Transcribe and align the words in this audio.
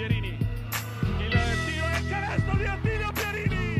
Pierini. 0.00 0.38
Il 1.18 1.28
tiro 1.28 1.86
e 1.86 1.98
il 1.98 2.08
canestro 2.08 2.56
di 2.56 2.64
Attilio 2.64 3.12
Pierini. 3.12 3.74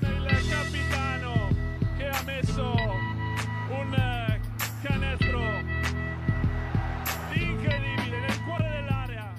Il 0.00 0.48
capitano 0.48 1.48
che 1.96 2.08
ha 2.08 2.22
messo 2.24 2.72
un 3.68 4.40
canestro 4.82 5.40
incredibile 7.34 8.18
nel 8.18 8.42
cuore 8.44 8.68
dell'area. 8.68 9.32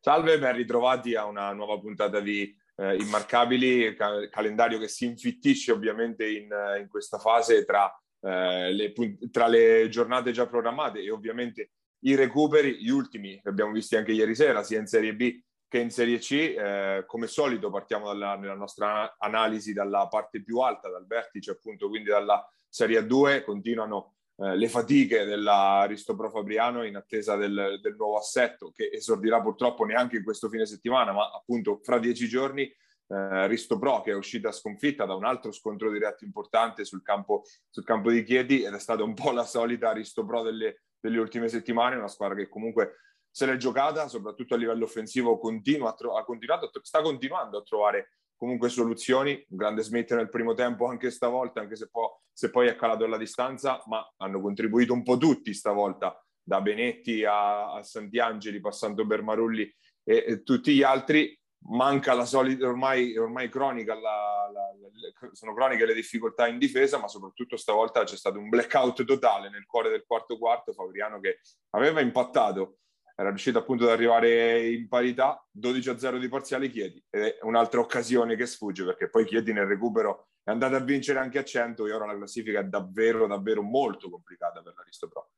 Salve, 0.00 0.38
ben 0.38 0.56
ritrovati 0.56 1.14
a 1.14 1.26
una 1.26 1.52
nuova 1.52 1.78
puntata 1.78 2.20
di 2.20 2.56
eh, 2.76 2.96
Immarcabili, 2.96 3.94
ca- 3.94 4.26
calendario 4.30 4.78
che 4.78 4.88
si 4.88 5.04
infittisce 5.04 5.70
ovviamente 5.70 6.26
in, 6.26 6.48
in 6.80 6.88
questa 6.88 7.18
fase 7.18 7.66
tra 7.66 7.92
eh, 8.20 8.72
le, 8.72 8.92
tra 9.30 9.46
le 9.46 9.88
giornate 9.88 10.32
già 10.32 10.46
programmate 10.46 11.00
e 11.00 11.10
ovviamente 11.10 11.70
i 12.00 12.14
recuperi, 12.14 12.82
gli 12.82 12.90
ultimi 12.90 13.40
che 13.40 13.48
abbiamo 13.48 13.72
visti 13.72 13.96
anche 13.96 14.12
ieri 14.12 14.34
sera, 14.34 14.62
sia 14.62 14.78
in 14.78 14.86
Serie 14.86 15.14
B 15.14 15.40
che 15.68 15.78
in 15.78 15.90
Serie 15.90 16.18
C. 16.18 16.32
Eh, 16.32 17.04
come 17.06 17.26
solito 17.26 17.70
partiamo 17.70 18.06
dalla, 18.06 18.36
nella 18.36 18.54
nostra 18.54 19.16
analisi 19.18 19.72
dalla 19.72 20.08
parte 20.08 20.42
più 20.42 20.58
alta, 20.58 20.88
dal 20.88 21.06
vertice 21.06 21.52
appunto, 21.52 21.88
quindi 21.88 22.08
dalla 22.08 22.46
Serie 22.68 23.04
2, 23.04 23.44
continuano 23.44 24.14
eh, 24.36 24.56
le 24.56 24.68
fatiche 24.68 25.24
dell'Aristo 25.24 26.14
Pro 26.14 26.30
Fabriano 26.30 26.84
in 26.84 26.96
attesa 26.96 27.36
del, 27.36 27.78
del, 27.82 27.96
nuovo 27.96 28.18
assetto 28.18 28.70
che 28.74 28.88
esordirà 28.92 29.40
purtroppo 29.40 29.84
neanche 29.84 30.16
in 30.16 30.24
questo 30.24 30.48
fine 30.48 30.64
settimana, 30.64 31.12
ma 31.12 31.30
appunto 31.30 31.80
fra 31.82 31.98
dieci 31.98 32.28
giorni 32.28 32.70
eh, 33.08 33.46
Risto 33.46 33.78
Pro 33.78 34.00
che 34.02 34.12
è 34.12 34.14
uscita 34.14 34.52
sconfitta 34.52 35.04
da 35.04 35.14
un 35.14 35.24
altro 35.24 35.52
scontro 35.52 35.90
diretto 35.90 36.24
importante 36.24 36.84
sul 36.84 37.02
campo, 37.02 37.42
sul 37.68 37.84
campo 37.84 38.10
di 38.10 38.22
Chieti 38.22 38.62
ed 38.62 38.74
è 38.74 38.78
stata 38.78 39.02
un 39.02 39.14
po' 39.14 39.32
la 39.32 39.44
solita 39.44 39.92
Risto 39.92 40.24
Pro 40.24 40.42
delle, 40.42 40.82
delle 41.00 41.18
ultime 41.18 41.48
settimane, 41.48 41.96
una 41.96 42.08
squadra 42.08 42.36
che 42.36 42.48
comunque 42.48 42.96
se 43.30 43.46
l'è 43.46 43.56
giocata, 43.56 44.08
soprattutto 44.08 44.54
a 44.54 44.56
livello 44.56 44.84
offensivo, 44.84 45.38
continua 45.38 45.92
tro- 45.94 46.16
ha 46.16 46.24
continuato, 46.24 46.70
sta 46.82 47.02
continuando 47.02 47.58
a 47.58 47.62
trovare 47.62 48.14
comunque 48.36 48.68
soluzioni. 48.68 49.32
Un 49.50 49.56
grande 49.56 49.82
Smith 49.82 50.12
nel 50.14 50.28
primo 50.28 50.54
tempo 50.54 50.86
anche 50.86 51.10
stavolta, 51.10 51.60
anche 51.60 51.76
se, 51.76 51.88
può, 51.88 52.10
se 52.32 52.50
poi 52.50 52.68
è 52.68 52.76
calato 52.76 53.04
alla 53.04 53.16
distanza, 53.16 53.82
ma 53.86 54.04
hanno 54.16 54.40
contribuito 54.40 54.92
un 54.92 55.02
po' 55.02 55.18
tutti 55.18 55.54
stavolta, 55.54 56.20
da 56.42 56.60
Benetti 56.60 57.24
a, 57.24 57.74
a 57.74 57.82
Santiangeli, 57.82 58.60
passando 58.60 59.06
per 59.06 59.22
Marulli 59.22 59.62
e, 60.02 60.24
e 60.26 60.42
tutti 60.42 60.74
gli 60.74 60.82
altri 60.82 61.38
manca 61.66 62.14
la 62.14 62.24
solita, 62.24 62.66
ormai, 62.66 63.16
ormai 63.16 63.48
cronica, 63.48 63.94
la, 63.94 64.50
la, 64.52 64.72
la, 64.78 65.30
sono 65.32 65.54
croniche 65.54 65.86
le 65.86 65.94
difficoltà 65.94 66.46
in 66.46 66.58
difesa, 66.58 66.98
ma 66.98 67.08
soprattutto 67.08 67.56
stavolta 67.56 68.04
c'è 68.04 68.16
stato 68.16 68.38
un 68.38 68.48
blackout 68.48 69.04
totale 69.04 69.50
nel 69.50 69.66
cuore 69.66 69.90
del 69.90 70.04
quarto 70.06 70.38
quarto, 70.38 70.72
Fabriano 70.72 71.20
che 71.20 71.40
aveva 71.70 72.00
impattato, 72.00 72.78
era 73.14 73.30
riuscito 73.30 73.58
appunto 73.58 73.84
ad 73.84 73.90
arrivare 73.90 74.68
in 74.68 74.86
parità, 74.88 75.44
12-0 75.58 76.18
di 76.18 76.28
parziale 76.28 76.68
Chiedi, 76.68 77.04
ed 77.10 77.22
è 77.22 77.38
un'altra 77.42 77.80
occasione 77.80 78.36
che 78.36 78.46
sfugge, 78.46 78.84
perché 78.84 79.10
poi 79.10 79.24
Chiedi 79.24 79.52
nel 79.52 79.66
recupero 79.66 80.28
è 80.44 80.50
andato 80.50 80.76
a 80.76 80.80
vincere 80.80 81.18
anche 81.18 81.38
a 81.38 81.44
100 81.44 81.86
e 81.86 81.92
ora 81.92 82.06
la 82.06 82.16
classifica 82.16 82.60
è 82.60 82.64
davvero, 82.64 83.26
davvero 83.26 83.62
molto 83.62 84.08
complicata 84.08 84.62
per 84.62 84.72
l'Aristo 84.76 85.08
Pro. 85.08 85.30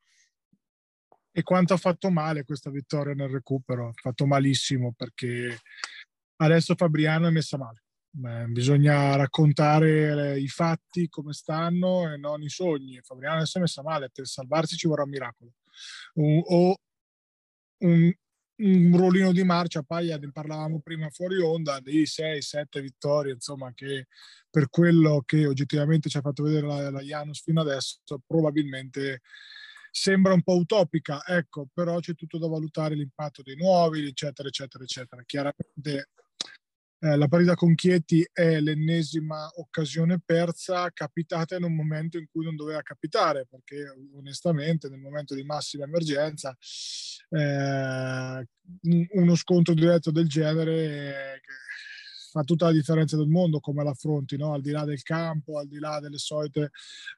E 1.32 1.42
quanto 1.42 1.74
ha 1.74 1.76
fatto 1.76 2.10
male 2.10 2.44
questa 2.44 2.70
vittoria 2.70 3.14
nel 3.14 3.28
recupero? 3.28 3.88
Ha 3.88 3.92
fatto 3.94 4.26
malissimo 4.26 4.92
perché 4.96 5.58
Adesso 6.42 6.74
Fabriano 6.74 7.26
è 7.26 7.30
messa 7.30 7.58
male. 7.58 7.82
Eh, 8.24 8.46
bisogna 8.46 9.14
raccontare 9.14 10.38
i 10.40 10.48
fatti 10.48 11.08
come 11.08 11.32
stanno 11.32 12.10
e 12.10 12.16
non 12.16 12.42
i 12.42 12.48
sogni. 12.48 13.00
Fabriano 13.02 13.36
adesso 13.36 13.58
è 13.58 13.60
messa 13.60 13.82
male, 13.82 14.10
per 14.10 14.26
salvarsi 14.26 14.76
ci 14.76 14.88
vorrà 14.88 15.02
un 15.02 15.10
miracolo. 15.10 15.52
O 16.14 16.76
un, 17.82 18.12
un 18.56 18.96
ruolino 18.96 19.32
di 19.32 19.44
marcia, 19.44 19.82
Paglia, 19.82 20.16
ne 20.16 20.32
parlavamo 20.32 20.80
prima 20.80 21.10
fuori 21.10 21.38
onda, 21.38 21.78
di 21.80 22.02
6-7 22.04 22.80
vittorie, 22.80 23.34
insomma, 23.34 23.72
che 23.74 24.06
per 24.48 24.70
quello 24.70 25.22
che 25.26 25.46
oggettivamente 25.46 26.08
ci 26.08 26.16
ha 26.16 26.22
fatto 26.22 26.42
vedere 26.42 26.66
la, 26.66 26.90
la 26.90 27.00
Janus 27.02 27.42
fino 27.42 27.60
adesso, 27.60 27.98
probabilmente 28.26 29.20
sembra 29.90 30.32
un 30.32 30.42
po' 30.42 30.56
utopica, 30.56 31.22
ecco, 31.26 31.68
però 31.72 31.98
c'è 32.00 32.14
tutto 32.14 32.38
da 32.38 32.48
valutare 32.48 32.94
l'impatto 32.94 33.42
dei 33.42 33.56
nuovi, 33.56 34.06
eccetera, 34.06 34.48
eccetera, 34.48 34.84
eccetera. 34.84 35.22
Chiaramente 35.24 36.08
eh, 37.02 37.16
la 37.16 37.28
partita 37.28 37.54
con 37.54 37.74
Chieti 37.74 38.28
è 38.30 38.60
l'ennesima 38.60 39.50
occasione 39.56 40.20
persa 40.22 40.90
capitata 40.92 41.56
in 41.56 41.64
un 41.64 41.74
momento 41.74 42.18
in 42.18 42.26
cui 42.30 42.44
non 42.44 42.56
doveva 42.56 42.82
capitare, 42.82 43.46
perché 43.48 43.84
onestamente 44.14 44.88
nel 44.90 45.00
momento 45.00 45.34
di 45.34 45.42
massima 45.42 45.84
emergenza 45.84 46.54
eh, 47.30 48.46
uno 49.12 49.34
scontro 49.34 49.72
diretto 49.72 50.10
del 50.10 50.28
genere 50.28 50.74
eh, 50.74 51.40
fa 52.30 52.44
tutta 52.44 52.66
la 52.66 52.72
differenza 52.72 53.16
del 53.16 53.28
mondo 53.28 53.60
come 53.60 53.82
l'affronti, 53.82 54.36
no? 54.36 54.52
al 54.52 54.60
di 54.60 54.70
là 54.70 54.84
del 54.84 55.02
campo, 55.02 55.58
al 55.58 55.68
di 55.68 55.78
là 55.78 56.00
delle 56.00 56.18
solite 56.18 56.70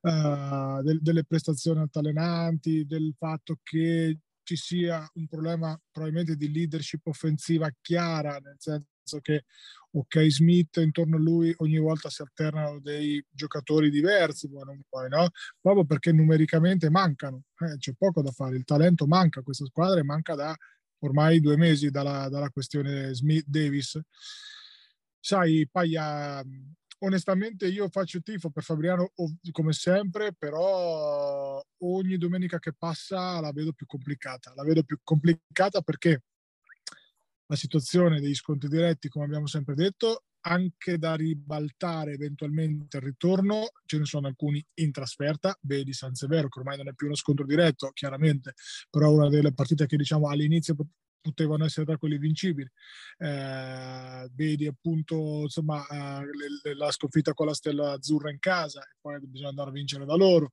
uh, 0.02 0.80
del, 0.82 1.00
delle 1.02 1.24
prestazioni 1.24 1.80
altalenanti, 1.80 2.86
del 2.86 3.14
fatto 3.18 3.58
che 3.62 4.18
ci 4.44 4.56
sia 4.56 5.06
un 5.14 5.26
problema 5.28 5.78
probabilmente 5.90 6.36
di 6.36 6.50
leadership 6.50 7.06
offensiva 7.06 7.70
chiara, 7.80 8.38
nel 8.38 8.56
senso 8.58 8.91
che 9.20 9.44
ok 9.90 10.26
Smith 10.28 10.76
intorno 10.78 11.16
a 11.16 11.20
lui 11.20 11.52
ogni 11.58 11.78
volta 11.78 12.08
si 12.08 12.22
alternano 12.22 12.80
dei 12.80 13.24
giocatori 13.30 13.90
diversi 13.90 14.48
poi, 14.48 15.08
no? 15.08 15.28
proprio 15.60 15.84
perché 15.84 16.12
numericamente 16.12 16.88
mancano 16.88 17.44
eh, 17.58 17.76
c'è 17.78 17.92
poco 17.96 18.22
da 18.22 18.30
fare 18.30 18.56
il 18.56 18.64
talento 18.64 19.06
manca 19.06 19.40
a 19.40 19.42
questa 19.42 19.66
squadra 19.66 20.00
e 20.00 20.04
manca 20.04 20.34
da 20.34 20.56
ormai 21.00 21.40
due 21.40 21.56
mesi 21.56 21.90
dalla, 21.90 22.28
dalla 22.28 22.50
questione 22.50 23.12
Smith 23.14 23.44
Davis 23.46 24.00
sai 25.18 25.68
Paia 25.70 26.42
onestamente 27.04 27.66
io 27.66 27.88
faccio 27.88 28.20
tifo 28.20 28.50
per 28.50 28.62
Fabriano 28.62 29.12
come 29.50 29.72
sempre, 29.72 30.32
però 30.32 31.62
ogni 31.78 32.16
domenica 32.16 32.58
che 32.58 32.72
passa 32.72 33.40
la 33.40 33.52
vedo 33.52 33.72
più 33.72 33.86
complicata. 33.86 34.52
La 34.54 34.62
vedo 34.62 34.82
più 34.82 34.98
complicata 35.02 35.80
perché 35.82 36.22
la 37.52 37.56
situazione 37.56 38.18
degli 38.18 38.34
sconti 38.34 38.66
diretti, 38.66 39.08
come 39.10 39.26
abbiamo 39.26 39.46
sempre 39.46 39.74
detto, 39.74 40.24
anche 40.44 40.96
da 40.96 41.14
ribaltare 41.14 42.12
eventualmente 42.12 42.96
il 42.96 43.02
ritorno, 43.02 43.72
ce 43.84 43.98
ne 43.98 44.06
sono 44.06 44.26
alcuni 44.26 44.64
in 44.76 44.90
trasferta, 44.90 45.56
vedi 45.60 45.92
San 45.92 46.14
Severo 46.14 46.48
che 46.48 46.58
ormai 46.58 46.78
non 46.78 46.88
è 46.88 46.94
più 46.94 47.06
uno 47.06 47.14
scontro 47.14 47.44
diretto, 47.44 47.90
chiaramente, 47.92 48.54
però 48.88 49.12
una 49.12 49.28
delle 49.28 49.52
partite 49.52 49.84
che 49.84 49.98
diciamo 49.98 50.28
all'inizio 50.28 50.74
potevano 51.20 51.66
essere 51.66 51.84
tra 51.84 51.98
quelli 51.98 52.16
vincibili. 52.16 52.68
Eh, 53.18 54.30
vedi 54.32 54.66
appunto 54.66 55.42
insomma, 55.42 55.86
eh, 55.86 56.74
la 56.74 56.90
sconfitta 56.90 57.34
con 57.34 57.46
la 57.46 57.54
stella 57.54 57.92
azzurra 57.92 58.30
in 58.30 58.38
casa 58.38 58.80
e 58.80 58.96
poi 58.98 59.20
bisogna 59.26 59.50
andare 59.50 59.68
a 59.68 59.72
vincere 59.74 60.06
da 60.06 60.14
loro 60.14 60.52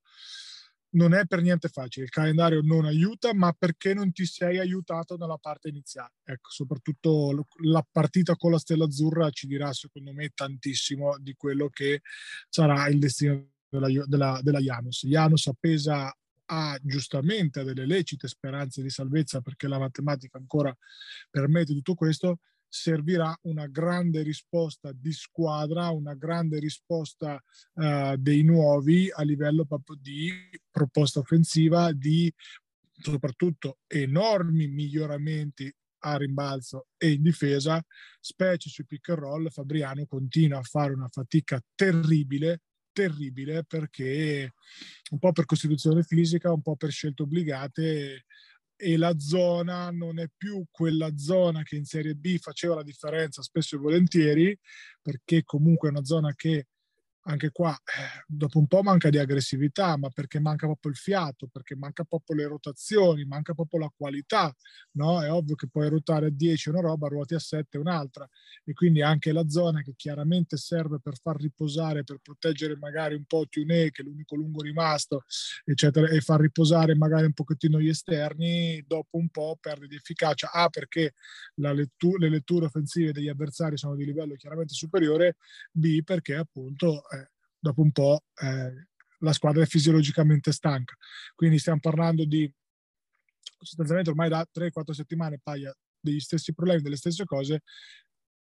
non 0.92 1.14
è 1.14 1.26
per 1.26 1.42
niente 1.42 1.68
facile, 1.68 2.06
il 2.06 2.12
calendario 2.12 2.62
non 2.62 2.86
aiuta, 2.86 3.34
ma 3.34 3.54
perché 3.54 3.94
non 3.94 4.12
ti 4.12 4.26
sei 4.26 4.58
aiutato 4.58 5.18
nella 5.18 5.38
parte 5.38 5.70
iniziale. 5.70 6.14
Ecco, 6.24 6.50
soprattutto 6.50 7.46
la 7.64 7.86
partita 7.90 8.36
con 8.36 8.52
la 8.52 8.60
Stella 8.60 8.86
Azzurra 8.86 9.30
ci 9.30 9.48
dirà, 9.48 9.72
secondo 9.74 10.14
me, 10.14 10.32
tantissimo 10.34 11.18
di 11.20 11.36
quello 11.36 11.70
che 11.70 12.02
sarà 12.50 12.88
il 12.88 12.98
destino 13.00 13.46
della, 13.70 13.88
della, 14.06 14.40
della 14.42 14.60
Janus. 14.60 15.06
Janus 15.06 15.48
appesa 15.48 16.14
ha 16.52 16.80
giustamente 16.82 17.64
delle 17.64 17.86
lecite 17.86 18.28
speranze 18.28 18.82
di 18.82 18.90
salvezza 18.90 19.42
perché 19.42 19.68
la 19.68 19.78
matematica 19.78 20.40
ancora 20.40 20.76
permette 21.30 21.74
tutto 21.74 21.94
questo, 21.94 22.40
servirà 22.70 23.36
una 23.44 23.66
grande 23.66 24.22
risposta 24.22 24.92
di 24.94 25.12
squadra, 25.12 25.90
una 25.90 26.14
grande 26.14 26.60
risposta 26.60 27.42
uh, 27.74 28.16
dei 28.16 28.44
nuovi 28.44 29.12
a 29.12 29.24
livello 29.24 29.66
proprio 29.66 29.98
di 30.00 30.32
proposta 30.70 31.20
offensiva, 31.20 31.92
di 31.92 32.32
soprattutto 33.02 33.80
enormi 33.88 34.68
miglioramenti 34.68 35.74
a 36.02 36.16
rimbalzo 36.16 36.88
e 36.98 37.12
in 37.12 37.24
difesa, 37.24 37.84
specie 38.20 38.70
sui 38.70 38.86
pick 38.86 39.10
and 39.10 39.20
roll, 39.20 39.50
Fabriano 39.50 40.06
continua 40.06 40.60
a 40.60 40.64
fare 40.64 40.94
una 40.94 41.10
fatica 41.10 41.62
terribile, 41.76 42.62
terribile 42.92 43.64
perché 43.64 44.54
un 45.12 45.20
po' 45.20 45.32
per 45.32 45.46
costituzione 45.46 46.04
fisica, 46.04 46.54
un 46.54 46.62
po' 46.62 46.76
per 46.76 46.92
scelte 46.92 47.24
obbligate 47.24 48.26
e 48.82 48.96
la 48.96 49.14
zona 49.20 49.92
non 49.92 50.20
è 50.20 50.28
più 50.38 50.64
quella 50.72 51.12
zona 51.18 51.64
che 51.64 51.76
in 51.76 51.84
Serie 51.84 52.16
B 52.16 52.38
faceva 52.38 52.76
la 52.76 52.84
differenza 52.84 53.42
spesso 53.42 53.76
e 53.76 53.80
volentieri, 53.80 54.58
perché 55.02 55.44
comunque 55.44 55.90
è 55.90 55.92
una 55.92 56.06
zona 56.06 56.34
che 56.34 56.68
anche 57.24 57.52
qua 57.52 57.72
eh, 57.74 58.24
dopo 58.28 58.60
un 58.60 58.68
po' 58.68 58.82
manca 58.82 59.10
di 59.10 59.18
aggressività, 59.18 59.98
ma 59.98 60.10
perché 60.10 60.40
manca 60.40 60.66
proprio 60.66 60.92
il 60.92 60.98
fiato, 60.98 61.48
perché 61.48 61.76
manca 61.76 62.04
proprio 62.04 62.38
le 62.38 62.48
rotazioni, 62.48 63.26
manca 63.26 63.54
proprio 63.54 63.82
la 63.82 63.92
qualità, 63.96 64.54
no? 64.94 65.22
È 65.22 65.32
ovvio 65.32 65.56
che 65.56 65.68
puoi 65.68 65.90
ruotare 65.90 66.28
a 66.28 66.30
10 66.30 66.70
una 66.70 66.82
roba, 66.82 67.08
ruoti 67.08 67.34
a 67.36 67.40
7 67.40 67.78
un'altra 67.78 68.28
e 68.64 68.74
quindi 68.74 69.02
anche 69.02 69.32
la 69.32 69.48
zona 69.48 69.82
che 69.82 69.94
chiaramente 69.96 70.58
serve 70.58 71.00
per 71.02 71.18
far 71.22 71.38
riposare, 71.40 72.04
per 72.04 72.20
proteggere 72.22 72.78
magari 72.78 73.16
un 73.16 73.26
po' 73.26 73.46
Tune, 73.50 73.92
che 73.92 74.02
è 74.02 74.06
l'unico 74.06 74.36
lungo 74.36 74.62
rimasto, 74.62 75.24
eccetera, 75.66 76.08
e 76.08 76.22
far 76.22 76.40
riposare 76.40 76.96
magari 76.96 77.26
un 77.26 77.34
pochettino 77.34 77.80
gli 77.80 77.90
esterni, 77.90 78.84
dopo 78.88 79.18
un 79.18 79.30
po' 79.30 79.58
perde 79.60 79.88
di 79.88 79.96
efficacia. 79.96 80.52
A, 80.52 80.70
perché 80.70 81.14
lettu- 81.56 82.18
le 82.18 82.30
letture 82.30 82.66
offensive 82.66 83.12
degli 83.12 83.28
avversari 83.28 83.78
sono 83.78 83.96
di 83.96 84.06
livello 84.06 84.36
chiaramente 84.36 84.74
superiore, 84.74 85.38
B, 85.72 86.02
perché 86.04 86.36
appunto 86.36 87.04
eh, 87.10 87.19
dopo 87.60 87.82
un 87.82 87.92
po' 87.92 88.24
eh, 88.42 88.88
la 89.20 89.34
squadra 89.34 89.64
è 89.64 89.68
fisiologicamente 89.68 90.52
stanca. 90.52 90.96
Quindi 91.36 91.60
stiamo 91.60 91.80
parlando 91.80 92.26
di 92.26 92.52
sostanzialmente 93.60 94.12
ormai 94.12 94.30
da 94.30 94.46
3-4 94.54 94.92
settimane 94.92 95.40
paia 95.42 95.76
degli 96.00 96.20
stessi 96.20 96.54
problemi, 96.54 96.82
delle 96.82 96.96
stesse 96.96 97.26
cose 97.26 97.62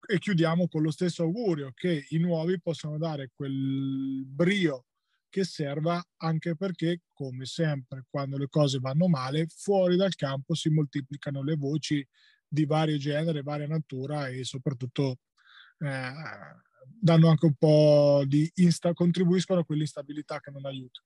e 0.08 0.20
chiudiamo 0.20 0.68
con 0.68 0.84
lo 0.84 0.92
stesso 0.92 1.24
augurio 1.24 1.72
che 1.74 2.06
i 2.10 2.18
nuovi 2.18 2.60
possano 2.62 2.98
dare 2.98 3.32
quel 3.34 4.24
brio 4.28 4.86
che 5.30 5.44
serva 5.44 6.02
anche 6.18 6.56
perché, 6.56 7.02
come 7.12 7.46
sempre, 7.46 8.06
quando 8.10 8.38
le 8.38 8.48
cose 8.48 8.80
vanno 8.80 9.08
male, 9.08 9.48
fuori 9.48 9.98
dal 9.98 10.16
campo 10.16 10.54
si 10.54 10.70
moltiplicano 10.70 11.44
le 11.44 11.56
voci 11.56 12.08
di 12.48 12.66
vario 12.66 12.98
genere, 12.98 13.42
varia 13.42 13.68
natura 13.68 14.30
e 14.30 14.46
soprattutto 14.46 15.18
eh, 15.80 16.12
danno 16.88 17.30
anche 17.30 17.46
un 17.46 17.56
po' 17.58 18.24
di 18.26 18.50
insta, 18.56 18.94
contribuiscono 18.94 19.62
a 19.62 19.66
quell'instabilità 19.66 20.40
che 20.40 20.52
non 20.52 20.66
aiuta. 20.66 21.02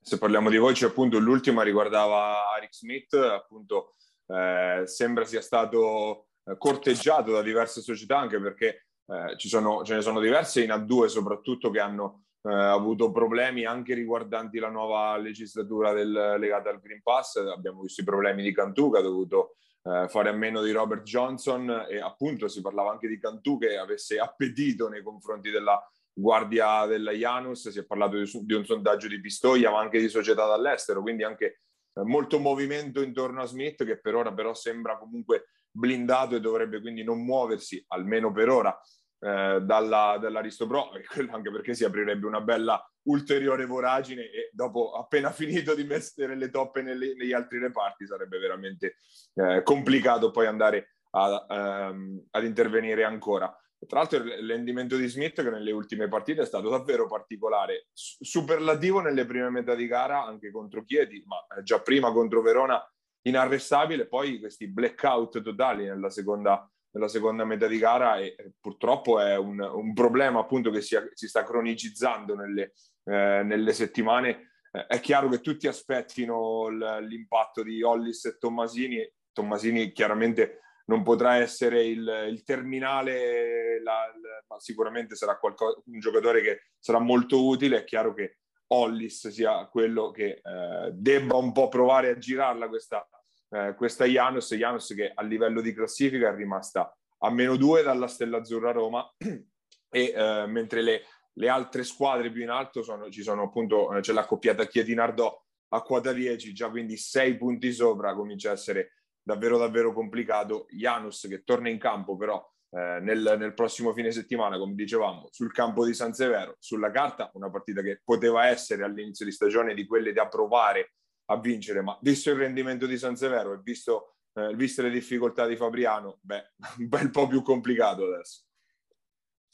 Se 0.00 0.18
parliamo 0.18 0.50
di 0.50 0.56
voci, 0.56 0.84
appunto, 0.84 1.18
l'ultima 1.18 1.62
riguardava 1.62 2.56
Eric 2.56 2.74
Smith, 2.74 3.14
appunto, 3.14 3.94
eh, 4.26 4.82
sembra 4.86 5.24
sia 5.24 5.40
stato 5.40 6.26
eh, 6.44 6.56
corteggiato 6.58 7.30
da 7.32 7.42
diverse 7.42 7.80
società, 7.80 8.18
anche 8.18 8.40
perché 8.40 8.86
eh, 9.06 9.34
sono, 9.36 9.84
ce 9.84 9.94
ne 9.94 10.02
sono 10.02 10.20
diverse 10.20 10.62
in 10.62 10.70
A2 10.70 11.06
soprattutto 11.06 11.70
che 11.70 11.80
hanno 11.80 12.24
eh, 12.42 12.52
avuto 12.52 13.12
problemi 13.12 13.64
anche 13.64 13.94
riguardanti 13.94 14.58
la 14.58 14.70
nuova 14.70 15.16
legislatura 15.16 15.92
del, 15.92 16.36
legata 16.38 16.70
al 16.70 16.80
Green 16.80 17.02
Pass. 17.02 17.36
Abbiamo 17.36 17.82
visto 17.82 18.00
i 18.00 18.04
problemi 18.04 18.42
di 18.42 18.52
Cantù 18.52 18.90
che 18.90 18.98
ha 18.98 19.02
dovuto 19.02 19.56
eh, 19.82 20.06
fare 20.08 20.28
a 20.28 20.32
meno 20.32 20.62
di 20.62 20.70
Robert 20.70 21.02
Johnson 21.02 21.86
e 21.88 22.00
appunto 22.00 22.48
si 22.48 22.60
parlava 22.60 22.90
anche 22.92 23.08
di 23.08 23.18
Cantù 23.18 23.58
che 23.58 23.76
avesse 23.76 24.18
appetito 24.18 24.88
nei 24.88 25.02
confronti 25.02 25.50
della 25.50 25.80
guardia 26.12 26.86
della 26.86 27.12
Janus, 27.12 27.70
si 27.70 27.78
è 27.78 27.84
parlato 27.84 28.16
di, 28.16 28.30
di 28.44 28.54
un 28.54 28.64
sondaggio 28.64 29.08
di 29.08 29.20
Pistoia 29.20 29.70
ma 29.70 29.80
anche 29.80 29.98
di 29.98 30.08
società 30.08 30.46
dall'estero, 30.46 31.02
quindi 31.02 31.24
anche 31.24 31.62
eh, 31.94 32.02
molto 32.02 32.38
movimento 32.38 33.02
intorno 33.02 33.42
a 33.42 33.46
Smith 33.46 33.84
che 33.84 33.98
per 33.98 34.14
ora 34.14 34.32
però 34.32 34.54
sembra 34.54 34.98
comunque 34.98 35.48
blindato 35.70 36.36
e 36.36 36.40
dovrebbe 36.40 36.80
quindi 36.80 37.02
non 37.02 37.24
muoversi, 37.24 37.82
almeno 37.88 38.30
per 38.30 38.50
ora, 38.50 38.78
eh, 39.24 39.60
dalla, 39.62 40.18
dall'Aristo 40.20 40.66
Pro, 40.66 40.90
anche 41.30 41.50
perché 41.52 41.74
si 41.74 41.84
aprirebbe 41.84 42.26
una 42.26 42.40
bella 42.40 42.84
ulteriore 43.02 43.66
voragine 43.66 44.22
e 44.22 44.50
dopo 44.52 44.92
appena 44.92 45.30
finito 45.32 45.76
di 45.76 45.84
mettere 45.84 46.34
le 46.34 46.50
toppe 46.50 46.82
nelle, 46.82 47.14
negli 47.14 47.32
altri 47.32 47.58
reparti 47.60 48.04
sarebbe 48.04 48.38
veramente 48.38 48.96
eh, 49.34 49.62
complicato 49.62 50.32
poi 50.32 50.46
andare 50.46 50.96
a, 51.10 51.90
um, 51.90 52.20
ad 52.30 52.44
intervenire 52.44 53.04
ancora. 53.04 53.54
Tra 53.86 53.98
l'altro 53.98 54.18
il 54.18 54.48
rendimento 54.48 54.96
di 54.96 55.06
Smith 55.06 55.40
che 55.40 55.50
nelle 55.50 55.72
ultime 55.72 56.08
partite 56.08 56.42
è 56.42 56.46
stato 56.46 56.68
davvero 56.68 57.06
particolare, 57.06 57.88
superlativo 57.92 59.00
nelle 59.00 59.24
prime 59.24 59.50
metà 59.50 59.74
di 59.74 59.86
gara 59.86 60.24
anche 60.24 60.50
contro 60.50 60.84
Chieti, 60.84 61.22
ma 61.26 61.36
già 61.62 61.80
prima 61.80 62.12
contro 62.12 62.42
Verona 62.42 62.80
inarrestabile, 63.22 64.06
poi 64.06 64.38
questi 64.38 64.68
blackout 64.68 65.42
totali 65.42 65.84
nella 65.84 66.10
seconda 66.10 66.68
nella 66.92 67.08
seconda 67.08 67.44
metà 67.44 67.66
di 67.66 67.78
gara 67.78 68.18
e 68.18 68.34
purtroppo 68.60 69.20
è 69.20 69.36
un, 69.36 69.60
un 69.60 69.92
problema 69.94 70.40
appunto 70.40 70.70
che 70.70 70.80
si, 70.80 70.96
si 71.14 71.28
sta 71.28 71.42
cronicizzando 71.42 72.34
nelle, 72.34 72.72
eh, 73.04 73.42
nelle 73.44 73.72
settimane. 73.72 74.52
Eh, 74.70 74.86
è 74.86 75.00
chiaro 75.00 75.28
che 75.28 75.40
tutti 75.40 75.66
aspettino 75.66 76.68
l'impatto 76.68 77.62
di 77.62 77.82
Hollis 77.82 78.24
e 78.26 78.38
Tommasini. 78.38 79.10
Tommasini 79.32 79.92
chiaramente 79.92 80.60
non 80.86 81.02
potrà 81.02 81.36
essere 81.36 81.84
il, 81.84 82.26
il 82.28 82.42
terminale, 82.42 83.80
la, 83.82 84.12
la, 84.20 84.44
ma 84.48 84.60
sicuramente 84.60 85.14
sarà 85.14 85.38
qualcosa, 85.38 85.80
un 85.86 85.98
giocatore 85.98 86.42
che 86.42 86.62
sarà 86.78 86.98
molto 86.98 87.46
utile. 87.46 87.78
È 87.78 87.84
chiaro 87.84 88.12
che 88.12 88.38
Hollis 88.66 89.28
sia 89.28 89.66
quello 89.66 90.10
che 90.10 90.40
eh, 90.42 90.90
debba 90.92 91.36
un 91.36 91.52
po' 91.52 91.68
provare 91.68 92.10
a 92.10 92.18
girarla 92.18 92.68
questa, 92.68 93.06
eh, 93.52 93.74
questa 93.76 94.06
Janus, 94.06 94.54
Janus 94.54 94.94
che 94.94 95.12
a 95.14 95.22
livello 95.22 95.60
di 95.60 95.74
classifica 95.74 96.30
è 96.30 96.34
rimasta 96.34 96.96
a 97.18 97.30
meno 97.30 97.56
due 97.56 97.82
dalla 97.82 98.08
Stella 98.08 98.38
Azzurra 98.38 98.72
Roma 98.72 99.06
e 99.18 100.12
eh, 100.14 100.46
mentre 100.46 100.82
le, 100.82 101.02
le, 101.34 101.48
altre 101.48 101.84
squadre 101.84 102.30
più 102.30 102.42
in 102.42 102.48
alto 102.48 102.82
sono, 102.82 103.10
ci 103.10 103.22
sono 103.22 103.42
appunto, 103.42 103.94
eh, 103.94 104.00
c'è 104.00 104.12
l'accoppiata 104.12 104.66
Chieti-Nardò 104.66 105.40
a 105.74 105.82
quota 105.82 106.12
10, 106.12 106.52
già 106.52 106.70
quindi 106.70 106.96
sei 106.96 107.36
punti 107.36 107.72
sopra, 107.72 108.14
comincia 108.14 108.50
a 108.50 108.54
essere 108.54 108.92
davvero 109.22 109.58
davvero 109.58 109.92
complicato. 109.92 110.66
Janus 110.70 111.26
che 111.28 111.42
torna 111.44 111.68
in 111.68 111.78
campo 111.78 112.16
però 112.16 112.42
eh, 112.70 113.00
nel, 113.00 113.36
nel, 113.38 113.54
prossimo 113.54 113.92
fine 113.92 114.10
settimana, 114.10 114.58
come 114.58 114.74
dicevamo, 114.74 115.28
sul 115.30 115.52
campo 115.52 115.84
di 115.84 115.94
San 115.94 116.14
Severo, 116.14 116.56
sulla 116.58 116.90
carta, 116.90 117.30
una 117.34 117.50
partita 117.50 117.82
che 117.82 118.00
poteva 118.02 118.46
essere 118.46 118.82
all'inizio 118.82 119.24
di 119.24 119.32
stagione 119.32 119.74
di 119.74 119.86
quelle 119.86 120.12
da 120.12 120.26
provare 120.26 120.94
a 121.32 121.40
vincere, 121.40 121.82
ma 121.82 121.98
visto 122.00 122.30
il 122.30 122.36
rendimento 122.36 122.86
di 122.86 122.96
San 122.96 123.16
Severo 123.16 123.52
e 123.52 123.60
visto, 123.62 124.16
eh, 124.34 124.54
viste 124.54 124.82
le 124.82 124.90
difficoltà 124.90 125.46
di 125.46 125.56
Fabriano, 125.56 126.18
beh, 126.22 126.52
un 126.78 126.88
bel 126.88 127.10
po' 127.10 127.26
più 127.26 127.42
complicato 127.42 128.04
adesso. 128.04 128.42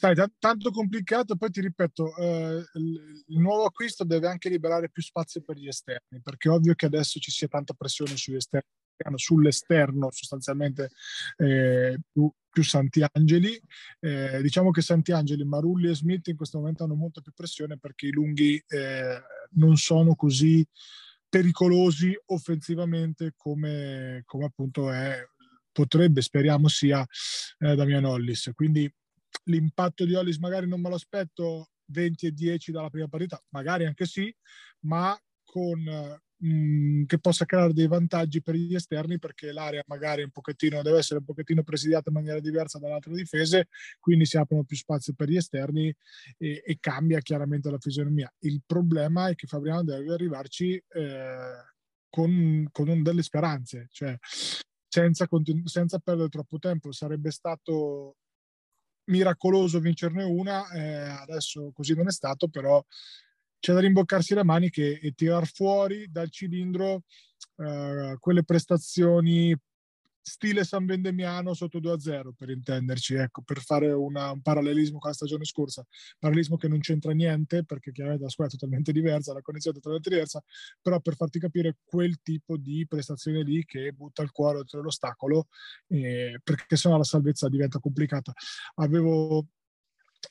Sai, 0.00 0.14
t- 0.14 0.32
tanto 0.38 0.70
complicato, 0.70 1.34
poi 1.34 1.50
ti 1.50 1.60
ripeto, 1.60 2.16
eh, 2.16 2.64
il, 2.74 3.40
nuovo 3.40 3.64
acquisto 3.64 4.04
deve 4.04 4.28
anche 4.28 4.48
liberare 4.48 4.90
più 4.90 5.02
spazio 5.02 5.40
per 5.42 5.56
gli 5.56 5.66
esterni, 5.66 6.20
perché 6.22 6.48
è 6.48 6.52
ovvio 6.52 6.74
che 6.74 6.86
adesso 6.86 7.18
ci 7.18 7.32
sia 7.32 7.48
tanta 7.48 7.74
pressione 7.74 8.16
sugli 8.16 8.36
esterni, 8.36 8.68
sull'esterno 9.16 10.08
sostanzialmente 10.12 10.90
eh, 11.36 11.98
più, 12.12 12.30
più 12.48 12.62
Santiangeli. 12.62 13.60
Eh, 13.98 14.40
diciamo 14.40 14.70
che 14.70 14.82
Santiangeli, 14.82 15.44
Marulli 15.44 15.90
e 15.90 15.96
Smith 15.96 16.28
in 16.28 16.36
questo 16.36 16.58
momento 16.58 16.84
hanno 16.84 16.94
molta 16.94 17.20
più 17.20 17.32
pressione 17.32 17.76
perché 17.76 18.06
i 18.06 18.12
lunghi 18.12 18.62
eh, 18.68 19.20
non 19.54 19.76
sono 19.76 20.14
così 20.14 20.64
pericolosi 21.28 22.18
offensivamente 22.26 23.32
come, 23.36 24.22
come 24.24 24.44
appunto 24.46 24.90
è, 24.90 25.18
potrebbe, 25.70 26.22
speriamo 26.22 26.68
sia 26.68 27.06
eh, 27.58 27.74
Damian 27.74 28.04
Hollis. 28.04 28.50
Quindi 28.54 28.90
l'impatto 29.44 30.04
di 30.04 30.14
Hollis 30.14 30.38
magari 30.38 30.66
non 30.66 30.80
me 30.80 30.88
lo 30.88 30.94
aspetto 30.94 31.70
20 31.86 32.26
e 32.26 32.32
10 32.32 32.72
dalla 32.72 32.90
prima 32.90 33.08
partita, 33.08 33.42
magari 33.50 33.86
anche 33.86 34.06
sì, 34.06 34.34
ma 34.80 35.18
con 35.44 35.82
che 37.06 37.18
possa 37.18 37.44
creare 37.44 37.72
dei 37.72 37.88
vantaggi 37.88 38.40
per 38.40 38.54
gli 38.54 38.74
esterni 38.74 39.18
perché 39.18 39.50
l'area 39.50 39.82
magari 39.88 40.22
un 40.22 40.30
pochettino 40.30 40.82
deve 40.82 40.98
essere 40.98 41.18
un 41.18 41.24
pochettino 41.24 41.64
presidiata 41.64 42.10
in 42.10 42.14
maniera 42.14 42.38
diversa 42.38 42.78
dalle 42.78 42.94
altre 42.94 43.14
difese, 43.14 43.68
quindi 43.98 44.24
si 44.24 44.36
aprono 44.36 44.62
più 44.62 44.76
spazi 44.76 45.14
per 45.14 45.28
gli 45.28 45.36
esterni 45.36 45.92
e, 46.36 46.62
e 46.64 46.76
cambia 46.78 47.18
chiaramente 47.20 47.70
la 47.70 47.78
fisionomia. 47.78 48.32
Il 48.40 48.62
problema 48.64 49.28
è 49.28 49.34
che 49.34 49.48
Fabriano 49.48 49.82
deve 49.82 50.12
arrivarci 50.12 50.80
eh, 50.88 51.64
con, 52.08 52.68
con 52.70 53.02
delle 53.02 53.22
speranze, 53.22 53.88
cioè 53.90 54.16
senza, 54.86 55.26
continu- 55.26 55.66
senza 55.66 55.98
perdere 55.98 56.28
troppo 56.28 56.58
tempo. 56.58 56.92
Sarebbe 56.92 57.30
stato 57.30 58.16
miracoloso 59.08 59.80
vincerne 59.80 60.22
una, 60.22 60.70
eh, 60.70 61.08
adesso 61.08 61.70
così 61.72 61.94
non 61.94 62.08
è 62.08 62.12
stato, 62.12 62.48
però 62.48 62.84
c'è 63.58 63.72
da 63.72 63.80
rimboccarsi 63.80 64.34
le 64.34 64.44
maniche 64.44 64.98
e 64.98 65.12
tirar 65.12 65.46
fuori 65.46 66.10
dal 66.10 66.30
cilindro 66.30 67.02
eh, 67.56 68.16
quelle 68.18 68.44
prestazioni 68.44 69.56
stile 70.28 70.62
San 70.62 70.84
Vendemiano 70.84 71.54
sotto 71.54 71.80
2-0 71.80 72.32
per 72.36 72.50
intenderci, 72.50 73.14
ecco, 73.14 73.42
per 73.42 73.60
fare 73.60 73.90
una, 73.92 74.30
un 74.30 74.42
parallelismo 74.42 74.98
con 74.98 75.10
la 75.10 75.16
stagione 75.16 75.44
scorsa, 75.44 75.84
parallelismo 76.18 76.56
che 76.56 76.68
non 76.68 76.80
c'entra 76.80 77.12
niente 77.12 77.64
perché 77.64 77.90
chiaramente 77.90 78.24
la 78.24 78.30
squadra 78.30 78.54
è 78.54 78.58
totalmente 78.58 78.92
diversa, 78.92 79.32
la 79.32 79.40
connessione 79.40 79.78
è 79.78 79.80
totalmente 79.80 80.10
diversa, 80.10 80.42
però 80.80 81.00
per 81.00 81.16
farti 81.16 81.38
capire 81.38 81.78
quel 81.84 82.20
tipo 82.22 82.56
di 82.56 82.86
prestazione 82.86 83.42
lì 83.42 83.64
che 83.64 83.92
butta 83.92 84.22
il 84.22 84.30
cuore 84.30 84.58
oltre 84.58 84.80
l'ostacolo 84.82 85.48
eh, 85.88 86.38
perché 86.44 86.76
sennò 86.76 86.98
la 86.98 87.04
salvezza 87.04 87.48
diventa 87.48 87.78
complicata. 87.78 88.32
Avevo 88.74 89.46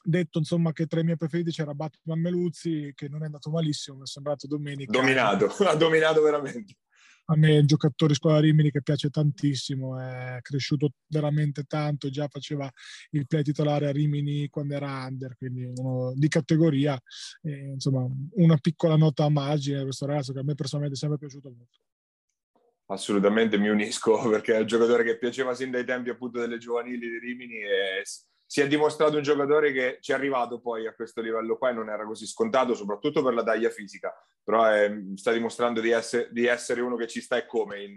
detto 0.03 0.39
insomma 0.39 0.72
che 0.72 0.86
tra 0.86 1.00
i 1.00 1.03
miei 1.03 1.17
preferiti 1.17 1.51
c'era 1.51 1.74
Batman 1.74 2.20
Meluzzi 2.20 2.91
che 2.96 3.08
non 3.10 3.24
è 3.24 3.25
andato 3.25 3.50
malissimo, 3.50 3.98
mi 3.98 4.03
è 4.03 4.08
sembrato 4.08 4.48
domenica. 4.48 4.91
Dominato, 4.91 5.48
ha 5.65 5.75
dominato 5.75 6.22
veramente. 6.22 6.77
a 7.25 7.36
me 7.36 7.58
un 7.60 7.65
giocatore 7.65 8.13
squadra 8.13 8.41
Rimini 8.41 8.72
che 8.72 8.82
piace 8.82 9.10
tantissimo, 9.10 10.00
è 10.00 10.39
cresciuto 10.41 10.91
veramente 11.08 11.63
tanto, 11.63 12.10
già 12.10 12.27
faceva 12.29 12.70
il 13.12 13.27
play 13.27 13.44
titolare 13.44 13.88
a 13.88 13.91
Rimini 13.91 14.48
quando 14.50 14.75
era 14.75 15.06
under, 15.06 15.36
quindi 15.38 15.70
uno 15.75 16.13
di 16.15 16.27
categoria, 16.27 17.00
e, 17.41 17.72
insomma 17.74 18.08
una 18.36 18.58
piccola 18.58 18.96
nota 18.96 19.25
a 19.25 19.29
margine 19.29 19.84
questo 19.84 20.06
ragazzo 20.06 20.34
che 20.34 20.39
a 20.39 20.44
me 20.44 20.56
personalmente 20.56 20.98
è 20.98 21.00
sempre 21.00 21.17
piaciuto 21.20 21.50
molto. 21.50 21.79
Assolutamente 22.89 23.58
mi 23.58 23.67
unisco 23.67 24.17
perché 24.29 24.56
è 24.56 24.60
un 24.60 24.65
giocatore 24.65 25.03
che 25.03 25.17
piaceva 25.17 25.53
sin 25.53 25.72
dai 25.72 25.84
tempi 25.84 26.10
appunto 26.10 26.39
delle 26.39 26.58
giovanili 26.58 27.10
di 27.10 27.20
Rimini 27.20 27.56
e 27.56 28.03
si 28.48 28.62
è 28.62 28.68
dimostrato 28.68 29.18
un 29.18 29.24
giocatore 29.24 29.74
che 29.74 29.98
ci 30.00 30.13
è 30.13 30.16
arrivato 30.16 30.62
poi 30.62 30.88
a 30.88 30.96
questo 30.96 31.22
livello 31.22 31.58
qua 31.58 31.70
e 31.70 31.74
non 31.74 31.89
era 31.89 32.06
così 32.06 32.25
scontato, 32.25 32.74
soprattutto 32.75 33.22
per 33.22 33.34
la 33.34 33.44
taglia 33.44 33.70
fisica, 33.70 34.13
però 34.42 34.63
è, 34.63 34.89
sta 35.16 35.34
dimostrando 35.34 35.82
di 35.82 35.92
essere, 35.92 36.30
di 36.32 36.46
essere, 36.46 36.80
uno 36.80 36.96
che 36.96 37.08
ci 37.08 37.20
sta 37.20 37.36
e 37.36 37.46
come 37.46 37.84
in, 37.84 37.96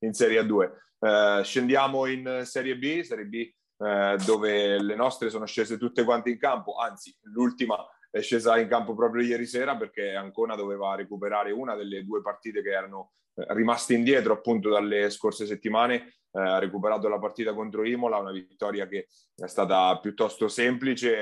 in 0.00 0.12
Serie 0.12 0.42
A2. 0.42 0.70
Eh, 0.98 1.44
scendiamo 1.44 2.06
in 2.06 2.42
Serie 2.44 2.76
B, 2.76 3.02
Serie 3.02 3.26
B 3.26 3.34
eh, 3.78 4.16
dove 4.26 4.82
le 4.82 4.96
nostre 4.96 5.30
sono 5.30 5.46
scese 5.46 5.78
tutte 5.78 6.02
quante 6.02 6.30
in 6.30 6.38
campo, 6.38 6.74
anzi 6.74 7.16
l'ultima 7.22 7.76
è 8.10 8.20
scesa 8.20 8.58
in 8.58 8.68
campo 8.68 8.94
proprio 8.94 9.24
ieri 9.24 9.46
sera 9.46 9.76
perché 9.76 10.14
Ancona 10.14 10.56
doveva 10.56 10.96
recuperare 10.96 11.52
una 11.52 11.76
delle 11.76 12.04
due 12.04 12.20
partite 12.20 12.62
che 12.62 12.70
erano 12.70 13.12
eh, 13.34 13.44
rimaste 13.50 13.94
indietro 13.94 14.32
appunto 14.32 14.70
dalle 14.70 15.08
scorse 15.10 15.46
settimane 15.46 16.14
ha 16.40 16.58
recuperato 16.58 17.08
la 17.08 17.18
partita 17.18 17.54
contro 17.54 17.84
Imola, 17.84 18.18
una 18.18 18.32
vittoria 18.32 18.86
che 18.86 19.06
è 19.34 19.46
stata 19.46 19.98
piuttosto 20.00 20.48
semplice 20.48 21.16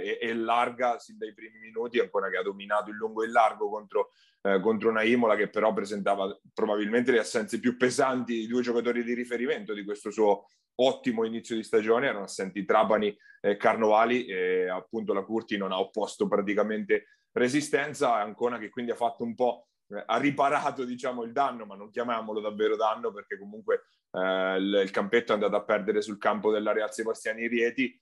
e, 0.00 0.18
e 0.20 0.34
larga 0.34 0.98
sin 0.98 1.18
dai 1.18 1.34
primi 1.34 1.58
minuti, 1.58 1.98
ancora 1.98 2.30
che 2.30 2.38
ha 2.38 2.42
dominato 2.42 2.90
il 2.90 2.96
lungo 2.96 3.22
e 3.22 3.26
il 3.26 3.32
largo 3.32 3.68
contro, 3.68 4.10
eh, 4.42 4.60
contro 4.60 4.88
una 4.88 5.02
Imola 5.02 5.36
che 5.36 5.48
però 5.48 5.72
presentava 5.72 6.38
probabilmente 6.52 7.12
le 7.12 7.18
assenze 7.18 7.60
più 7.60 7.76
pesanti 7.76 8.34
di 8.34 8.46
due 8.46 8.62
giocatori 8.62 9.04
di 9.04 9.14
riferimento 9.14 9.74
di 9.74 9.84
questo 9.84 10.10
suo 10.10 10.46
ottimo 10.76 11.24
inizio 11.24 11.54
di 11.54 11.62
stagione, 11.62 12.06
erano 12.06 12.24
assenti 12.24 12.64
Trapani 12.64 13.16
e 13.40 13.56
Carnovali 13.56 14.24
e 14.24 14.68
appunto 14.68 15.12
la 15.12 15.22
Curti 15.22 15.56
non 15.56 15.72
ha 15.72 15.78
opposto 15.78 16.26
praticamente 16.26 17.06
resistenza, 17.32 18.14
Ancona 18.14 18.58
che 18.58 18.70
quindi 18.70 18.90
ha 18.90 18.96
fatto 18.96 19.24
un 19.24 19.34
po' 19.34 19.66
eh, 19.88 20.02
ha 20.06 20.16
riparato 20.18 20.84
diciamo 20.84 21.22
il 21.22 21.32
danno, 21.32 21.66
ma 21.66 21.76
non 21.76 21.90
chiamiamolo 21.90 22.40
davvero 22.40 22.76
danno 22.76 23.12
perché 23.12 23.38
comunque 23.38 23.82
eh, 24.14 24.56
il, 24.56 24.90
campetto 24.92 25.32
è 25.32 25.34
andato 25.34 25.56
a 25.56 25.64
perdere 25.64 26.00
sul 26.00 26.18
campo 26.18 26.52
della 26.52 26.72
Real 26.72 26.92
Sebastiani 26.92 27.48
Rieti, 27.48 28.00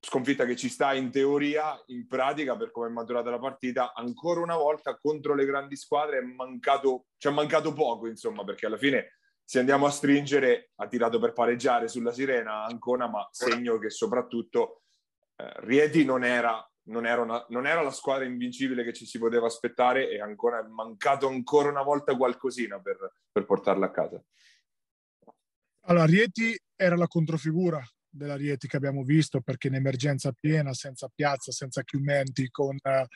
sconfitta 0.00 0.44
che 0.44 0.56
ci 0.56 0.68
sta 0.68 0.92
in 0.92 1.10
teoria, 1.10 1.80
in 1.86 2.06
pratica 2.06 2.56
per 2.56 2.70
come 2.70 2.88
è 2.88 2.90
maturata 2.90 3.30
la 3.30 3.38
partita, 3.38 3.94
ancora 3.94 4.40
una 4.40 4.56
volta 4.56 4.98
contro 4.98 5.34
le 5.34 5.46
grandi 5.46 5.76
squadre 5.76 6.18
è 6.18 6.22
mancato, 6.22 7.06
ci 7.16 7.28
è 7.28 7.30
mancato 7.30 7.72
poco 7.72 8.06
insomma 8.06 8.44
perché 8.44 8.66
alla 8.66 8.76
fine 8.76 9.18
se 9.42 9.58
andiamo 9.58 9.86
a 9.86 9.90
stringere 9.90 10.70
ha 10.76 10.86
tirato 10.88 11.18
per 11.18 11.32
pareggiare 11.32 11.88
sulla 11.88 12.12
Sirena 12.12 12.64
Ancona, 12.64 13.08
ma 13.08 13.26
segno 13.30 13.78
che 13.78 13.90
soprattutto 13.90 14.82
eh, 15.36 15.52
Rieti 15.56 16.04
non 16.04 16.24
era, 16.24 16.66
non, 16.84 17.06
era 17.06 17.22
una, 17.22 17.44
non 17.50 17.66
era, 17.66 17.82
la 17.82 17.90
squadra 17.90 18.24
invincibile 18.24 18.84
che 18.84 18.92
ci 18.92 19.06
si 19.06 19.18
poteva 19.18 19.46
aspettare 19.46 20.10
e 20.10 20.20
ancora 20.20 20.60
è 20.60 20.68
mancato 20.68 21.28
ancora 21.28 21.68
una 21.68 21.82
volta 21.82 22.16
qualcosina 22.16 22.80
per, 22.80 22.96
per 23.30 23.44
portarla 23.44 23.86
a 23.86 23.90
casa. 23.90 24.22
Allora, 25.86 26.06
Rieti 26.06 26.56
era 26.76 26.96
la 26.96 27.06
controfigura 27.06 27.84
della 28.14 28.36
Rieti 28.36 28.68
che 28.68 28.76
abbiamo 28.76 29.02
visto 29.02 29.40
perché 29.40 29.68
in 29.68 29.74
emergenza 29.74 30.32
piena, 30.32 30.72
senza 30.72 31.10
piazza, 31.12 31.50
senza 31.52 31.82
chiumenti, 31.82 32.48
con 32.50 32.76
eh, 32.76 33.06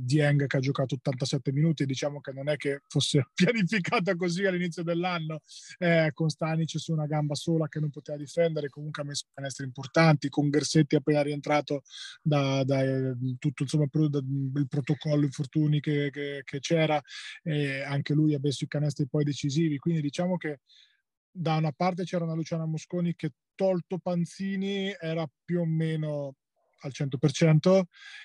Dieng 0.00 0.46
che 0.46 0.56
ha 0.56 0.60
giocato 0.60 0.94
87 0.94 1.52
minuti, 1.52 1.84
diciamo 1.84 2.20
che 2.20 2.32
non 2.32 2.48
è 2.48 2.56
che 2.56 2.82
fosse 2.86 3.28
pianificata 3.34 4.14
così 4.16 4.44
all'inizio 4.44 4.82
dell'anno, 4.82 5.40
eh, 5.78 6.10
con 6.12 6.28
Stanic 6.28 6.78
su 6.78 6.92
una 6.92 7.06
gamba 7.06 7.34
sola 7.34 7.68
che 7.68 7.80
non 7.80 7.90
poteva 7.90 8.16
difendere, 8.16 8.68
comunque 8.68 9.02
ha 9.02 9.06
messo 9.06 9.26
canestri 9.34 9.64
importanti, 9.64 10.28
con 10.28 10.48
Gersetti 10.50 10.96
appena 10.96 11.22
rientrato 11.22 11.82
da, 12.22 12.62
da 12.64 12.82
eh, 12.82 13.16
tutto 13.38 13.64
insomma, 13.64 13.86
da, 13.90 14.18
il 14.18 14.66
protocollo 14.68 15.24
infortuni 15.24 15.80
che, 15.80 16.10
che, 16.10 16.42
che 16.44 16.60
c'era, 16.60 17.00
e 17.42 17.82
anche 17.82 18.14
lui 18.14 18.34
ha 18.34 18.40
messo 18.40 18.64
i 18.64 18.68
canestri 18.68 19.06
poi 19.08 19.24
decisivi, 19.24 19.78
quindi 19.78 20.00
diciamo 20.00 20.36
che 20.36 20.60
da 21.36 21.56
una 21.56 21.72
parte 21.72 22.04
c'era 22.04 22.24
una 22.24 22.34
Luciana 22.34 22.64
Mosconi 22.64 23.14
che 23.14 23.32
tolto 23.54 23.98
Panzini 23.98 24.94
era 24.98 25.28
più 25.44 25.60
o 25.60 25.66
meno 25.66 26.36
al 26.80 26.92
100%, 26.94 27.82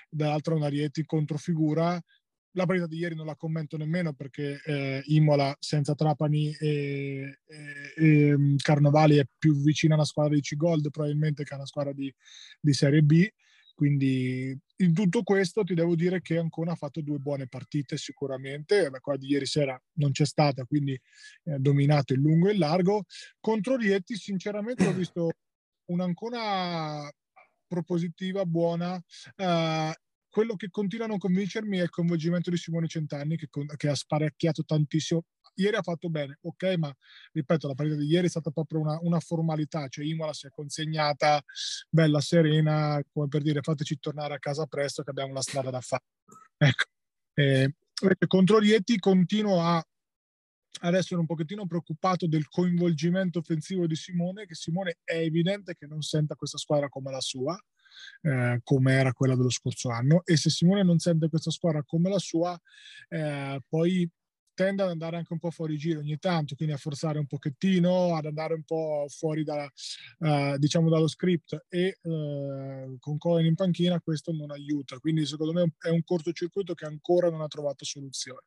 dall'altra 0.09 0.55
una 0.55 0.67
Rieti 0.67 1.03
controfigura. 1.05 1.99
La 2.55 2.65
partita 2.65 2.87
di 2.87 2.97
ieri 2.97 3.15
non 3.15 3.25
la 3.25 3.35
commento 3.35 3.77
nemmeno 3.77 4.13
perché 4.13 4.61
eh, 4.65 5.01
Imola 5.05 5.55
senza 5.59 5.95
Trapani 5.95 6.53
e, 6.53 7.39
e, 7.45 7.93
e, 7.95 8.37
mm, 8.37 8.55
Carnovali 8.57 9.17
è 9.17 9.25
più 9.37 9.55
vicina 9.61 9.93
a 9.93 9.97
una 9.97 10.05
squadra 10.05 10.35
di 10.35 10.41
C-Gold 10.41 10.89
probabilmente 10.89 11.43
che 11.43 11.53
a 11.53 11.57
una 11.57 11.65
squadra 11.65 11.93
di, 11.93 12.13
di 12.59 12.73
Serie 12.73 13.01
B. 13.03 13.25
Quindi 13.81 14.55
in 14.75 14.93
tutto 14.93 15.23
questo 15.23 15.63
ti 15.63 15.73
devo 15.73 15.95
dire 15.95 16.21
che 16.21 16.37
Ancona 16.37 16.73
ha 16.73 16.75
fatto 16.75 17.01
due 17.01 17.17
buone 17.17 17.47
partite 17.47 17.97
sicuramente, 17.97 18.91
la 18.91 18.99
quella 18.99 19.17
di 19.17 19.29
ieri 19.29 19.47
sera 19.47 19.75
non 19.93 20.11
c'è 20.11 20.23
stata, 20.23 20.65
quindi 20.65 20.93
ha 21.45 21.55
eh, 21.55 21.57
dominato 21.57 22.13
il 22.13 22.19
lungo 22.19 22.47
e 22.47 22.51
il 22.51 22.59
largo. 22.59 23.05
Contro 23.39 23.77
Rieti 23.77 24.15
sinceramente 24.15 24.85
ho 24.85 24.93
visto 24.93 25.31
un'Ancona 25.85 27.11
propositiva, 27.65 28.45
buona. 28.45 29.03
Uh, 29.35 29.91
quello 30.31 30.55
che 30.55 30.69
continua 30.71 31.05
a 31.05 31.09
non 31.09 31.19
convincermi 31.19 31.77
è 31.77 31.83
il 31.83 31.89
coinvolgimento 31.89 32.49
di 32.49 32.57
Simone 32.57 32.87
Centanni 32.87 33.35
che, 33.37 33.47
che 33.77 33.89
ha 33.89 33.95
sparecchiato 33.95 34.63
tantissimo 34.63 35.23
ieri 35.55 35.75
ha 35.75 35.81
fatto 35.81 36.09
bene, 36.09 36.37
ok, 36.41 36.75
ma 36.77 36.95
ripeto, 37.33 37.67
la 37.67 37.73
partita 37.73 37.97
di 37.97 38.05
ieri 38.05 38.27
è 38.27 38.29
stata 38.29 38.51
proprio 38.51 38.79
una, 38.79 38.97
una 39.01 39.19
formalità, 39.19 39.87
cioè 39.87 40.05
Imola 40.05 40.33
si 40.33 40.47
è 40.47 40.49
consegnata 40.49 41.43
bella 41.89 42.21
serena, 42.21 43.01
come 43.11 43.27
per 43.27 43.41
dire 43.41 43.61
fateci 43.61 43.99
tornare 43.99 44.35
a 44.35 44.39
casa 44.39 44.65
presto 44.65 45.03
che 45.03 45.09
abbiamo 45.09 45.33
la 45.33 45.41
strada 45.41 45.69
da 45.69 45.81
fare. 45.81 46.05
Ecco. 46.57 46.85
Eh, 47.33 47.75
contro 48.27 48.59
Rieti 48.59 48.97
continuo 48.97 49.61
a 49.61 49.83
ad 50.83 50.95
essere 50.95 51.19
un 51.19 51.25
pochettino 51.25 51.67
preoccupato 51.67 52.27
del 52.27 52.47
coinvolgimento 52.47 53.39
offensivo 53.39 53.85
di 53.85 53.95
Simone, 53.95 54.45
che 54.45 54.55
Simone 54.55 54.99
è 55.03 55.17
evidente 55.17 55.75
che 55.75 55.85
non 55.85 56.01
senta 56.01 56.35
questa 56.35 56.57
squadra 56.57 56.89
come 56.89 57.11
la 57.11 57.19
sua, 57.19 57.59
eh, 58.21 58.59
come 58.63 58.93
era 58.93 59.13
quella 59.13 59.35
dello 59.35 59.49
scorso 59.49 59.89
anno, 59.89 60.21
e 60.25 60.37
se 60.37 60.49
Simone 60.49 60.83
non 60.83 60.99
sente 60.99 61.29
questa 61.29 61.51
squadra 61.51 61.83
come 61.83 62.09
la 62.09 62.19
sua, 62.19 62.59
eh, 63.09 63.61
poi 63.67 64.09
tende 64.61 64.83
ad 64.83 64.89
andare 64.89 65.17
anche 65.17 65.33
un 65.33 65.39
po' 65.39 65.49
fuori 65.49 65.75
giro 65.75 66.01
ogni 66.01 66.17
tanto, 66.19 66.53
quindi 66.55 66.75
a 66.75 66.77
forzare 66.77 67.17
un 67.17 67.25
pochettino, 67.25 68.15
ad 68.15 68.25
andare 68.25 68.53
un 68.53 68.63
po' 68.63 69.07
fuori 69.09 69.43
da, 69.43 69.67
uh, 70.19 70.57
diciamo 70.57 70.87
dallo 70.87 71.07
script 71.07 71.65
e 71.67 71.97
uh, 72.03 72.95
con 72.99 73.17
Cohen 73.17 73.45
in 73.47 73.55
panchina 73.55 73.99
questo 73.99 74.31
non 74.31 74.51
aiuta, 74.51 74.99
quindi 74.99 75.25
secondo 75.25 75.53
me 75.53 75.73
è 75.79 75.89
un 75.89 76.03
cortocircuito 76.03 76.75
che 76.75 76.85
ancora 76.85 77.31
non 77.31 77.41
ha 77.41 77.47
trovato 77.47 77.85
soluzione. 77.85 78.41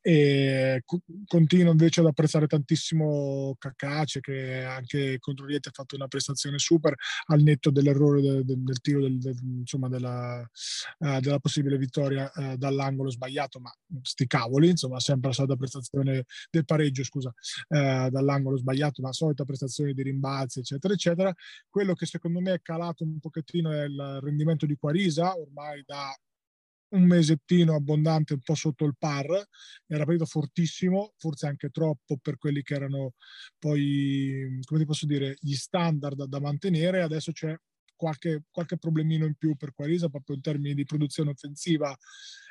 E 0.00 0.82
co- 0.86 1.02
continuo 1.26 1.72
invece 1.72 2.00
ad 2.00 2.06
apprezzare 2.06 2.46
tantissimo 2.46 3.54
Cacace 3.58 4.20
che 4.20 4.62
anche 4.62 5.18
contro 5.18 5.44
Rieti 5.44 5.68
ha 5.68 5.72
fatto 5.72 5.96
una 5.96 6.08
prestazione 6.08 6.58
super 6.58 6.94
al 7.26 7.42
netto 7.42 7.70
dell'errore 7.70 8.22
de- 8.22 8.44
de- 8.44 8.56
del 8.56 8.80
tiro 8.80 9.02
del, 9.02 9.18
de- 9.18 9.34
insomma 9.58 9.88
della, 9.88 10.40
uh, 10.40 11.20
della 11.20 11.38
possibile 11.38 11.76
vittoria 11.76 12.30
dall'angolo 12.56 13.10
sbagliato, 13.10 13.60
ma 13.60 13.70
sti 14.00 14.26
cavoli, 14.26 14.70
insomma 14.70 14.98
sempre 15.00 15.28
la 15.28 15.34
solita 15.42 15.56
prestazione 15.56 16.24
del 16.50 16.64
pareggio, 16.64 17.04
scusa, 17.04 17.32
eh, 17.68 18.08
dall'angolo 18.10 18.56
sbagliato, 18.56 19.02
ma 19.02 19.12
solita 19.12 19.44
prestazione 19.44 19.92
di 19.92 20.02
rimbalzi, 20.02 20.60
eccetera, 20.60 20.94
eccetera. 20.94 21.34
Quello 21.68 21.94
che 21.94 22.06
secondo 22.06 22.40
me 22.40 22.54
è 22.54 22.62
calato 22.62 23.04
un 23.04 23.18
pochettino 23.18 23.70
è 23.70 23.84
il 23.84 24.18
rendimento 24.22 24.66
di 24.66 24.76
Quarisa, 24.76 25.36
ormai 25.36 25.82
da 25.84 26.14
un 26.92 27.04
mesettino 27.04 27.74
abbondante, 27.74 28.34
un 28.34 28.40
po' 28.40 28.54
sotto 28.54 28.84
il 28.84 28.94
par, 28.98 29.26
era 29.86 30.04
partito 30.04 30.26
fortissimo, 30.26 31.14
forse 31.16 31.46
anche 31.46 31.70
troppo 31.70 32.18
per 32.20 32.36
quelli 32.36 32.62
che 32.62 32.74
erano 32.74 33.14
poi, 33.58 34.60
come 34.64 34.80
ti 34.80 34.86
posso 34.86 35.06
dire, 35.06 35.36
gli 35.40 35.54
standard 35.54 36.24
da 36.24 36.40
mantenere. 36.40 37.00
Adesso 37.00 37.32
c'è 37.32 37.56
qualche, 38.02 38.42
qualche 38.50 38.78
problemino 38.78 39.26
in 39.26 39.34
più 39.36 39.54
per 39.54 39.72
Quarisa 39.72 40.08
proprio 40.08 40.34
in 40.34 40.42
termini 40.42 40.74
di 40.74 40.84
produzione 40.84 41.30
offensiva. 41.30 41.96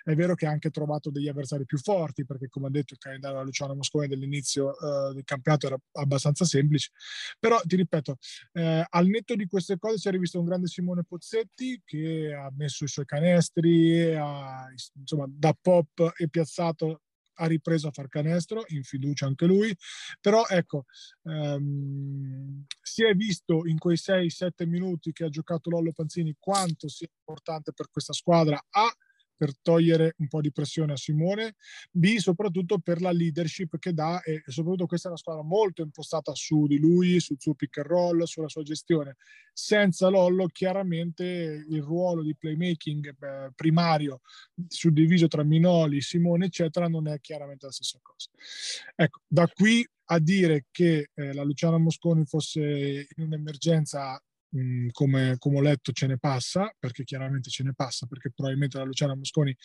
È 0.02 0.16
vero 0.16 0.34
che 0.34 0.46
ha 0.46 0.50
anche 0.50 0.70
trovato 0.70 1.12
degli 1.12 1.28
avversari 1.28 1.66
più 1.66 1.78
forti, 1.78 2.26
perché 2.26 2.48
come 2.48 2.68
ha 2.68 2.70
detto 2.70 2.94
il 2.94 3.00
calendario 3.00 3.38
da 3.38 3.44
Luciano 3.44 3.76
Moscone 3.76 4.08
dell'inizio 4.08 4.70
uh, 4.70 5.14
del 5.14 5.26
campionato 5.26 5.68
era 5.68 5.78
abbastanza 6.00 6.46
semplice. 6.46 6.92
Però 7.38 7.60
ti 7.66 7.76
ripeto, 7.76 8.18
eh, 8.54 8.86
al 8.88 9.08
netto 9.08 9.36
di 9.36 9.46
queste 9.46 9.78
cose 9.78 9.98
si 9.98 10.08
è 10.08 10.12
rivisto 10.12 10.40
un 10.40 10.46
grande 10.46 10.68
Simone 10.68 11.04
Pozzetti 11.04 11.82
che 11.84 12.34
ha 12.34 12.50
messo 12.56 12.86
i 12.86 12.88
suoi 12.88 13.06
canestri, 13.06 14.16
ha, 14.16 14.68
insomma, 14.98 15.26
da 15.28 15.54
pop 15.60 16.14
e 16.16 16.30
piazzato 16.30 17.02
ha 17.42 17.48
ripreso 17.48 17.88
a 17.88 17.92
far 17.92 18.08
canestro, 18.08 18.64
in 18.68 18.84
fiducia 18.84 19.26
anche 19.26 19.46
lui, 19.46 19.76
però 20.20 20.46
ecco, 20.48 20.86
ehm, 21.24 22.66
si 22.82 23.04
è 23.04 23.14
visto 23.14 23.66
in 23.66 23.78
quei 23.78 23.98
6-7 23.98 24.66
minuti 24.66 25.12
che 25.12 25.26
ha 25.26 25.30
giocato 25.30 25.70
Lollo 25.70 25.92
Panzini 25.92 26.36
quanto 26.40 26.88
sia 26.88 27.08
importante 27.12 27.74
per 27.74 27.90
questa 27.90 28.14
squadra. 28.14 28.62
A 28.70 28.96
per 29.42 29.58
togliere 29.60 30.14
un 30.20 30.28
po' 30.28 30.40
di 30.40 30.52
pressione 30.52 30.94
a 30.94 30.98
Simone, 30.98 31.56
B 31.90 32.18
soprattutto 32.18 32.78
per 32.78 33.02
la 33.02 33.12
leadership 33.12 33.80
che 33.80 33.92
dà 33.92 34.22
e 34.22 34.44
soprattutto 34.46 34.86
questa 34.86 35.08
è 35.08 35.10
una 35.10 35.20
squadra 35.20 35.42
molto 35.42 35.82
impostata 35.82 36.36
su 36.36 36.68
di 36.68 36.78
lui, 36.78 37.20
sul 37.20 37.38
suo 37.40 37.56
pick 37.56 37.80
and 37.80 37.88
roll, 37.88 38.22
sulla 38.26 38.50
sua 38.50 38.62
gestione. 38.62 39.16
Senza 39.52 40.10
Lollo 40.10 40.46
chiaramente 40.46 41.24
il 41.68 41.82
ruolo 41.82 42.22
di 42.22 42.36
playmaking 42.36 43.16
eh, 43.20 43.52
primario 43.56 44.22
suddiviso 44.68 45.28
tra 45.28 45.44
Minoli, 45.44 46.02
Simone 46.02 46.46
eccetera 46.46 46.88
non 46.88 47.08
è 47.08 47.20
chiaramente 47.20 47.66
la 47.66 47.72
stessa 47.72 47.98
cosa. 48.00 48.30
Ecco, 48.96 49.22
da 49.26 49.48
qui 49.48 49.84
a 50.12 50.20
dire 50.20 50.68
che 50.70 51.10
eh, 51.16 51.34
la 51.34 51.42
Luciana 51.42 51.80
Mosconi 51.80 52.26
fosse 52.26 53.08
in 53.16 53.24
un'emergenza 53.24 54.22
mh, 54.52 54.88
come, 54.92 55.36
come, 55.38 55.58
ho 55.58 55.62
letto 55.62 55.92
ce 55.92 56.08
ne 56.08 56.18
passa, 56.18 56.74
perché 56.80 57.04
chiaramente 57.04 57.50
ce 57.50 57.64
ne 57.64 57.74
passa, 57.74 58.06
perché 58.08 58.32
probabilmente 58.32 58.78
la 58.78 58.84
Luciana 58.84 59.16
Mosconi 59.16 59.56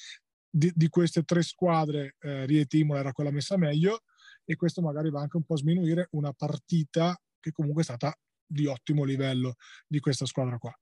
di, 0.48 0.72
di 0.74 0.88
queste 0.88 1.22
tre 1.22 1.42
squadre 1.42 2.16
eh, 2.20 2.46
Rieti 2.46 2.78
Imola 2.78 3.00
era 3.00 3.12
quella 3.12 3.30
messa 3.30 3.56
meglio 3.56 4.02
e 4.44 4.56
questo 4.56 4.80
magari 4.80 5.10
va 5.10 5.20
anche 5.20 5.36
un 5.36 5.44
po' 5.44 5.54
a 5.54 5.58
sminuire 5.58 6.08
una 6.12 6.32
partita 6.32 7.18
che 7.40 7.52
comunque 7.52 7.82
è 7.82 7.84
stata 7.84 8.16
di 8.48 8.66
ottimo 8.66 9.04
livello 9.04 9.56
di 9.86 9.98
questa 9.98 10.24
squadra 10.24 10.56
qua. 10.56 10.72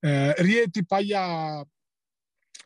Eh, 0.00 0.34
Rieti 0.42 0.84
Paglia 0.84 1.66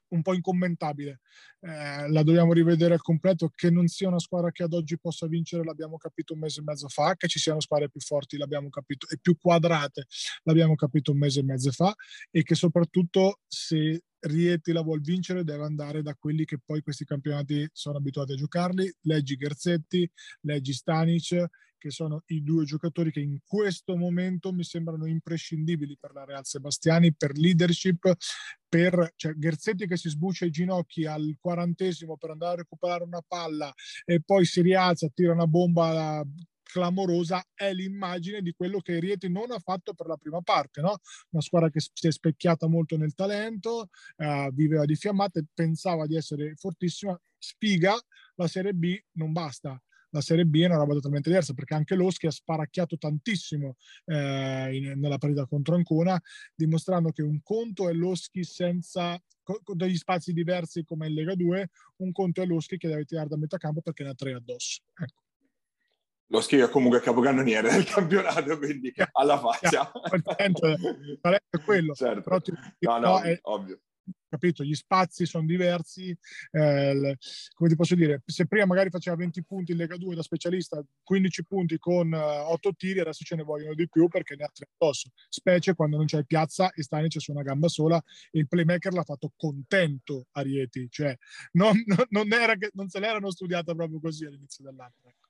un 0.09 0.23
po' 0.23 0.35
incommentabile. 0.35 1.21
Eh, 1.61 2.09
la 2.09 2.23
dobbiamo 2.23 2.53
rivedere 2.53 2.95
al 2.95 3.03
completo. 3.03 3.51
Che 3.55 3.71
non 3.71 3.87
sia 3.89 4.09
una 4.09 4.19
squadra 4.19 4.51
che 4.51 4.63
ad 4.63 4.73
oggi 4.73 4.99
possa 4.99 5.27
vincere, 5.27 5.65
l'abbiamo 5.65 5.97
capito 5.97 6.35
un 6.35 6.41
mese 6.41 6.61
e 6.61 6.65
mezzo 6.65 6.89
fa. 6.89 7.15
Che 7.17 7.29
ci 7.29 7.39
siano 7.39 7.61
squadre 7.61 7.91
più 7.91 8.01
forti, 8.01 8.37
l'abbiamo 8.37 8.69
capito, 8.69 9.07
e 9.09 9.19
più 9.21 9.37
quadrate, 9.37 10.07
l'abbiamo 10.45 10.75
capito 10.75 11.13
un 11.13 11.19
mese 11.19 11.41
e 11.41 11.45
mezzo 11.45 11.71
fa. 11.71 11.95
E 12.31 12.43
che 12.43 12.55
soprattutto 12.55 13.41
se 13.47 14.03
Rieti 14.21 14.73
la 14.73 14.83
vuol 14.83 15.01
vincere 15.01 15.45
deve 15.45 15.65
andare 15.65 16.03
da 16.03 16.15
quelli 16.17 16.45
che 16.45 16.59
poi 16.59 16.83
questi 16.83 17.05
campionati 17.05 17.69
sono 17.73 17.99
abituati 17.99 18.33
a 18.33 18.37
giocarli. 18.37 18.93
Leggi 19.03 19.37
Gerzetti, 19.37 20.11
leggi 20.41 20.73
Stanic 20.73 21.47
che 21.79 21.91
sono 21.91 22.23
i 22.27 22.43
due 22.43 22.65
giocatori 22.65 23.11
che 23.11 23.21
in 23.21 23.39
questo 23.47 23.97
momento 23.97 24.53
mi 24.53 24.65
sembrano 24.65 25.07
imprescindibili 25.07 25.97
per 25.99 26.13
la 26.13 26.25
Real 26.25 26.45
Sebastiani, 26.45 27.15
per 27.15 27.37
leadership, 27.37 28.13
per 28.69 29.13
cioè, 29.17 29.35
Gerzetti 29.37 29.87
che 29.87 29.97
si 29.97 30.11
sbuccia 30.11 30.45
i 30.45 30.51
ginocchi 30.51 31.07
al 31.07 31.37
quarantesimo 31.41 32.17
per 32.17 32.31
andare 32.31 32.53
a 32.53 32.57
recuperare 32.57 33.05
una 33.05 33.23
palla 33.27 33.73
e 34.05 34.21
poi 34.21 34.45
si 34.45 34.61
rialza, 34.61 35.09
tira 35.09 35.33
una 35.33 35.47
bomba 35.47 36.23
clamorosa 36.69 37.43
è 37.55 37.73
l'immagine 37.73 38.43
di 38.43 38.53
quello 38.53 38.81
che 38.81 39.01
Rieti 39.01 39.31
non 39.31 39.51
ha 39.51 39.59
fatto 39.59 39.95
per 39.95 40.07
la 40.07 40.17
prima 40.19 40.43
parte, 40.43 40.83
no? 40.83 40.99
una 41.31 41.43
squadra 41.43 41.71
che 41.71 41.81
si 41.81 42.07
è 42.07 42.13
specchiata 42.13 42.69
molto 42.69 42.97
nel 42.99 43.15
talento, 43.15 43.89
eh, 44.17 44.51
viveva 44.53 44.85
di 44.85 44.95
fiammate, 44.95 45.47
pensava 45.55 46.07
di 46.07 46.15
essere 46.15 46.55
fortissima, 46.57 47.19
sfiga, 47.39 47.99
la 48.35 48.47
Serie 48.47 48.75
B 48.75 48.97
non 49.13 49.33
basta, 49.33 49.81
la 50.11 50.21
Serie 50.21 50.45
B 50.45 50.61
è 50.61 50.67
una 50.67 50.77
roba 50.77 50.95
totalmente 50.95 51.29
diversa 51.29 51.55
perché 51.55 51.75
anche 51.75 51.95
Loschi 51.95 52.27
ha 52.27 52.31
sparacchiato 52.31 52.97
tantissimo 52.97 53.77
eh, 54.07 54.77
in, 54.77 55.01
nella 55.01 55.19
partita 55.19 55.47
contro 55.47 55.75
Ancona, 55.75 56.21
dimostrando 56.55 57.11
che 57.11 57.23
un 57.23 57.41
conto 57.43 57.89
è 57.89 57.93
Loschi 57.93 58.45
senza 58.45 59.21
con 59.43 59.79
degli 59.79 59.97
spazi 59.97 60.35
diversi 60.35 60.85
come 60.85 61.07
in 61.07 61.15
Lega 61.15 61.35
2, 61.35 61.71
un 61.97 62.13
conto 62.13 62.43
è 62.43 62.45
Loschi 62.45 62.77
che 62.77 62.89
deve 62.89 63.05
tirare 63.05 63.29
da 63.29 63.39
metà 63.39 63.57
campo 63.57 63.81
perché 63.81 64.03
ne 64.03 64.11
ha 64.11 64.15
tre 64.15 64.35
addosso. 64.35 64.83
Ecco. 64.95 65.23
Loschi 66.31 66.59
è 66.59 66.69
comunque 66.69 67.01
capocannoniere 67.01 67.71
del 67.71 67.85
campionato, 67.85 68.59
quindi 68.59 68.93
alla 69.13 69.39
faccia. 69.39 69.91
È 69.91 71.59
quello. 71.65 71.95
Certo. 71.95 72.21
Però 72.21 72.41
ti, 72.41 72.53
no, 72.81 72.99
no, 72.99 73.23
è, 73.23 73.39
ovvio 73.43 73.81
capito? 74.29 74.63
Gli 74.63 74.75
spazi 74.75 75.27
sono 75.27 75.47
diversi, 75.47 76.17
eh, 76.53 77.17
come 77.55 77.69
ti 77.69 77.77
posso 77.77 77.95
dire, 77.95 78.23
se 78.27 78.47
prima 78.47 78.67
magari 78.67 78.91
faceva 78.91 79.17
20 79.17 79.45
punti 79.45 79.73
in 79.73 79.79
Lega 79.79 79.97
2 79.97 80.15
da 80.15 80.23
specialista, 80.23 80.83
15 81.03 81.45
punti 81.45 81.79
con 81.79 82.13
uh, 82.13 82.17
eh, 82.17 82.39
8 82.51 82.75
tiri, 82.75 83.01
adesso 83.01 83.25
ce 83.25 83.37
ne 83.37 83.43
vogliono 83.43 83.75
di 83.75 83.89
più 83.89 84.09
perché 84.09 84.37
ne 84.37 84.45
ha 84.45 84.51
3 84.53 84.69
addosso, 84.77 85.11
specie 85.29 85.75
quando 85.75 85.97
non 85.97 86.07
c'è 86.07 86.25
piazza 86.25 86.71
e 86.73 86.83
Stanic 86.83 87.21
su 87.21 87.33
una 87.33 87.43
gamba 87.43 87.69
sola 87.69 88.03
e 88.31 88.41
il 88.41 88.49
playmaker 88.49 88.93
l'ha 88.93 89.03
fatto 89.05 89.33
contento 89.37 90.27
a 90.33 90.43
Rieti, 90.43 90.89
cioè 90.91 91.17
non, 91.53 91.83
non, 92.11 92.33
era 92.33 92.57
che, 92.57 92.71
non 92.75 92.89
se 92.89 93.01
l'erano 93.01 93.31
studiata 93.31 93.75
proprio 93.75 94.01
così 94.01 94.25
all'inizio 94.25 94.65
dell'anno. 94.65 94.95
Ecco. 95.05 95.29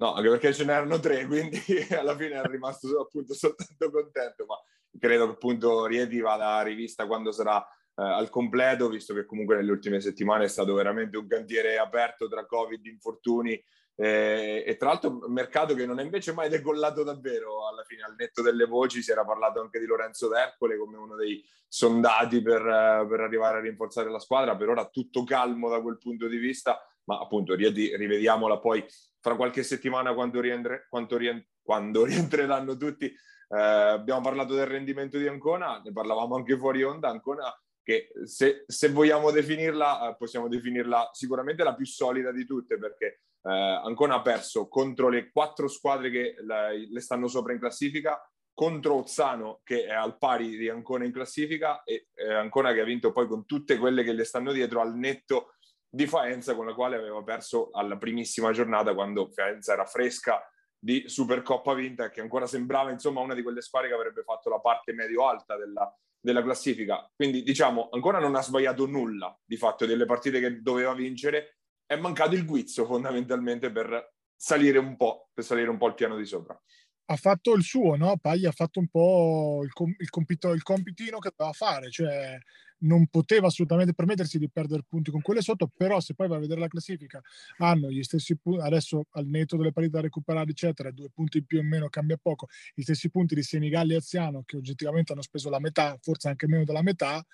No, 0.00 0.14
anche 0.14 0.30
perché 0.30 0.54
ce 0.54 0.64
n'erano 0.64 0.98
tre, 0.98 1.26
quindi 1.26 1.58
alla 1.96 2.16
fine 2.16 2.40
è 2.40 2.46
rimasto 2.46 2.88
appunto 3.00 3.34
soltanto 3.34 3.90
contento, 3.90 4.46
ma 4.46 4.56
credo 4.98 5.26
che 5.26 5.32
appunto 5.32 5.84
Rieti 5.86 6.20
vada 6.20 6.62
rivista 6.62 7.06
quando 7.06 7.32
sarà 7.32 7.64
eh, 8.00 8.02
al 8.02 8.30
completo, 8.30 8.88
visto 8.88 9.12
che 9.12 9.26
comunque 9.26 9.56
nelle 9.56 9.70
ultime 9.70 10.00
settimane 10.00 10.44
è 10.44 10.48
stato 10.48 10.72
veramente 10.72 11.18
un 11.18 11.26
cantiere 11.26 11.76
aperto 11.76 12.28
tra 12.28 12.46
Covid, 12.46 12.86
infortuni 12.86 13.62
eh, 13.94 14.64
e 14.66 14.76
tra 14.76 14.88
l'altro 14.88 15.18
un 15.26 15.32
mercato 15.32 15.74
che 15.74 15.84
non 15.84 16.00
è 16.00 16.02
invece 16.02 16.32
mai 16.32 16.48
decollato 16.48 17.02
davvero. 17.02 17.68
Alla 17.68 17.82
fine, 17.84 18.02
al 18.02 18.14
netto 18.16 18.40
delle 18.40 18.64
voci 18.64 19.02
si 19.02 19.10
era 19.10 19.26
parlato 19.26 19.60
anche 19.60 19.78
di 19.78 19.84
Lorenzo 19.84 20.28
D'Ercole 20.28 20.78
come 20.78 20.96
uno 20.96 21.14
dei 21.14 21.44
sondati 21.68 22.40
per, 22.40 22.66
eh, 22.66 23.06
per 23.06 23.20
arrivare 23.20 23.58
a 23.58 23.60
rinforzare 23.60 24.10
la 24.10 24.18
squadra, 24.18 24.56
per 24.56 24.70
ora 24.70 24.88
tutto 24.88 25.22
calmo 25.24 25.68
da 25.68 25.82
quel 25.82 25.98
punto 25.98 26.26
di 26.26 26.38
vista, 26.38 26.80
ma 27.04 27.18
appunto 27.18 27.54
rivediamola 27.54 28.58
poi 28.60 28.82
fra 29.20 29.36
qualche 29.36 29.62
settimana 29.62 30.14
quando, 30.14 30.40
rientre, 30.40 30.88
rientre, 30.90 31.48
quando 31.60 32.04
rientreranno 32.06 32.78
tutti. 32.78 33.04
Eh, 33.06 33.60
abbiamo 33.60 34.22
parlato 34.22 34.54
del 34.54 34.66
rendimento 34.66 35.18
di 35.18 35.26
Ancona, 35.26 35.82
ne 35.84 35.92
parlavamo 35.92 36.36
anche 36.36 36.56
fuori 36.56 36.82
onda, 36.82 37.10
Ancona 37.10 37.52
che 37.82 38.10
se, 38.24 38.64
se 38.66 38.88
vogliamo 38.90 39.30
definirla, 39.30 40.10
eh, 40.10 40.16
possiamo 40.16 40.48
definirla 40.48 41.10
sicuramente 41.12 41.64
la 41.64 41.74
più 41.74 41.86
solida 41.86 42.32
di 42.32 42.44
tutte, 42.44 42.78
perché 42.78 43.22
eh, 43.42 43.50
Ancona 43.50 44.16
ha 44.16 44.22
perso 44.22 44.68
contro 44.68 45.08
le 45.08 45.30
quattro 45.30 45.68
squadre 45.68 46.10
che 46.10 46.36
la, 46.40 46.70
le 46.70 47.00
stanno 47.00 47.26
sopra 47.26 47.52
in 47.52 47.58
classifica, 47.58 48.20
contro 48.52 48.96
Ozzano 48.96 49.60
che 49.64 49.86
è 49.86 49.92
al 49.92 50.18
pari 50.18 50.56
di 50.56 50.68
Ancona 50.68 51.04
in 51.04 51.12
classifica 51.12 51.82
e 51.82 52.08
eh, 52.14 52.34
Ancona 52.34 52.72
che 52.74 52.80
ha 52.80 52.84
vinto 52.84 53.10
poi 53.10 53.26
con 53.26 53.46
tutte 53.46 53.78
quelle 53.78 54.02
che 54.02 54.12
le 54.12 54.24
stanno 54.24 54.52
dietro 54.52 54.80
al 54.80 54.94
netto 54.94 55.54
di 55.88 56.06
Faenza 56.06 56.54
con 56.54 56.66
la 56.66 56.74
quale 56.74 56.96
aveva 56.96 57.22
perso 57.22 57.70
alla 57.72 57.96
primissima 57.96 58.52
giornata 58.52 58.92
quando 58.92 59.30
Faenza 59.30 59.72
era 59.72 59.86
fresca 59.86 60.46
di 60.78 61.04
Supercoppa 61.06 61.72
vinta 61.72 62.10
che 62.10 62.20
ancora 62.20 62.46
sembrava 62.46 62.90
insomma 62.90 63.20
una 63.20 63.34
di 63.34 63.42
quelle 63.42 63.62
squadre 63.62 63.88
che 63.88 63.94
avrebbe 63.94 64.22
fatto 64.22 64.50
la 64.50 64.60
parte 64.60 64.92
medio-alta 64.92 65.56
della, 65.56 65.90
della 66.20 66.42
classifica. 66.42 67.10
Quindi 67.14 67.42
diciamo 67.42 67.88
ancora 67.90 68.18
non 68.18 68.36
ha 68.36 68.42
sbagliato 68.42 68.86
nulla 68.86 69.36
di 69.44 69.56
fatto 69.56 69.86
delle 69.86 70.04
partite 70.04 70.40
che 70.40 70.60
doveva 70.60 70.94
vincere. 70.94 71.58
È 71.84 71.96
mancato 71.96 72.34
il 72.34 72.44
guizzo 72.44 72.84
fondamentalmente 72.84 73.70
per 73.72 74.12
salire 74.36 74.78
un 74.78 74.96
po', 74.96 75.30
per 75.32 75.44
salire 75.44 75.70
un 75.70 75.78
po' 75.78 75.88
il 75.88 75.94
piano 75.94 76.16
di 76.16 76.24
sopra. 76.24 76.58
Ha 77.06 77.16
fatto 77.16 77.54
il 77.54 77.62
suo, 77.62 77.96
no? 77.96 78.16
Paglia 78.18 78.50
ha 78.50 78.52
fatto 78.52 78.78
un 78.78 78.86
po' 78.88 79.62
il, 79.64 79.72
com- 79.72 79.96
il, 79.98 80.08
compito- 80.10 80.52
il 80.52 80.62
compitino 80.62 81.18
che 81.18 81.32
doveva 81.34 81.52
fare, 81.52 81.90
cioè 81.90 82.38
non 82.80 83.06
poteva 83.08 83.48
assolutamente 83.48 83.94
permettersi 83.94 84.38
di 84.38 84.50
perdere 84.50 84.84
punti 84.88 85.10
con 85.10 85.20
quelle 85.20 85.42
sotto, 85.42 85.70
però 85.74 86.00
se 86.00 86.14
poi 86.14 86.28
vai 86.28 86.38
a 86.38 86.40
vedere 86.40 86.60
la 86.60 86.68
classifica 86.68 87.20
hanno 87.58 87.90
gli 87.90 88.02
stessi 88.02 88.36
punti, 88.36 88.60
adesso 88.62 89.04
al 89.10 89.26
netto 89.26 89.56
delle 89.56 89.72
parità 89.72 89.96
da 89.96 90.02
recuperare 90.02 90.50
eccetera, 90.50 90.90
due 90.90 91.10
punti 91.10 91.38
in 91.38 91.44
più 91.46 91.58
o 91.58 91.62
meno 91.62 91.88
cambia 91.88 92.16
poco, 92.16 92.46
gli 92.74 92.82
stessi 92.82 93.10
punti 93.10 93.34
di 93.34 93.42
Senigalli 93.42 93.92
e 93.92 93.96
Aziano 93.96 94.42
che 94.44 94.56
oggettivamente 94.56 95.12
hanno 95.12 95.22
speso 95.22 95.50
la 95.50 95.60
metà, 95.60 95.96
forse 96.00 96.28
anche 96.28 96.46
meno 96.46 96.64
della 96.64 96.82
metà, 96.82 97.24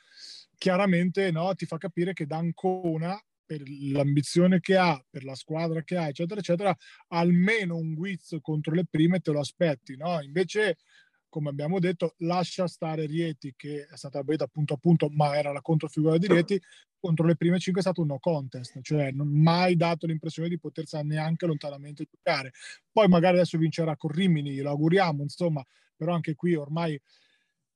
chiaramente 0.56 1.30
no, 1.30 1.54
ti 1.54 1.66
fa 1.66 1.76
capire 1.78 2.12
che 2.12 2.26
da 2.26 2.38
Ancona 2.38 3.18
per 3.44 3.62
l'ambizione 3.92 4.58
che 4.58 4.76
ha, 4.76 5.00
per 5.08 5.22
la 5.22 5.36
squadra 5.36 5.82
che 5.82 5.96
ha, 5.96 6.08
eccetera, 6.08 6.40
eccetera, 6.40 6.76
almeno 7.08 7.76
un 7.76 7.94
guizzo 7.94 8.40
contro 8.40 8.74
le 8.74 8.84
prime 8.90 9.20
te 9.20 9.30
lo 9.30 9.38
aspetti, 9.38 9.96
no? 9.96 10.20
Invece 10.20 10.78
come 11.36 11.50
abbiamo 11.50 11.78
detto, 11.78 12.14
lascia 12.20 12.66
stare 12.66 13.04
Rieti, 13.04 13.52
che 13.54 13.86
è 13.86 13.94
stata 13.94 14.20
abolita 14.20 14.46
punto 14.46 14.72
a 14.72 14.76
punto, 14.78 15.10
ma 15.10 15.36
era 15.36 15.52
la 15.52 15.60
controfigura 15.60 16.16
di 16.16 16.28
Rieti, 16.28 16.58
contro 16.98 17.26
le 17.26 17.36
prime 17.36 17.58
cinque 17.58 17.82
è 17.82 17.84
stato 17.84 18.00
un 18.00 18.06
no 18.06 18.18
contest, 18.18 18.80
cioè 18.80 19.10
non 19.10 19.28
mai 19.28 19.76
dato 19.76 20.06
l'impressione 20.06 20.48
di 20.48 20.58
potersi 20.58 20.98
neanche 21.02 21.44
lontanamente 21.44 22.06
giocare. 22.10 22.52
Poi 22.90 23.06
magari 23.08 23.36
adesso 23.36 23.58
vincerà 23.58 23.98
con 23.98 24.12
Rimini, 24.12 24.56
lo 24.60 24.70
auguriamo, 24.70 25.22
insomma, 25.22 25.62
però 25.94 26.14
anche 26.14 26.34
qui 26.34 26.54
ormai 26.54 26.98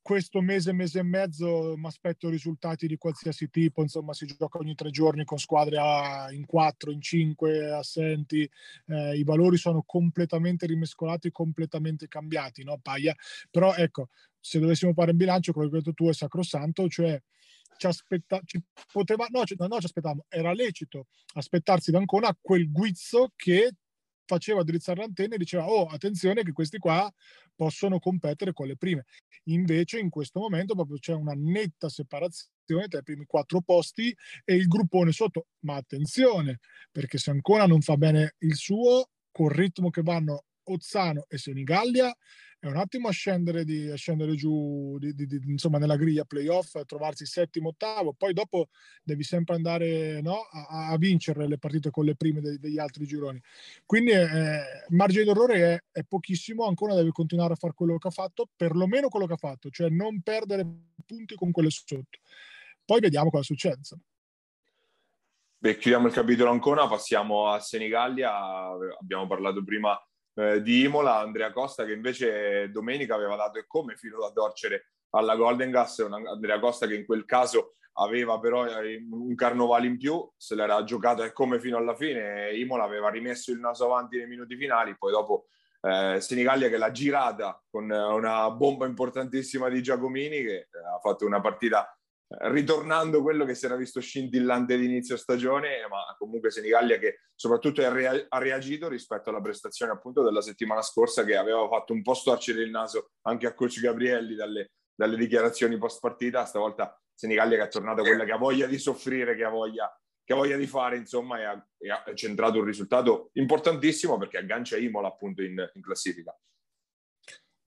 questo 0.02 0.40
mese, 0.40 0.72
mese 0.72 1.00
e 1.00 1.02
mezzo 1.02 1.74
mi 1.76 1.86
aspetto 1.86 2.28
risultati 2.28 2.86
di 2.86 2.96
qualsiasi 2.96 3.50
tipo, 3.50 3.82
insomma 3.82 4.12
si 4.12 4.26
gioca 4.26 4.58
ogni 4.58 4.74
tre 4.74 4.90
giorni 4.90 5.24
con 5.24 5.38
squadre 5.38 5.76
a, 5.78 6.32
in 6.32 6.46
quattro, 6.46 6.90
in 6.90 7.00
cinque, 7.00 7.70
assenti, 7.70 8.48
eh, 8.86 9.16
i 9.16 9.24
valori 9.24 9.56
sono 9.56 9.82
completamente 9.84 10.66
rimescolati, 10.66 11.30
completamente 11.30 12.08
cambiati, 12.08 12.64
no 12.64 12.78
Paia? 12.80 13.14
Però 13.50 13.74
ecco, 13.74 14.08
se 14.40 14.58
dovessimo 14.58 14.92
fare 14.92 15.10
in 15.10 15.16
bilancio, 15.16 15.52
quello 15.52 15.68
che 15.68 15.76
hai 15.76 15.82
detto 15.82 15.94
tu 15.94 16.08
è 16.08 16.14
sacrosanto, 16.14 16.88
cioè 16.88 17.20
ci, 17.76 17.86
aspetta, 17.86 18.40
ci 18.44 18.60
poteva, 18.92 19.26
no, 19.30 19.40
no, 19.40 19.78
ci 19.78 19.86
aspettavamo, 19.86 20.26
era 20.28 20.52
lecito 20.52 21.06
aspettarsi 21.34 21.90
da 21.90 21.98
Ancona 21.98 22.36
quel 22.40 22.70
guizzo 22.70 23.32
che 23.36 23.70
faceva 24.30 24.62
drizzare 24.62 25.00
l'antenna 25.00 25.34
e 25.34 25.38
diceva 25.38 25.68
oh 25.68 25.86
attenzione 25.86 26.44
che 26.44 26.52
questi 26.52 26.78
qua 26.78 27.12
possono 27.56 27.98
competere 27.98 28.52
con 28.52 28.68
le 28.68 28.76
prime. 28.76 29.04
Invece 29.44 29.98
in 29.98 30.08
questo 30.08 30.38
momento 30.38 30.74
proprio 30.74 30.98
c'è 30.98 31.14
una 31.14 31.32
netta 31.34 31.88
separazione 31.88 32.86
tra 32.86 33.00
i 33.00 33.02
primi 33.02 33.24
quattro 33.26 33.60
posti 33.60 34.16
e 34.44 34.54
il 34.54 34.68
gruppone 34.68 35.10
sotto. 35.10 35.48
Ma 35.64 35.74
attenzione, 35.74 36.60
perché 36.92 37.18
se 37.18 37.30
ancora 37.30 37.66
non 37.66 37.80
fa 37.80 37.96
bene 37.96 38.36
il 38.38 38.54
suo, 38.54 39.10
col 39.32 39.50
ritmo 39.50 39.90
che 39.90 40.02
vanno 40.02 40.44
Ozzano 40.62 41.26
e 41.28 41.36
Senigallia, 41.36 42.16
è 42.60 42.66
un 42.66 42.76
attimo 42.76 43.08
a 43.08 43.10
scendere, 43.10 43.64
di, 43.64 43.88
a 43.88 43.96
scendere 43.96 44.34
giù 44.34 44.98
di, 44.98 45.14
di, 45.14 45.40
insomma, 45.46 45.78
nella 45.78 45.96
griglia 45.96 46.26
playoff, 46.26 46.74
a 46.74 46.84
trovarsi 46.84 47.24
settimo, 47.24 47.70
ottavo, 47.70 48.12
poi 48.12 48.34
dopo 48.34 48.68
devi 49.02 49.22
sempre 49.22 49.54
andare 49.54 50.20
no, 50.20 50.42
a, 50.42 50.88
a, 50.88 50.96
vincere 50.98 51.48
le 51.48 51.56
partite 51.56 51.88
con 51.88 52.04
le 52.04 52.16
prime 52.16 52.42
de, 52.42 52.58
degli 52.58 52.78
altri 52.78 53.06
gironi. 53.06 53.40
Quindi 53.86 54.10
eh, 54.10 54.26
il 54.88 54.94
margine 54.94 55.24
d'errore 55.24 55.54
è, 55.56 56.00
è, 56.00 56.04
pochissimo, 56.04 56.66
ancora 56.66 56.94
deve 56.94 57.12
continuare 57.12 57.54
a 57.54 57.56
fare 57.56 57.72
quello 57.72 57.96
che 57.96 58.08
ha 58.08 58.12
fatto, 58.12 58.46
perlomeno 58.54 59.08
quello 59.08 59.26
che 59.26 59.32
ha 59.32 59.38
fatto, 59.38 59.70
cioè 59.70 59.88
non 59.88 60.20
perdere 60.20 60.66
punti 61.06 61.34
con 61.36 61.52
quelle 61.52 61.70
sotto. 61.70 62.18
Poi 62.84 63.00
vediamo 63.00 63.30
cosa 63.30 63.42
succede. 63.42 63.80
Beh, 65.56 65.78
chiudiamo 65.78 66.08
il 66.08 66.12
capitolo 66.12 66.50
ancora, 66.50 66.86
passiamo 66.88 67.48
a 67.48 67.58
Senigallia, 67.58 68.32
abbiamo 69.00 69.26
parlato 69.26 69.64
prima 69.64 69.98
eh, 70.34 70.62
di 70.62 70.84
Imola, 70.84 71.18
Andrea 71.18 71.52
Costa 71.52 71.84
che 71.84 71.92
invece 71.92 72.70
domenica 72.70 73.14
aveva 73.14 73.36
dato 73.36 73.58
e 73.58 73.66
come 73.66 73.96
filo 73.96 74.20
da 74.20 74.30
torcere 74.32 74.92
alla 75.10 75.36
Golden 75.36 75.70
Gas, 75.70 75.98
Andrea 76.00 76.58
Costa 76.60 76.86
che 76.86 76.94
in 76.94 77.04
quel 77.04 77.24
caso 77.24 77.74
aveva 77.94 78.38
però 78.38 78.66
eh, 78.66 79.04
un 79.10 79.34
carnovale 79.34 79.86
in 79.86 79.98
più, 79.98 80.28
se 80.36 80.54
l'era 80.54 80.82
giocato 80.84 81.22
e 81.22 81.32
come 81.32 81.58
fino 81.58 81.76
alla 81.76 81.94
fine, 81.94 82.52
Imola 82.54 82.84
aveva 82.84 83.10
rimesso 83.10 83.50
il 83.50 83.58
naso 83.58 83.84
avanti 83.84 84.16
nei 84.16 84.28
minuti 84.28 84.56
finali, 84.56 84.96
poi 84.96 85.10
dopo 85.10 85.46
eh, 85.82 86.20
Senigallia 86.20 86.68
che 86.68 86.76
l'ha 86.76 86.90
girata 86.90 87.62
con 87.70 87.90
una 87.90 88.50
bomba 88.50 88.86
importantissima 88.86 89.68
di 89.68 89.82
Giacomini 89.82 90.42
che 90.42 90.68
ha 90.72 90.98
fatto 91.00 91.26
una 91.26 91.40
partita 91.40 91.94
ritornando 92.38 93.22
quello 93.22 93.44
che 93.44 93.54
si 93.54 93.66
era 93.66 93.74
visto 93.74 94.00
scintillante 94.00 94.78
d'inizio 94.78 95.16
stagione, 95.16 95.86
ma 95.88 96.14
comunque 96.16 96.50
Senigallia 96.50 96.98
che 96.98 97.20
soprattutto 97.34 97.82
ha 97.82 98.38
reagito 98.38 98.88
rispetto 98.88 99.30
alla 99.30 99.40
prestazione 99.40 99.92
appunto 99.92 100.22
della 100.22 100.40
settimana 100.40 100.82
scorsa 100.82 101.24
che 101.24 101.36
aveva 101.36 101.66
fatto 101.68 101.92
un 101.92 102.02
po' 102.02 102.14
storcere 102.14 102.62
il 102.62 102.70
naso 102.70 103.10
anche 103.22 103.46
a 103.46 103.54
coach 103.54 103.80
Gabrielli 103.80 104.36
dalle, 104.36 104.70
dalle 104.94 105.16
dichiarazioni 105.16 105.76
post 105.76 105.98
partita, 106.00 106.44
stavolta 106.44 106.96
Senigallia 107.12 107.58
che 107.58 107.64
è 107.64 107.68
tornata 107.68 108.02
quella 108.02 108.24
che 108.24 108.32
ha 108.32 108.38
voglia 108.38 108.66
di 108.66 108.78
soffrire, 108.78 109.34
che 109.34 109.44
ha 109.44 109.50
voglia, 109.50 109.92
che 110.22 110.32
ha 110.32 110.36
voglia 110.36 110.56
di 110.56 110.66
fare 110.66 110.96
insomma 110.96 111.40
e 111.40 111.44
ha, 111.44 111.68
e 111.78 111.90
ha, 111.90 112.04
centrato 112.14 112.58
un 112.58 112.64
risultato 112.64 113.30
importantissimo 113.34 114.16
perché 114.18 114.38
aggancia 114.38 114.76
Imola 114.76 115.08
appunto 115.08 115.42
in, 115.42 115.68
in 115.74 115.82
classifica. 115.82 116.34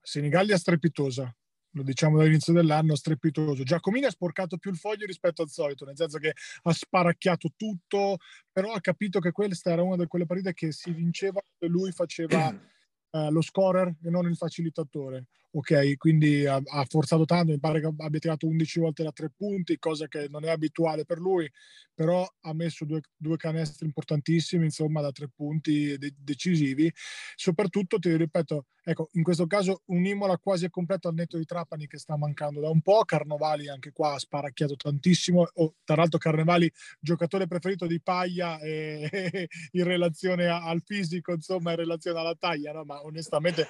Senigallia 0.01 0.57
strepitosa, 0.57 1.33
lo 1.73 1.83
diciamo 1.83 2.17
dall'inizio 2.17 2.53
dell'anno, 2.53 2.95
strepitoso. 2.95 3.63
Giacomini 3.63 4.05
ha 4.05 4.11
sporcato 4.11 4.57
più 4.57 4.71
il 4.71 4.77
foglio 4.77 5.05
rispetto 5.05 5.41
al 5.41 5.49
solito, 5.49 5.85
nel 5.85 5.95
senso 5.95 6.17
che 6.17 6.33
ha 6.63 6.73
sparacchiato 6.73 7.53
tutto, 7.55 8.17
però 8.51 8.73
ha 8.73 8.81
capito 8.81 9.19
che 9.19 9.31
questa 9.31 9.71
era 9.71 9.83
una 9.83 9.97
di 9.97 10.07
quelle 10.07 10.25
partite 10.25 10.53
che 10.53 10.71
si 10.71 10.91
vinceva 10.91 11.41
e 11.57 11.67
lui 11.67 11.91
faceva 11.91 12.49
eh, 13.11 13.29
lo 13.29 13.41
scorer 13.41 13.95
e 14.03 14.09
non 14.09 14.27
il 14.27 14.35
facilitatore 14.35 15.25
ok, 15.55 15.97
quindi 15.97 16.45
ha, 16.47 16.59
ha, 16.63 16.85
forzato 16.85 17.25
tanto, 17.25 17.51
mi 17.51 17.59
pare 17.59 17.79
che 17.79 17.85
abbia 17.85 18.19
tirato 18.19 18.47
11 18.47 18.79
volte 18.79 19.03
da 19.03 19.11
tre 19.11 19.29
punti, 19.35 19.77
cosa 19.77 20.07
che 20.07 20.27
non 20.27 20.43
è 20.45 20.49
abituale 20.49 21.05
per 21.05 21.19
lui, 21.19 21.49
però 21.93 22.27
ha 22.41 22.53
messo 22.53 22.85
due, 22.85 23.01
due 23.15 23.37
canestri 23.37 23.85
importantissimi, 23.85 24.65
insomma, 24.65 25.01
da 25.01 25.11
tre 25.11 25.29
punti 25.29 25.95
de- 25.97 26.13
decisivi. 26.17 26.91
Soprattutto, 27.35 27.99
ti 27.99 28.15
ripeto, 28.15 28.65
ecco, 28.83 29.09
in 29.13 29.21
questo 29.21 29.45
caso 29.45 29.83
un 29.85 30.03
Imola 30.05 30.37
quasi 30.39 30.67
completo 30.71 31.07
al 31.07 31.13
netto 31.13 31.37
di 31.37 31.45
Trapani 31.45 31.85
che 31.85 31.99
sta 31.99 32.17
mancando 32.17 32.59
da 32.59 32.69
un 32.69 32.81
po', 32.81 33.03
Carnovali 33.05 33.69
anche 33.69 33.91
qua 33.91 34.13
ha 34.15 34.19
sparacchiato 34.19 34.75
tantissimo, 34.75 35.47
oh, 35.53 35.75
tra 35.83 35.95
l'altro 35.97 36.17
Carnevali 36.17 36.71
giocatore 36.99 37.45
preferito 37.45 37.85
di 37.85 38.01
Paglia 38.01 38.59
e, 38.59 39.47
in 39.73 39.83
relazione 39.83 40.47
al 40.47 40.81
fisico, 40.83 41.33
insomma, 41.33 41.71
in 41.71 41.77
relazione 41.77 42.19
alla 42.19 42.35
taglia, 42.35 42.71
no? 42.73 42.83
ma 42.85 43.03
onestamente 43.03 43.67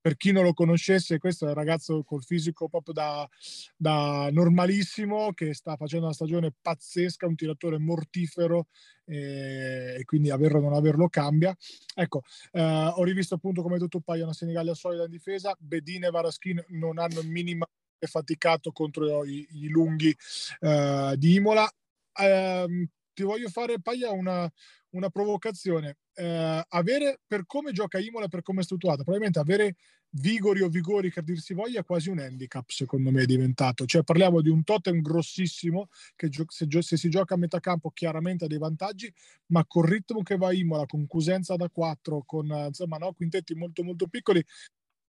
per 0.00 0.16
chi 0.16 0.32
non 0.32 0.44
lo 0.44 0.54
conoscesse, 0.54 1.18
questo 1.18 1.44
è 1.44 1.48
un 1.48 1.54
ragazzo 1.54 2.02
col 2.04 2.24
fisico 2.24 2.68
proprio 2.68 2.94
da, 2.94 3.28
da 3.76 4.28
normalissimo 4.30 5.32
che 5.32 5.52
sta 5.52 5.76
facendo 5.76 6.06
una 6.06 6.14
stagione 6.14 6.54
pazzesca, 6.58 7.26
un 7.26 7.34
tiratore 7.34 7.78
mortifero 7.78 8.68
eh, 9.04 9.96
e 9.98 10.04
quindi 10.04 10.30
averlo 10.30 10.58
o 10.58 10.62
non 10.62 10.72
averlo 10.72 11.08
cambia. 11.08 11.54
Ecco, 11.94 12.22
eh, 12.52 12.60
ho 12.62 13.02
rivisto 13.04 13.34
appunto 13.34 13.62
come 13.62 13.78
detto 13.78 14.00
Paia 14.00 14.24
una 14.24 14.32
Senigallia 14.32 14.74
solida 14.74 15.04
in 15.04 15.10
difesa, 15.10 15.54
Bedine 15.58 16.06
e 16.06 16.10
Varaschin 16.10 16.64
non 16.68 16.98
hanno 16.98 17.22
minimamente 17.22 17.68
faticato 18.06 18.72
contro 18.72 19.24
i, 19.24 19.46
i 19.50 19.68
lunghi 19.68 20.16
eh, 20.60 21.14
di 21.16 21.34
Imola. 21.34 21.70
Ehm, 22.14 22.86
ti 23.12 23.22
voglio 23.22 23.48
fare 23.48 23.80
Paia 23.80 24.10
una, 24.12 24.50
una 24.90 25.10
provocazione. 25.10 25.98
Eh, 26.14 26.64
avere 26.68 27.20
per 27.26 27.46
come 27.46 27.72
gioca 27.72 27.98
Imola, 27.98 28.28
per 28.28 28.42
come 28.42 28.60
è 28.60 28.64
strutturata, 28.64 29.02
probabilmente 29.02 29.38
avere 29.38 29.76
vigori 30.14 30.60
o 30.62 30.68
vigori 30.68 31.10
che 31.10 31.22
dir 31.22 31.38
si 31.38 31.54
voglia 31.54 31.80
è 31.80 31.84
quasi 31.84 32.08
un 32.08 32.18
handicap 32.18 32.68
secondo 32.68 33.10
me 33.10 33.22
è 33.22 33.26
diventato. 33.26 33.86
Cioè 33.86 34.02
parliamo 34.02 34.40
di 34.40 34.48
un 34.48 34.64
totem 34.64 35.00
grossissimo 35.00 35.88
che 36.16 36.28
gio- 36.28 36.46
se, 36.48 36.66
gio- 36.66 36.82
se, 36.82 36.96
si 36.96 37.08
gioca 37.08 37.34
a 37.34 37.38
metà 37.38 37.60
campo 37.60 37.90
chiaramente 37.90 38.44
ha 38.44 38.48
dei 38.48 38.58
vantaggi 38.58 39.12
ma 39.46 39.64
col 39.66 39.86
ritmo 39.86 40.22
che 40.22 40.36
va 40.36 40.52
Imola 40.52 40.86
con 40.86 41.06
Cusenza 41.06 41.56
da 41.56 41.68
4 41.68 42.22
con 42.24 42.46
insomma 42.46 42.96
no, 42.98 43.12
quintetti 43.12 43.54
molto 43.54 43.84
molto 43.84 44.08
piccoli 44.08 44.44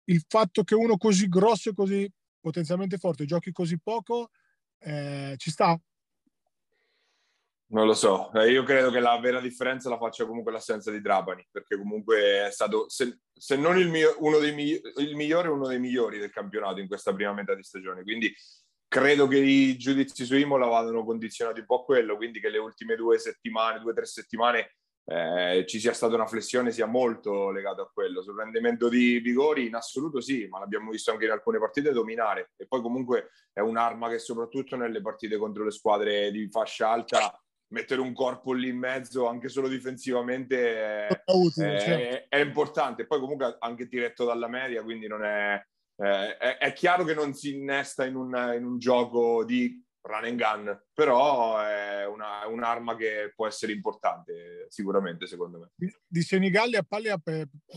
il 0.05 0.25
fatto 0.29 0.65
che 0.65 0.75
uno 0.75 0.97
così 0.97 1.29
grosso 1.29 1.71
e 1.71 1.75
così 1.75 2.11
potenzialmente 2.41 2.99
forte 2.99 3.25
giochi 3.25 3.53
così 3.53 3.79
poco 3.79 4.31
eh, 4.81 5.35
ci 5.37 5.51
sta 5.51 5.79
non 7.73 7.87
lo 7.87 7.95
so, 7.95 8.33
eh, 8.33 8.51
io 8.51 8.65
credo 8.65 8.91
che 8.91 8.99
la 8.99 9.19
vera 9.21 9.41
differenza 9.41 9.89
la 9.89 9.99
faccia 9.99 10.27
comunque 10.27 10.51
l'assenza 10.51 10.91
di 10.91 11.01
Trapani, 11.01 11.47
perché 11.51 11.77
comunque 11.77 12.47
è 12.47 12.51
stato, 12.51 12.89
se, 12.89 13.21
se 13.33 13.57
non 13.57 13.79
il, 13.79 13.89
mio, 13.89 14.17
uno 14.19 14.39
dei 14.39 14.53
il 14.97 15.17
migliore, 15.17 15.49
uno 15.49 15.69
dei 15.69 15.79
migliori 15.79 16.19
del 16.19 16.31
campionato 16.31 16.81
in 16.81 16.89
questa 16.89 17.15
prima 17.15 17.33
metà 17.33 17.55
di 17.55 17.63
stagione. 17.63 18.03
Quindi 18.03 18.35
credo 18.89 19.29
che 19.29 19.39
i 19.39 19.77
giudizi 19.77 20.25
su 20.25 20.35
Imola 20.35 20.67
vadano 20.67 21.05
condizionati 21.05 21.61
un 21.61 21.67
po' 21.67 21.83
a 21.83 21.85
quello, 21.85 22.17
quindi 22.17 22.41
che 22.41 22.49
le 22.49 22.59
ultime 22.59 22.97
due 22.97 23.19
settimane, 23.19 23.79
due 23.79 23.93
o 23.93 23.95
tre 23.95 24.05
settimane 24.05 24.75
eh, 25.05 25.65
ci 25.67 25.79
sia 25.79 25.93
stata 25.93 26.17
una 26.17 26.27
flessione 26.27 26.73
sia 26.73 26.87
molto 26.87 27.51
legato 27.51 27.83
a 27.83 27.91
quello. 27.93 28.21
Sul 28.21 28.37
rendimento 28.37 28.89
di 28.89 29.21
Vigori 29.21 29.67
in 29.67 29.77
assoluto 29.77 30.21
sì, 30.21 30.49
ma 30.49 30.59
l'abbiamo 30.59 30.91
visto 30.91 31.13
anche 31.13 31.27
in 31.27 31.31
alcune 31.31 31.61
partite 31.61 31.93
dominare 31.93 32.51
e 32.57 32.67
poi 32.67 32.83
comunque 32.83 33.31
è 33.53 33.61
un'arma 33.61 34.09
che 34.09 34.19
soprattutto 34.19 34.75
nelle 34.75 35.01
partite 35.01 35.37
contro 35.37 35.63
le 35.63 35.71
squadre 35.71 36.33
di 36.33 36.49
fascia 36.51 36.91
alta 36.91 37.40
mettere 37.71 38.01
un 38.01 38.13
corpo 38.13 38.53
lì 38.53 38.69
in 38.69 38.79
mezzo 38.79 39.27
anche 39.27 39.49
solo 39.49 39.69
difensivamente 39.69 41.07
è, 41.09 41.23
utile, 41.27 41.77
è, 41.77 41.81
certo. 41.81 42.37
è 42.37 42.39
importante. 42.39 43.07
Poi 43.07 43.21
comunque 43.21 43.57
anche 43.59 43.87
diretto 43.87 44.25
dalla 44.25 44.49
media, 44.49 44.83
quindi 44.83 45.07
non 45.07 45.25
è, 45.25 45.61
è, 45.97 46.59
è 46.59 46.73
chiaro 46.73 47.05
che 47.05 47.15
non 47.15 47.35
si 47.35 47.55
innesta 47.55 48.05
in 48.05 48.17
un, 48.17 48.55
in 48.57 48.65
un, 48.65 48.79
gioco 48.79 49.45
di 49.45 49.83
run 50.03 50.25
and 50.25 50.39
gun, 50.39 50.83
però 50.93 51.61
è 51.61 52.07
una, 52.07 52.47
un'arma 52.47 52.97
che 52.97 53.33
può 53.37 53.47
essere 53.47 53.73
importante 53.73 54.67
sicuramente 54.69 55.27
secondo 55.27 55.59
me. 55.59 55.93
Di, 56.07 56.23
Senigallia 56.23 56.81
a 56.81 56.87
Paglia 56.87 57.21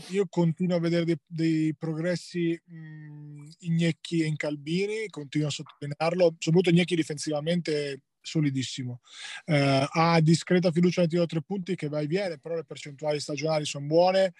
io 0.08 0.26
continuo 0.28 0.76
a 0.76 0.80
vedere 0.80 1.04
dei, 1.04 1.18
dei 1.24 1.76
progressi 1.76 2.60
mh, 2.64 3.48
Gnecchi 3.60 4.22
e 4.22 4.26
Incalbini, 4.26 5.08
continuo 5.08 5.48
a 5.48 5.50
sottolinearlo, 5.50 6.34
soprattutto 6.38 6.74
Gnecchi 6.74 6.96
difensivamente 6.96 8.00
solidissimo. 8.24 9.00
Eh, 9.44 9.86
ha 9.88 10.20
discreta 10.20 10.72
fiducia 10.72 11.02
nel 11.02 11.10
tiro 11.10 11.22
a 11.22 11.26
tre 11.26 11.42
punti 11.42 11.76
che 11.76 11.88
va 11.88 12.00
e 12.00 12.06
viene, 12.06 12.38
però 12.38 12.54
le 12.56 12.64
percentuali 12.64 13.20
stagionali 13.20 13.64
sono 13.64 13.86
buone. 13.86 14.32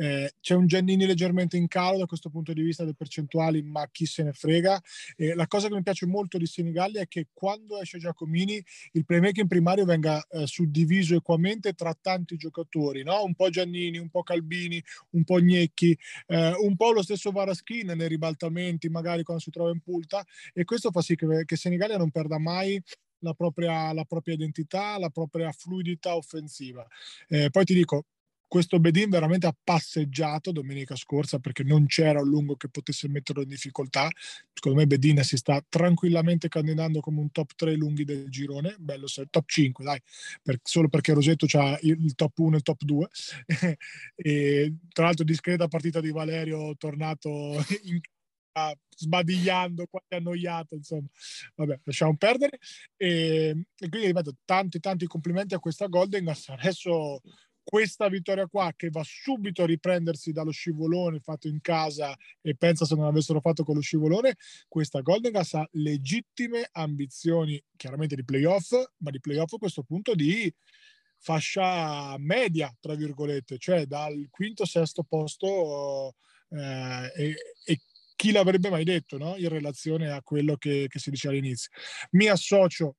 Eh, 0.00 0.34
c'è 0.40 0.54
un 0.54 0.68
Giannini 0.68 1.06
leggermente 1.06 1.56
in 1.56 1.66
calo 1.66 1.98
da 1.98 2.06
questo 2.06 2.30
punto 2.30 2.52
di 2.52 2.62
vista 2.62 2.84
delle 2.84 2.94
percentuali, 2.94 3.62
ma 3.62 3.88
chi 3.90 4.06
se 4.06 4.22
ne 4.22 4.32
frega. 4.32 4.80
Eh, 5.16 5.34
la 5.34 5.48
cosa 5.48 5.66
che 5.66 5.74
mi 5.74 5.82
piace 5.82 6.06
molto 6.06 6.38
di 6.38 6.46
Senigallia 6.46 7.00
è 7.00 7.08
che 7.08 7.26
quando 7.32 7.80
esce 7.80 7.98
Giacomini 7.98 8.64
il 8.92 9.04
playmaking 9.04 9.48
primario 9.48 9.84
venga 9.84 10.24
eh, 10.28 10.46
suddiviso 10.46 11.16
equamente 11.16 11.72
tra 11.72 11.96
tanti 12.00 12.36
giocatori, 12.36 13.02
no? 13.02 13.24
un 13.24 13.34
po' 13.34 13.50
Giannini, 13.50 13.98
un 13.98 14.08
po' 14.08 14.22
Calbini, 14.22 14.80
un 15.10 15.24
po' 15.24 15.40
Gnecchi, 15.40 15.98
eh, 16.26 16.54
un 16.60 16.76
po' 16.76 16.92
lo 16.92 17.02
stesso 17.02 17.32
Varaschin 17.32 17.86
nei 17.96 18.08
ribaltamenti, 18.08 18.88
magari 18.88 19.24
quando 19.24 19.42
si 19.42 19.50
trova 19.50 19.70
in 19.70 19.80
punta, 19.80 20.24
e 20.52 20.62
questo 20.62 20.92
fa 20.92 21.00
sì 21.00 21.16
che, 21.16 21.44
che 21.44 21.56
Senigallia 21.56 21.96
non 21.96 22.12
perda 22.12 22.38
mai 22.38 22.80
la 23.20 23.34
propria, 23.34 23.92
la 23.92 24.04
propria 24.04 24.34
identità, 24.34 24.98
la 24.98 25.10
propria 25.10 25.52
fluidità 25.52 26.16
offensiva. 26.16 26.86
Eh, 27.28 27.50
poi 27.50 27.64
ti 27.64 27.74
dico, 27.74 28.06
questo 28.48 28.80
Bedin 28.80 29.10
veramente 29.10 29.46
ha 29.46 29.54
passeggiato 29.62 30.52
domenica 30.52 30.96
scorsa 30.96 31.38
perché 31.38 31.62
non 31.62 31.84
c'era 31.86 32.22
un 32.22 32.28
lungo 32.28 32.56
che 32.56 32.70
potesse 32.70 33.06
metterlo 33.06 33.42
in 33.42 33.48
difficoltà. 33.48 34.08
Secondo 34.52 34.78
me 34.78 34.86
Bedin 34.86 35.22
si 35.22 35.36
sta 35.36 35.62
tranquillamente 35.68 36.48
candidando 36.48 37.00
come 37.00 37.20
un 37.20 37.30
top 37.30 37.50
3 37.54 37.74
lunghi 37.74 38.04
del 38.04 38.28
girone, 38.30 38.74
bello 38.78 39.06
se 39.06 39.26
top 39.28 39.46
5, 39.46 39.84
dai, 39.84 40.00
per, 40.42 40.58
solo 40.62 40.88
perché 40.88 41.12
Rosetto 41.12 41.46
ha 41.58 41.78
il, 41.82 42.14
top 42.14 42.38
1 42.38 42.54
e 42.54 42.56
il 42.56 42.62
top 42.62 42.82
2. 42.82 43.08
e 44.16 44.74
tra 44.94 45.04
l'altro 45.04 45.24
discreta 45.24 45.68
partita 45.68 46.00
di 46.00 46.10
Valerio 46.10 46.74
tornato 46.76 47.28
in 47.84 48.00
sbadigliando, 48.88 49.86
quasi 49.86 50.14
annoiato, 50.14 50.74
insomma. 50.74 51.06
Vabbè, 51.54 51.80
lasciamo 51.84 52.16
perdere. 52.16 52.58
E, 52.96 53.64
e 53.76 53.88
quindi 53.88 54.06
ripeto, 54.06 54.36
tanti 54.44 54.80
tanti 54.80 55.06
complimenti 55.06 55.54
a 55.54 55.58
questa 55.58 55.86
Golden 55.86 56.32
Adesso 56.46 57.20
questa 57.68 58.08
vittoria 58.08 58.46
qua 58.46 58.72
che 58.74 58.88
va 58.88 59.02
subito 59.04 59.62
a 59.62 59.66
riprendersi 59.66 60.32
dallo 60.32 60.50
scivolone 60.50 61.20
fatto 61.20 61.48
in 61.48 61.60
casa 61.60 62.16
e 62.40 62.56
pensa 62.56 62.86
se 62.86 62.94
non 62.94 63.04
avessero 63.04 63.40
fatto 63.42 63.62
con 63.62 63.74
lo 63.74 63.82
scivolone, 63.82 64.36
questa 64.68 65.02
Golden 65.02 65.32
Gas 65.32 65.52
ha 65.52 65.68
legittime 65.72 66.66
ambizioni 66.72 67.62
chiaramente 67.76 68.14
di 68.14 68.24
playoff, 68.24 68.72
ma 68.98 69.10
di 69.10 69.20
playoff 69.20 69.52
a 69.52 69.58
questo 69.58 69.82
punto 69.82 70.14
di 70.14 70.50
fascia 71.18 72.16
media, 72.16 72.74
tra 72.80 72.94
virgolette, 72.94 73.58
cioè 73.58 73.84
dal 73.84 74.28
quinto 74.30 74.64
sesto 74.64 75.02
posto 75.02 76.14
eh, 76.48 77.12
e, 77.14 77.34
e, 77.64 77.80
chi 78.18 78.32
l'avrebbe 78.32 78.68
mai 78.68 78.82
detto 78.82 79.16
no? 79.16 79.36
in 79.36 79.48
relazione 79.48 80.10
a 80.10 80.20
quello 80.22 80.56
che, 80.56 80.86
che 80.88 80.98
si 80.98 81.08
dice 81.08 81.28
all'inizio. 81.28 81.70
Mi 82.10 82.26
associo 82.26 82.96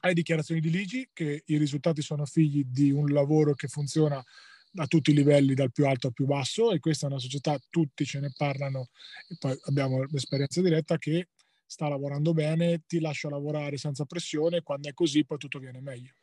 alle 0.00 0.14
dichiarazioni 0.14 0.60
di 0.60 0.70
Ligi 0.70 1.10
che 1.12 1.42
i 1.44 1.56
risultati 1.56 2.02
sono 2.02 2.24
figli 2.24 2.62
di 2.64 2.92
un 2.92 3.08
lavoro 3.08 3.54
che 3.54 3.66
funziona 3.66 4.22
a 4.76 4.86
tutti 4.86 5.10
i 5.10 5.14
livelli, 5.14 5.54
dal 5.54 5.72
più 5.72 5.88
alto 5.88 6.06
al 6.06 6.12
più 6.12 6.24
basso, 6.26 6.70
e 6.70 6.78
questa 6.78 7.06
è 7.06 7.10
una 7.10 7.18
società, 7.18 7.58
tutti 7.68 8.04
ce 8.04 8.20
ne 8.20 8.30
parlano, 8.36 8.90
e 9.28 9.34
poi 9.40 9.58
abbiamo 9.62 10.04
l'esperienza 10.04 10.62
diretta 10.62 10.98
che 10.98 11.30
sta 11.66 11.88
lavorando 11.88 12.32
bene, 12.32 12.84
ti 12.86 13.00
lascia 13.00 13.28
lavorare 13.28 13.76
senza 13.76 14.04
pressione, 14.04 14.62
quando 14.62 14.88
è 14.88 14.94
così 14.94 15.24
poi 15.24 15.38
tutto 15.38 15.58
viene 15.58 15.80
meglio. 15.80 16.14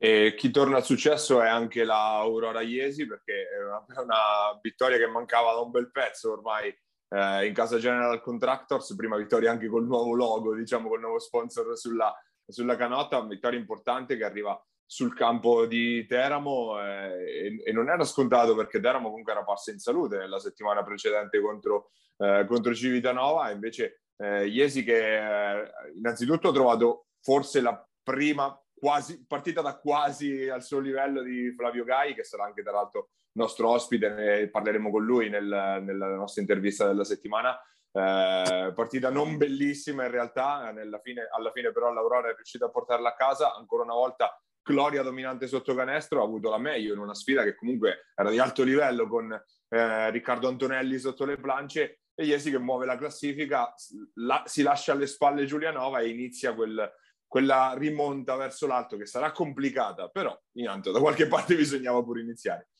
E 0.00 0.34
chi 0.36 0.52
torna 0.52 0.76
al 0.76 0.84
successo 0.84 1.42
è 1.42 1.48
anche 1.48 1.82
la 1.82 2.18
Aurora 2.18 2.60
Iesi, 2.60 3.04
perché 3.04 3.48
è 3.48 3.64
una, 3.64 3.84
una 4.02 4.58
vittoria 4.62 4.96
che 4.96 5.08
mancava 5.08 5.52
da 5.52 5.60
un 5.60 5.72
bel 5.72 5.90
pezzo 5.90 6.32
ormai 6.32 6.72
eh, 7.08 7.46
in 7.46 7.52
casa 7.52 7.78
General 7.78 8.20
Contractors, 8.20 8.94
prima 8.94 9.16
vittoria 9.16 9.50
anche 9.50 9.66
col 9.66 9.86
nuovo 9.86 10.14
logo, 10.14 10.54
diciamo 10.54 10.88
col 10.88 11.00
nuovo 11.00 11.18
sponsor 11.18 11.76
sulla, 11.76 12.14
sulla 12.46 12.76
canotta, 12.76 13.20
vittoria 13.22 13.58
importante 13.58 14.16
che 14.16 14.24
arriva 14.24 14.60
sul 14.90 15.14
campo 15.14 15.66
di 15.66 16.06
Teramo 16.06 16.80
eh, 16.80 17.46
e, 17.46 17.62
e, 17.62 17.72
non 17.72 17.90
era 17.90 18.04
scontato 18.04 18.54
perché 18.54 18.80
Teramo 18.80 19.08
comunque 19.08 19.32
era 19.32 19.44
parsa 19.44 19.70
in 19.70 19.78
salute 19.78 20.16
nella 20.16 20.38
settimana 20.38 20.82
precedente 20.82 21.40
contro, 21.40 21.90
eh, 22.18 22.46
contro 22.46 22.72
Civitanova, 22.72 23.50
invece 23.50 24.02
eh, 24.16 24.46
Iesi 24.46 24.84
che 24.84 25.16
eh, 25.18 25.70
innanzitutto 25.94 26.48
ha 26.48 26.52
trovato 26.52 27.06
forse 27.20 27.60
la 27.60 27.86
prima 28.02 28.58
quasi, 28.78 29.24
partita 29.26 29.60
da 29.60 29.76
quasi 29.78 30.48
al 30.48 30.62
suo 30.62 30.78
livello 30.78 31.22
di 31.22 31.52
Flavio 31.54 31.84
Gai, 31.84 32.14
che 32.14 32.24
sarà 32.24 32.44
anche 32.44 32.62
tra 32.62 32.72
l'altro 32.72 33.10
nostro 33.32 33.68
ospite, 33.70 34.08
ne 34.08 34.48
parleremo 34.48 34.90
con 34.90 35.04
lui 35.04 35.28
nel, 35.28 35.44
nella 35.44 36.14
nostra 36.14 36.40
intervista 36.40 36.86
della 36.86 37.04
settimana. 37.04 37.58
Eh, 37.90 38.72
partita 38.74 39.10
non 39.10 39.36
bellissima 39.36 40.04
in 40.04 40.10
realtà, 40.10 40.72
fine, 41.02 41.28
alla 41.30 41.50
fine 41.52 41.72
però 41.72 41.92
l'Aurora 41.92 42.30
è 42.30 42.34
riuscita 42.34 42.66
a 42.66 42.70
portarla 42.70 43.10
a 43.10 43.14
casa, 43.14 43.54
ancora 43.54 43.82
una 43.82 43.94
volta 43.94 44.40
Gloria 44.62 45.02
dominante 45.02 45.46
sotto 45.46 45.74
canestro 45.74 46.20
ha 46.20 46.24
avuto 46.24 46.50
la 46.50 46.58
meglio 46.58 46.92
in 46.92 46.98
una 46.98 47.14
sfida 47.14 47.42
che 47.42 47.54
comunque 47.54 48.10
era 48.14 48.28
di 48.28 48.38
alto 48.38 48.62
livello 48.62 49.08
con 49.08 49.32
eh, 49.32 50.10
Riccardo 50.10 50.46
Antonelli 50.46 50.98
sotto 50.98 51.24
le 51.24 51.38
planche 51.38 52.00
e 52.14 52.24
Iesi 52.24 52.50
che 52.50 52.58
muove 52.58 52.84
la 52.84 52.98
classifica, 52.98 53.72
la, 54.14 54.42
si 54.44 54.62
lascia 54.62 54.92
alle 54.92 55.06
spalle 55.06 55.46
Giulianova 55.46 56.00
e 56.00 56.08
inizia 56.08 56.52
quel, 56.52 56.92
quella 57.28 57.74
rimonta 57.76 58.34
verso 58.34 58.66
l'alto 58.66 58.96
che 58.96 59.06
sarà 59.06 59.30
complicata, 59.30 60.08
però 60.08 60.36
intanto 60.52 60.90
da 60.90 60.98
qualche 60.98 61.28
parte 61.28 61.54
bisognava 61.56 62.02
pure 62.02 62.22
iniziare. 62.22 62.70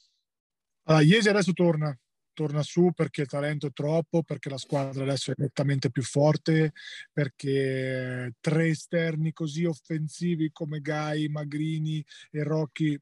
Allora, 0.89 1.05
Iesi 1.05 1.29
adesso 1.29 1.53
torna, 1.53 1.97
torna 2.33 2.63
su 2.63 2.93
perché 2.95 3.21
il 3.21 3.27
talento 3.29 3.67
è 3.67 3.73
troppo, 3.73 4.23
perché 4.23 4.49
la 4.49 4.57
squadra 4.57 5.05
adesso 5.05 5.31
è 5.31 5.35
nettamente 5.37 5.91
più 5.91 6.03
forte, 6.03 6.73
perché 7.13 8.35
tre 8.41 8.69
esterni 8.69 9.33
così 9.33 9.67
offensivi 9.67 10.51
come 10.51 10.81
Gai, 10.81 11.29
Magrini 11.29 12.03
e 12.31 12.43
Rocchi 12.43 12.99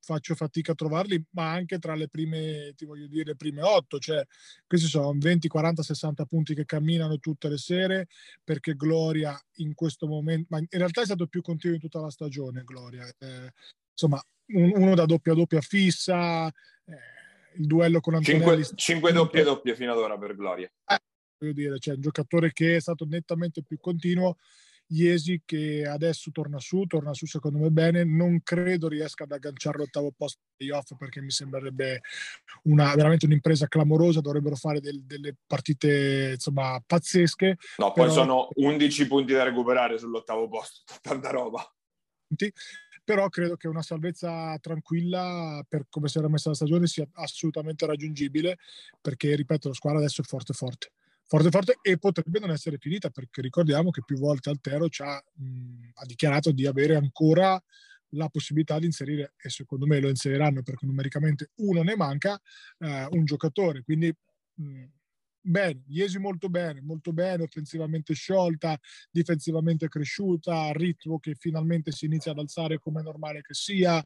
faccio 0.00 0.34
fatica 0.34 0.72
a 0.72 0.74
trovarli, 0.74 1.22
ma 1.30 1.50
anche 1.50 1.78
tra 1.78 1.94
le 1.94 2.08
prime, 2.08 2.72
ti 2.76 2.84
voglio 2.84 3.06
dire, 3.06 3.24
le 3.24 3.36
prime 3.36 3.62
otto, 3.62 3.98
cioè 3.98 4.24
questi 4.66 4.88
sono 4.88 5.14
20, 5.16 5.48
40, 5.48 5.82
60 5.82 6.24
punti 6.24 6.54
che 6.54 6.64
camminano 6.64 7.18
tutte 7.18 7.48
le 7.48 7.58
sere, 7.58 8.08
perché 8.42 8.74
Gloria 8.74 9.38
in 9.56 9.74
questo 9.74 10.06
momento, 10.06 10.46
ma 10.50 10.58
in 10.58 10.66
realtà 10.70 11.02
è 11.02 11.04
stato 11.04 11.26
più 11.26 11.42
continuo 11.42 11.76
in 11.76 11.80
tutta 11.80 12.00
la 12.00 12.10
stagione, 12.10 12.64
Gloria. 12.64 13.06
Eh, 13.18 13.52
insomma, 13.92 14.22
un, 14.52 14.72
uno 14.74 14.94
da 14.94 15.04
doppia 15.04 15.34
doppia 15.34 15.60
fissa, 15.60 16.48
eh, 16.48 17.20
il 17.56 17.66
duello 17.66 18.00
con 18.00 18.14
Antonelli. 18.14 18.64
5 18.74 19.12
doppie 19.12 19.42
doppie 19.42 19.74
fino 19.74 19.92
ad 19.92 19.98
ora 19.98 20.18
per 20.18 20.34
Gloria. 20.34 20.70
Eh, 20.86 20.98
voglio 21.38 21.52
dire, 21.52 21.72
c'è 21.72 21.78
cioè, 21.78 21.94
un 21.94 22.00
giocatore 22.00 22.52
che 22.52 22.76
è 22.76 22.80
stato 22.80 23.04
nettamente 23.06 23.62
più 23.62 23.78
continuo. 23.78 24.36
Iesi 24.92 25.42
che 25.44 25.86
adesso 25.86 26.30
torna 26.32 26.58
su, 26.58 26.84
torna 26.84 27.14
su 27.14 27.26
secondo 27.26 27.58
me 27.58 27.70
bene, 27.70 28.04
non 28.04 28.42
credo 28.42 28.88
riesca 28.88 29.24
ad 29.24 29.32
agganciare 29.32 29.78
l'ottavo 29.78 30.12
posto 30.16 30.40
playoff 30.56 30.96
perché 30.96 31.20
mi 31.20 31.30
sembrerebbe 31.30 32.00
una, 32.64 32.94
veramente 32.94 33.26
un'impresa 33.26 33.68
clamorosa, 33.68 34.20
dovrebbero 34.20 34.56
fare 34.56 34.80
del, 34.80 35.04
delle 35.04 35.36
partite 35.46 36.32
insomma 36.34 36.82
pazzesche. 36.84 37.56
No, 37.76 37.92
poi 37.92 38.10
sono 38.10 38.48
11 38.54 39.06
punti 39.06 39.32
da 39.32 39.44
recuperare 39.44 39.98
sull'ottavo 39.98 40.48
posto, 40.48 40.82
tanta 41.00 41.30
roba 41.30 41.62
però 43.02 43.28
credo 43.28 43.56
che 43.56 43.66
una 43.66 43.82
salvezza 43.82 44.56
tranquilla 44.60 45.64
per 45.68 45.86
come 45.88 46.06
si 46.06 46.18
era 46.18 46.28
messa 46.28 46.50
la 46.50 46.54
stagione 46.54 46.86
sia 46.86 47.04
assolutamente 47.14 47.84
raggiungibile 47.84 48.58
perché, 49.00 49.34
ripeto, 49.34 49.66
la 49.66 49.74
squadra 49.74 49.98
adesso 49.98 50.20
è 50.20 50.24
forte 50.24 50.52
forte. 50.52 50.92
Forte 51.30 51.50
forte 51.50 51.78
e 51.80 51.96
potrebbe 51.96 52.40
non 52.40 52.50
essere 52.50 52.76
finita 52.78 53.08
perché 53.08 53.40
ricordiamo 53.40 53.90
che 53.90 54.02
più 54.04 54.18
volte 54.18 54.50
Altero 54.50 54.88
ha, 54.98 55.22
mh, 55.34 55.90
ha 55.94 56.04
dichiarato 56.04 56.50
di 56.50 56.66
avere 56.66 56.96
ancora 56.96 57.56
la 58.14 58.28
possibilità 58.28 58.80
di 58.80 58.86
inserire, 58.86 59.34
e 59.40 59.48
secondo 59.48 59.86
me 59.86 60.00
lo 60.00 60.08
inseriranno 60.08 60.64
perché 60.64 60.86
numericamente 60.86 61.50
uno 61.58 61.82
ne 61.84 61.94
manca, 61.94 62.36
eh, 62.78 63.06
un 63.12 63.24
giocatore. 63.24 63.82
Quindi 63.84 64.12
mh, 64.54 64.84
bene, 65.40 65.82
Iesi 65.88 66.18
molto 66.18 66.48
bene, 66.48 66.80
molto 66.80 67.12
bene, 67.12 67.42
offensivamente 67.42 68.14
sciolta, 68.14 68.78
difensivamente 69.10 69.88
cresciuta, 69.88 70.70
ritmo 70.72 71.18
che 71.18 71.34
finalmente 71.34 71.92
si 71.92 72.06
inizia 72.06 72.32
ad 72.32 72.38
alzare 72.38 72.78
come 72.78 73.00
è 73.00 73.02
normale 73.02 73.42
che 73.42 73.54
sia. 73.54 73.98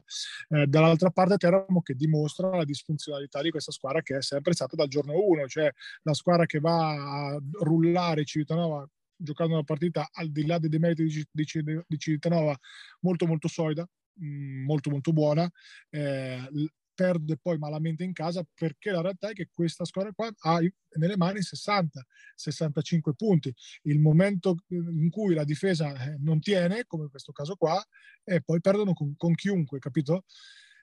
Eh, 0.49 0.67
dall'altra 0.67 1.09
parte 1.09 1.37
Teramo 1.37 1.81
che 1.81 1.95
dimostra 1.95 2.49
la 2.55 2.63
disfunzionalità 2.63 3.41
di 3.41 3.49
questa 3.49 3.71
squadra 3.71 4.01
che 4.01 4.17
è 4.17 4.21
sempre 4.21 4.53
stata 4.53 4.75
dal 4.75 4.87
giorno 4.87 5.13
1, 5.13 5.47
cioè 5.47 5.71
la 6.03 6.13
squadra 6.13 6.45
che 6.45 6.59
va 6.59 7.33
a 7.33 7.41
rullare 7.61 8.25
Civitanova 8.25 8.87
giocando 9.17 9.53
una 9.53 9.63
partita 9.63 10.09
al 10.11 10.29
di 10.29 10.45
là 10.45 10.59
dei 10.59 10.69
demeriti 10.69 11.03
di, 11.03 11.25
di, 11.31 11.81
di 11.87 11.97
Civitanova 11.97 12.55
molto 13.01 13.25
molto 13.25 13.47
solida, 13.47 13.87
mm, 14.23 14.65
molto 14.65 14.89
molto 14.89 15.13
buona. 15.13 15.49
Eh, 15.89 16.49
perde 16.95 17.37
poi 17.37 17.57
malamente 17.57 18.03
in 18.03 18.13
casa 18.13 18.43
perché 18.55 18.89
la 18.91 19.01
realtà 19.01 19.29
è 19.29 19.33
che 19.33 19.49
questa 19.53 19.85
squadra 19.85 20.13
qua 20.13 20.31
ha 20.39 20.59
nelle 20.97 21.17
mani 21.17 21.39
60-65 21.39 23.13
punti. 23.15 23.53
Il 23.83 23.99
momento 23.99 24.55
in 24.69 25.09
cui 25.09 25.35
la 25.35 25.43
difesa 25.43 25.93
eh, 25.93 26.17
non 26.19 26.39
tiene, 26.39 26.85
come 26.85 27.03
in 27.03 27.09
questo 27.09 27.31
caso 27.31 27.55
qua, 27.55 27.83
e 28.23 28.41
poi 28.41 28.61
perdono 28.61 28.93
con, 28.93 29.15
con 29.17 29.35
chiunque, 29.35 29.79
capito? 29.79 30.23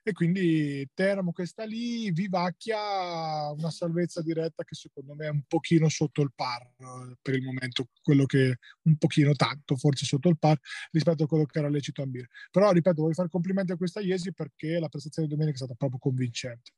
E 0.03 0.11
quindi 0.11 0.87
Teramo 0.93 1.31
che 1.31 1.45
sta 1.45 1.63
lì 1.63 2.11
vivacchia 2.11 3.51
una 3.51 3.71
salvezza 3.71 4.21
diretta 4.21 4.63
che 4.63 4.75
secondo 4.75 5.15
me 5.15 5.27
è 5.27 5.29
un 5.29 5.43
pochino 5.47 5.87
sotto 5.87 6.21
il 6.21 6.33
par 6.35 6.61
eh, 6.61 7.15
per 7.21 7.35
il 7.35 7.43
momento, 7.43 7.87
quello 8.01 8.25
che 8.25 8.57
un 8.83 8.97
pochino 8.97 9.33
tanto 9.33 9.77
forse 9.77 10.05
sotto 10.05 10.27
il 10.27 10.37
par 10.37 10.59
rispetto 10.91 11.23
a 11.23 11.27
quello 11.27 11.45
che 11.45 11.57
era 11.57 11.69
lecito 11.69 12.01
ambire. 12.01 12.27
Però 12.51 12.69
ripeto, 12.71 13.01
voglio 13.01 13.13
fare 13.13 13.29
complimenti 13.29 13.71
a 13.71 13.77
questa 13.77 14.01
Iesi 14.01 14.33
perché 14.33 14.77
la 14.77 14.89
prestazione 14.89 15.27
di 15.27 15.33
domenica 15.33 15.55
è 15.55 15.63
stata 15.63 15.75
proprio 15.77 15.99
convincente. 15.99 16.71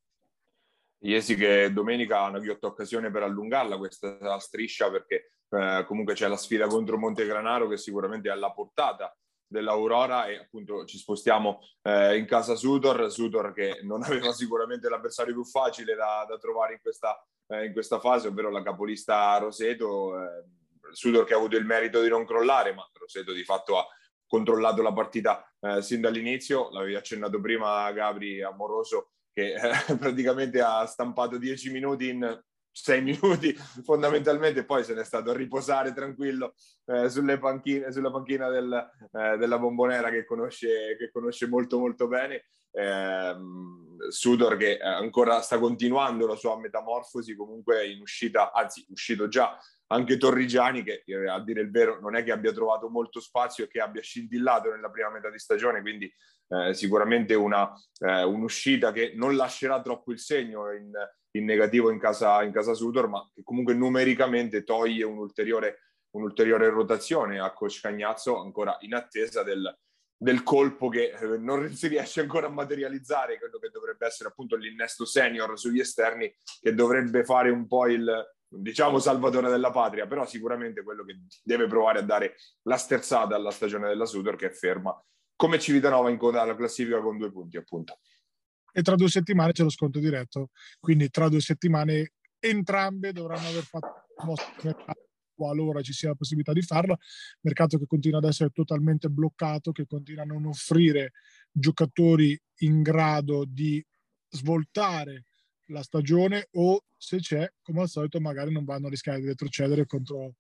Iesi 1.00 1.36
che 1.36 1.74
domenica 1.74 2.20
ha 2.20 2.30
una 2.30 2.40
ghiotta 2.40 2.68
occasione 2.68 3.10
per 3.10 3.24
allungarla 3.24 3.78
questa 3.78 4.40
striscia 4.40 4.90
perché 4.92 5.32
eh, 5.50 5.84
comunque 5.88 6.14
c'è 6.14 6.28
la 6.28 6.38
sfida 6.38 6.68
contro 6.68 6.98
Montegranaro 6.98 7.68
che 7.68 7.78
sicuramente 7.78 8.30
è 8.30 8.32
alla 8.32 8.52
portata 8.52 9.16
dell'Aurora 9.48 10.26
e 10.28 10.38
appunto 10.38 10.86
ci 10.86 10.98
spostiamo 10.98 11.60
eh, 11.84 12.18
in 12.18 12.26
casa 12.26 12.56
Sutor, 12.56 13.12
Sutor 13.12 13.54
che 13.54 13.80
non 13.84 14.02
aveva 14.04 14.32
sicuramente 14.32 14.90
l'avversario 14.90 15.34
più 15.34 15.46
facile 15.46 15.96
da, 15.96 16.26
da 16.28 16.38
trovare 16.38 16.74
in 16.74 16.80
questa, 16.82 17.24
eh, 17.48 17.66
in 17.66 17.74
questa, 17.74 18.00
fase, 18.00 18.28
ovvero 18.28 18.50
la 18.50 18.64
capolista 18.64 19.38
Roseto, 19.38 20.20
eh, 20.20 20.44
Sutor 20.92 21.26
che 21.26 21.34
ha 21.34 21.38
avuto 21.38 21.58
il 21.58 21.66
merito 21.66 22.02
di 22.02 22.10
non 22.10 22.26
crollare, 22.26 22.74
ma 22.74 22.88
Roseto 22.94 23.34
di 23.34 23.44
fatto 23.44 23.78
ha 23.78 23.86
controllato 24.28 24.82
la 24.82 24.94
partita 24.94 25.46
eh, 25.60 25.82
sin 25.82 26.02
dall'inizio, 26.02 26.70
l'avevi 26.72 26.96
accennato 26.96 27.40
prima 27.40 27.92
Gabri 27.92 28.42
Amoroso 28.42 29.12
che 29.36 29.54
eh, 29.54 29.96
praticamente 30.00 30.62
ha 30.62 30.86
stampato 30.86 31.38
10 31.38 31.72
minuti 31.72 32.10
in 32.10 32.44
6 32.76 33.02
minuti 33.02 33.54
fondamentalmente, 33.84 34.66
poi 34.66 34.84
se 34.84 34.94
n'è 34.94 35.04
stato 35.04 35.32
a 35.32 35.34
riposare 35.34 35.94
tranquillo 35.94 36.56
eh, 36.86 37.10
sulle 37.10 37.40
panchine, 37.40 37.92
sulla 37.92 38.12
panchina 38.12 38.50
del, 38.50 38.74
eh, 39.14 39.38
della 39.38 39.58
bombonera 39.58 40.10
che 40.10 40.26
conosce, 40.26 40.98
che 40.98 41.10
conosce 41.12 41.48
molto 41.48 41.80
molto 41.80 42.08
bene. 42.08 42.46
Eh, 42.72 43.36
Sudor 44.10 44.58
che 44.58 44.78
ancora 44.78 45.40
sta 45.40 45.58
continuando 45.58 46.28
la 46.28 46.36
sua 46.36 46.60
metamorfosi 46.60 47.34
comunque 47.34 47.88
in 47.88 48.02
uscita, 48.02 48.52
anzi 48.52 48.86
uscito 48.90 49.30
già 49.30 49.58
anche 49.88 50.18
Torrigiani 50.18 50.84
che 50.84 51.04
eh, 51.06 51.30
a 51.30 51.42
dire 51.42 51.62
il 51.62 51.72
vero 51.72 52.00
non 52.02 52.16
è 52.16 52.24
che 52.24 52.34
abbia 52.34 52.52
trovato 52.52 52.90
molto 52.90 53.22
spazio 53.22 53.64
e 53.64 53.68
che 53.68 53.80
abbia 53.80 54.02
scintillato 54.02 54.70
nella 54.70 54.90
prima 54.90 55.10
metà 55.10 55.30
di 55.30 55.40
stagione, 55.40 55.82
quindi 55.82 56.12
eh, 56.50 56.74
sicuramente 56.74 57.34
una, 57.36 57.72
eh, 58.00 58.24
un'uscita 58.24 58.92
che 58.92 59.14
non 59.16 59.36
lascerà 59.36 59.82
troppo 59.82 60.12
il 60.12 60.20
segno 60.20 60.72
in, 60.74 60.92
in 61.38 61.46
negativo 61.46 61.90
in 61.90 62.00
casa, 62.00 62.44
in 62.44 62.52
casa 62.52 62.74
Sudor, 62.74 63.08
ma 63.08 63.30
che 63.34 63.44
comunque 63.44 63.74
numericamente 63.74 64.64
toglie 64.64 65.04
un'ulteriore, 65.04 65.92
un'ulteriore 66.12 66.70
rotazione 66.70 67.40
a 67.40 67.52
Coach 67.54 67.82
Cagnazzo 67.82 68.40
ancora 68.40 68.78
in 68.82 68.94
attesa 68.94 69.44
del, 69.44 69.78
del 70.18 70.44
colpo 70.44 70.90
che 70.90 71.12
eh, 71.12 71.38
non 71.38 71.70
si 71.76 71.88
riesce 71.88 72.22
ancora 72.22 72.48
a 72.48 72.52
materializzare, 72.52 73.38
quello 73.38 73.60
che 73.60 73.70
dovrebbe 73.70 74.06
essere 74.06 74.30
appunto 74.30 74.56
l'innesto 74.56 75.06
senior 75.06 75.58
sugli 75.60 75.80
esterni, 75.80 76.34
che 76.60 76.74
dovrebbe 76.74 77.24
fare 77.24 77.50
un 77.50 77.68
po' 77.68 77.88
il, 77.88 78.26
diciamo 78.48 79.00
salvatore 79.00 79.50
della 79.50 79.72
patria, 79.72 80.08
però 80.08 80.26
sicuramente 80.26 80.84
quello 80.84 81.04
che 81.04 81.20
deve 81.44 81.68
provare 81.68 82.00
a 82.00 82.04
dare 82.04 82.36
la 82.64 82.78
sterzata 82.78 83.36
alla 83.36 83.52
stagione 83.52 83.88
della 83.88 84.06
Sudor 84.06 84.36
che 84.36 84.48
è 84.48 84.52
ferma 84.52 84.98
come 85.36 85.60
Civitanova 85.60 86.10
in 86.10 86.18
coda 86.18 86.42
alla 86.42 86.56
classifica 86.56 87.02
con 87.02 87.18
due 87.18 87.32
punti 87.32 87.58
appunto. 87.58 88.00
E 88.78 88.82
tra 88.82 88.96
due 88.96 89.10
settimane 89.10 89.54
c'è 89.54 89.64
lo 89.64 89.70
sconto 89.70 90.00
diretto, 90.00 90.50
quindi 90.82 91.10
tra 91.10 91.30
due 91.30 91.40
settimane 91.40 92.12
entrambe 92.40 93.14
dovranno 93.14 93.48
aver 93.48 93.64
fatto 93.64 94.04
qualora 95.34 95.82
ci 95.82 95.94
sia 95.94 96.10
la 96.10 96.16
possibilità 96.16 96.52
di 96.52 96.62
farlo, 96.62 96.98
mercato 97.42 97.78
che 97.78 97.86
continua 97.86 98.18
ad 98.18 98.26
essere 98.26 98.50
totalmente 98.50 99.10
bloccato, 99.10 99.72
che 99.72 99.86
continua 99.86 100.24
a 100.24 100.26
non 100.26 100.46
offrire 100.46 101.12
giocatori 101.52 102.38
in 102.60 102.82
grado 102.82 103.46
di 103.48 103.86
svoltare 104.30 105.24
la 105.68 105.82
stagione 105.82 106.48
o 106.52 106.84
se 106.98 107.20
c'è, 107.20 107.48
come 107.62 107.82
al 107.82 107.90
solito, 107.90 108.20
magari 108.20 108.52
non 108.52 108.66
vanno 108.66 108.88
a 108.88 108.90
rischiare 108.90 109.22
di 109.22 109.28
retrocedere 109.28 109.86
contro, 109.86 110.36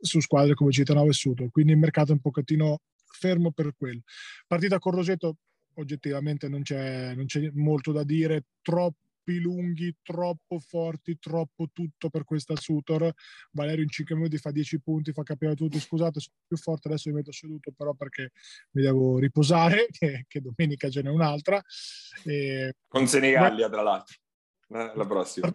su 0.00 0.20
squadre 0.20 0.54
come 0.54 0.70
Città 0.70 1.00
e 1.02 1.12
Suto. 1.12 1.48
Quindi 1.50 1.72
il 1.72 1.78
mercato 1.78 2.10
è 2.10 2.14
un 2.14 2.20
pochettino 2.20 2.80
fermo 3.04 3.50
per 3.52 3.74
quello. 3.76 4.02
Partita 4.46 4.78
con 4.78 4.92
Roseto, 4.92 5.36
oggettivamente 5.74 6.48
non 6.48 6.62
c'è, 6.62 7.14
non 7.14 7.26
c'è 7.26 7.50
molto 7.54 7.92
da 7.92 8.04
dire, 8.04 8.44
troppi 8.62 9.38
lunghi, 9.40 9.96
troppo 10.02 10.58
forti, 10.58 11.18
troppo 11.18 11.68
tutto 11.72 12.10
per 12.10 12.24
questa 12.24 12.56
Sutor. 12.56 13.12
Valerio 13.52 13.82
in 13.82 13.88
5 13.88 14.14
minuti 14.14 14.38
fa 14.38 14.50
10 14.50 14.80
punti, 14.80 15.12
fa 15.12 15.22
capire 15.22 15.52
a 15.52 15.54
tutti, 15.54 15.78
scusate, 15.78 16.20
sono 16.20 16.36
più 16.46 16.56
forte, 16.56 16.88
adesso 16.88 17.08
mi 17.08 17.16
metto 17.16 17.32
seduto 17.32 17.72
però 17.76 17.94
perché 17.94 18.32
mi 18.72 18.82
devo 18.82 19.18
riposare, 19.18 19.86
che, 19.92 20.24
che 20.26 20.40
domenica 20.40 20.90
ce 20.90 21.02
n'è 21.02 21.10
un'altra. 21.10 21.62
E... 22.24 22.74
Con 22.88 23.06
Senigallia, 23.06 23.68
tra 23.68 23.82
l'altro 23.82 24.16
la 24.72 25.06
prossima. 25.06 25.52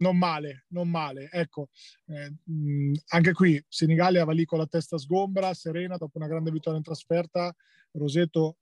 Non 0.00 0.16
male, 0.16 0.64
non 0.68 0.88
male. 0.88 1.28
Ecco, 1.30 1.70
eh, 2.06 2.32
mh, 2.44 2.92
anche 3.08 3.32
qui 3.32 3.62
Senigallia 3.68 4.24
va 4.24 4.32
lì 4.32 4.44
con 4.44 4.58
la 4.58 4.66
testa 4.66 4.96
sgombra, 4.96 5.54
serena, 5.54 5.96
dopo 5.96 6.18
una 6.18 6.28
grande 6.28 6.50
vittoria 6.50 6.78
in 6.78 6.84
trasferta. 6.84 7.54
Roseto 7.92 8.58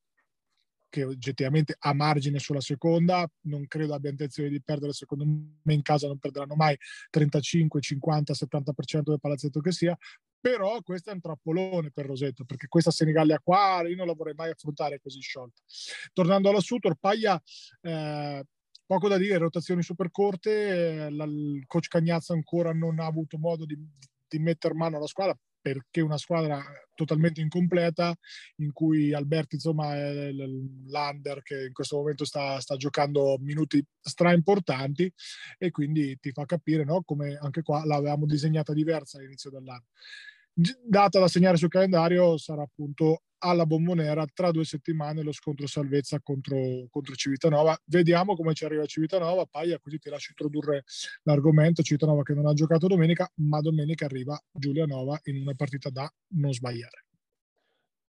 che 0.97 1.05
oggettivamente 1.05 1.77
ha 1.79 1.93
margine 1.93 2.39
sulla 2.39 2.63
seconda, 2.63 3.31
non 3.43 3.67
credo 3.67 3.93
abbia 3.93 4.09
intenzione 4.09 4.49
di 4.49 4.63
perdere, 4.63 4.95
secondo 4.95 5.27
me 5.27 5.75
in 5.75 5.83
casa 5.83 6.07
non 6.07 6.19
perderanno 6.19 6.55
mai 6.55 6.75
35, 7.11 7.81
50, 7.81 8.33
70% 8.33 9.03
del 9.03 9.21
palazzetto 9.21 9.61
che 9.61 9.73
sia, 9.73 9.95
però 10.41 10.81
questo 10.81 11.11
è 11.11 11.13
un 11.13 11.21
trappolone 11.21 11.91
per 11.91 12.07
Roseto, 12.07 12.45
perché 12.47 12.67
questa 12.67 12.91
Senigallia 12.91 13.39
qua 13.41 13.83
io 13.87 13.95
non 13.95 14.07
la 14.07 14.15
vorrei 14.15 14.33
mai 14.35 14.51
affrontare 14.51 14.99
così 14.99 15.21
sciolta. 15.21 15.61
Tornando 16.15 16.49
alla 16.49 16.61
Sutor, 16.61 16.97
Paglia 16.99 17.39
eh, 17.83 18.45
poco 18.87 19.09
da 19.09 19.19
dire, 19.19 19.37
rotazioni 19.37 19.83
super 19.83 20.11
corte, 20.11 21.11
la, 21.11 21.25
il 21.25 21.65
coach 21.67 21.89
Cagnazza 21.89 22.33
ancora 22.33 22.73
non 22.73 23.01
ha 23.01 23.05
avuto 23.05 23.37
modo 23.37 23.67
di, 23.67 23.77
di 24.29 24.39
mettere 24.39 24.73
mano 24.73 24.97
alla 24.97 25.07
squadra 25.07 25.39
perché 25.67 26.01
una 26.01 26.17
squadra 26.17 26.63
totalmente 26.95 27.41
incompleta 27.41 28.15
in 28.59 28.73
cui 28.73 29.13
Alberti 29.13 29.57
insomma 29.57 29.97
è 29.97 30.31
l'under 30.31 31.43
che 31.43 31.65
in 31.65 31.73
questo 31.73 31.97
momento 31.97 32.25
sta, 32.25 32.61
sta 32.61 32.77
giocando 32.77 33.37
minuti 33.41 33.85
stra 34.01 34.33
importanti 34.33 35.13
e 35.59 35.71
quindi 35.73 36.17
ti 36.21 36.31
fa 36.31 36.45
capire 36.45 36.85
no? 36.85 37.03
come 37.03 37.37
anche 37.41 37.63
qua 37.63 37.85
l'avevamo 37.85 38.27
disegnata 38.27 38.73
diversa 38.73 39.19
all'inizio 39.19 39.51
dell'anno 39.51 39.87
data 40.57 41.21
da 41.21 41.29
segnare 41.29 41.59
sul 41.59 41.69
calendario 41.69 42.39
sarà 42.39 42.63
appunto 42.63 43.23
alla 43.39 43.67
Bombonera 43.67 44.25
tra 44.33 44.51
due 44.51 44.65
settimane 44.65 45.23
lo 45.23 45.33
scontro 45.33 45.67
salvezza 45.67 46.19
contro, 46.23 46.87
contro 46.89 47.15
Civitanova. 47.15 47.79
Vediamo 47.85 48.35
come 48.35 48.55
ci 48.55 48.65
arriva 48.65 48.87
Civitanova. 48.87 49.45
Paia, 49.45 49.79
così 49.79 49.99
ti 49.99 50.09
lascio 50.09 50.31
introdurre 50.31 50.85
l'argomento. 51.25 51.83
Civitanova 51.83 52.23
che 52.23 52.33
non 52.33 52.47
ha 52.47 52.55
giocato 52.55 52.87
domenica, 52.87 53.31
ma 53.37 53.61
domenica 53.61 54.07
arriva 54.07 54.41
Giulianova 54.51 55.21
in 55.25 55.43
una 55.43 55.55
partita 55.55 55.91
da 55.91 56.11
non 56.35 56.53
sbagliare. 56.53 57.05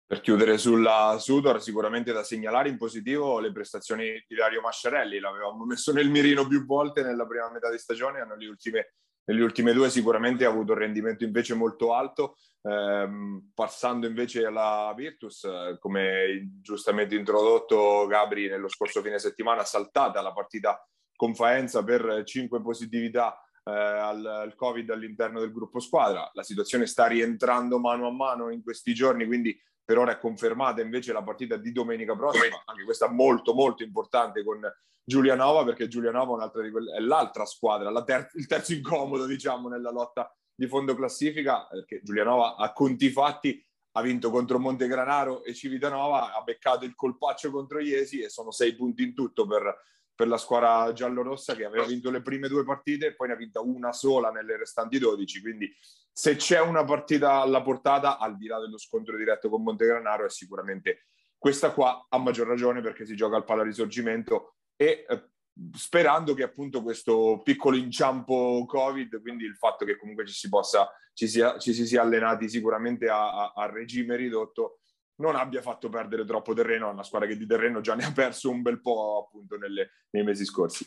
Per 0.08 0.21
chiudere 0.21 0.60
sulla 0.60 1.17
Sudor, 1.19 1.60
sicuramente 1.60 2.13
da 2.13 2.23
segnalare 2.23 2.69
in 2.69 2.77
positivo 2.77 3.39
le 3.39 3.51
prestazioni 3.51 4.23
di 4.27 4.36
Dario 4.36 4.62
Masciarelli. 4.62 5.19
L'avevamo 5.19 5.65
messo 5.65 5.91
nel 5.91 6.12
mirino 6.12 6.47
più 6.47 6.63
volte 6.63 7.01
nella 7.01 7.25
prima 7.25 7.49
metà 7.51 7.71
di 7.71 7.79
stagione, 7.79 8.19
hanno 8.19 8.36
le 8.36 8.47
ultime 8.47 8.93
nelle 9.26 9.44
ultime 9.44 9.74
due 9.74 9.90
sicuramente 9.90 10.46
ha 10.46 10.50
avuto 10.50 10.74
un 10.74 10.80
rendimento 10.80 11.24
invece 11.24 11.54
molto 11.54 11.94
alto, 11.94 12.38
ehm, 12.62 13.52
passando 13.54 14.08
invece 14.08 14.46
alla 14.46 14.94
Virtus, 14.96 15.44
eh, 15.44 15.78
come 15.80 16.60
giustamente 16.62 17.16
introdotto 17.16 18.06
Gabri 18.08 18.48
nello 18.48 18.70
scorso 18.70 19.02
fine 19.02 19.20
settimana, 19.20 19.64
saltata 19.64 20.22
la 20.22 20.34
partita 20.34 20.88
con 21.16 21.34
Faenza 21.34 21.84
per 21.84 22.24
cinque 22.26 22.62
positività 22.62 23.40
eh, 23.64 23.72
al, 23.72 24.26
al, 24.26 24.56
Covid 24.56 24.90
all'interno 24.92 25.40
del 25.40 25.52
gruppo 25.52 25.80
squadra. 25.80 26.30
La 26.34 26.44
situazione 26.44 26.86
sta 26.86 27.08
rientrando 27.08 27.80
mano 27.80 28.08
a 28.08 28.12
mano 28.12 28.52
in 28.52 28.62
questi 28.62 28.94
giorni, 28.94 29.26
quindi 29.26 29.60
per 29.86 30.00
ora 30.00 30.13
è 30.13 30.17
confermata 30.17 30.82
invece 30.82 31.13
la 31.13 31.21
partita 31.21 31.56
di 31.58 31.71
domenica 31.71 32.15
prossima, 32.15 32.63
anche 32.65 32.84
questa 32.84 33.08
molto 33.08 33.54
molto 33.54 33.84
importante 33.84 34.43
con 34.43 34.60
Giulianova, 35.04 35.63
perché 35.63 35.88
Giulianova 35.88 36.43
è, 36.48 36.71
quelle, 36.71 36.95
è 36.95 37.00
l'altra 37.00 37.45
squadra, 37.45 37.91
la 37.91 38.04
ter- 38.04 38.32
il 38.34 38.48
terzo 38.48 38.74
incomodo 38.74 39.28
diciamo 39.28 39.69
nella 39.69 39.91
lotta 39.91 40.36
di 40.56 40.67
fondo 40.67 40.95
classifica, 40.95 41.67
perché 41.69 42.02
Giulianova 42.04 42.56
a 42.56 42.74
conti 42.74 43.10
fatti 43.12 43.63
ha 43.98 44.02
vinto 44.02 44.32
contro 44.32 44.60
Montegranaro 44.60 45.43
e 45.43 45.54
Civitanova, 45.54 46.34
ha 46.34 46.41
beccato 46.41 46.84
il 46.84 46.95
colpaccio 46.95 47.52
contro 47.52 47.80
Iesi 47.80 48.21
e 48.21 48.30
sono 48.30 48.52
sei 48.52 48.76
punti 48.76 49.04
in 49.04 49.13
tutto 49.13 49.45
per, 49.45 49.74
per 50.15 50.28
la 50.28 50.38
squadra 50.38 50.93
giallorossa 50.93 51.56
che 51.56 51.65
aveva 51.65 51.86
vinto 51.86 52.10
le 52.10 52.21
prime 52.21 52.47
due 52.47 52.63
partite 52.63 53.08
e 53.08 53.15
poi 53.15 53.28
ne 53.28 53.34
ha 53.34 53.38
vinta 53.38 53.60
una 53.62 53.91
sola 53.91 54.32
nelle 54.32 54.58
restanti 54.58 54.97
12. 54.97 55.41
Quindi 55.41 55.75
se 56.12 56.38
c'è 56.38 56.62
una 56.62 56.86
partita 56.86 57.41
alla 57.41 57.62
portata, 57.62 58.17
al 58.17 58.38
di 58.38 58.47
là 58.47 58.60
dello 58.60 58.78
scontro 58.78 59.17
diretto 59.17 59.49
con 59.49 59.62
Montegranaro, 59.63 60.25
è 60.25 60.30
sicuramente 60.30 61.08
questa 61.38 61.71
qua, 61.71 62.06
a 62.10 62.17
maggior 62.17 62.47
ragione 62.47 62.82
perché 62.82 63.06
si 63.06 63.15
gioca 63.15 63.36
al 63.36 63.43
Pala 63.43 63.63
Risorgimento 63.63 64.56
e 64.75 65.06
eh, 65.08 65.30
sperando 65.73 66.34
che 66.34 66.43
appunto 66.43 66.82
questo 66.82 67.41
piccolo 67.43 67.75
inciampo 67.75 68.63
Covid, 68.65 69.21
quindi 69.21 69.43
il 69.43 69.56
fatto 69.56 69.86
che 69.86 69.97
comunque 69.97 70.25
ci 70.25 70.34
si 70.34 70.49
possa, 70.49 70.89
ci, 71.13 71.28
sia, 71.28 71.58
ci 71.60 71.73
si 71.73 71.86
sia 71.86 72.01
allenati 72.01 72.49
sicuramente 72.49 73.08
a, 73.08 73.32
a, 73.32 73.54
a 73.56 73.69
regime 73.69 74.15
ridotto, 74.15 74.80
non 75.17 75.36
abbia 75.36 75.62
fatto 75.62 75.89
perdere 75.89 76.25
troppo 76.25 76.54
terreno 76.54 76.88
a 76.88 76.91
una 76.91 77.04
squadra 77.04 77.28
che 77.28 77.38
di 77.38 77.45
terreno 77.45 77.82
già 77.82 77.95
ne 77.95 78.06
ha 78.06 78.12
perso 78.12 78.49
un 78.49 78.62
bel 78.62 78.82
po' 78.82 79.25
appunto 79.28 79.58
nelle, 79.58 79.91
nei 80.12 80.23
mesi 80.23 80.45
scorsi. 80.45 80.86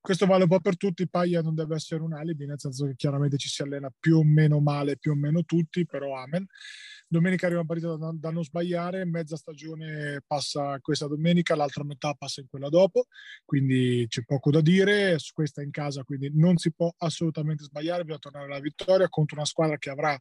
Questo 0.00 0.26
vale 0.26 0.44
un 0.44 0.48
po' 0.48 0.60
per 0.60 0.76
tutti, 0.76 1.08
Paglia 1.08 1.42
non 1.42 1.54
deve 1.54 1.74
essere 1.74 2.02
un 2.02 2.14
alibi, 2.14 2.46
nel 2.46 2.58
senso 2.58 2.86
che 2.86 2.94
chiaramente 2.94 3.36
ci 3.36 3.48
si 3.48 3.62
allena 3.62 3.92
più 3.98 4.18
o 4.18 4.24
meno 4.24 4.60
male, 4.60 4.96
più 4.96 5.12
o 5.12 5.14
meno 5.14 5.44
tutti, 5.44 5.84
però 5.84 6.16
amen. 6.16 6.46
Domenica 7.10 7.46
arriva 7.46 7.60
una 7.60 7.68
partita 7.68 7.96
da, 7.96 8.12
da 8.14 8.30
non 8.30 8.44
sbagliare, 8.44 9.06
mezza 9.06 9.34
stagione 9.34 10.22
passa 10.26 10.78
questa 10.82 11.06
domenica, 11.06 11.56
l'altra 11.56 11.82
metà 11.82 12.12
passa 12.12 12.42
in 12.42 12.48
quella 12.50 12.68
dopo, 12.68 13.06
quindi 13.46 14.04
c'è 14.08 14.24
poco 14.24 14.50
da 14.50 14.60
dire, 14.60 15.18
su 15.18 15.32
questa 15.32 15.62
in 15.62 15.70
casa, 15.70 16.04
quindi 16.04 16.30
non 16.34 16.58
si 16.58 16.70
può 16.70 16.92
assolutamente 16.98 17.64
sbagliare, 17.64 18.02
bisogna 18.02 18.18
tornare 18.18 18.44
alla 18.44 18.60
vittoria 18.60 19.08
contro 19.08 19.36
una 19.36 19.46
squadra 19.46 19.78
che 19.78 19.88
avrà 19.88 20.18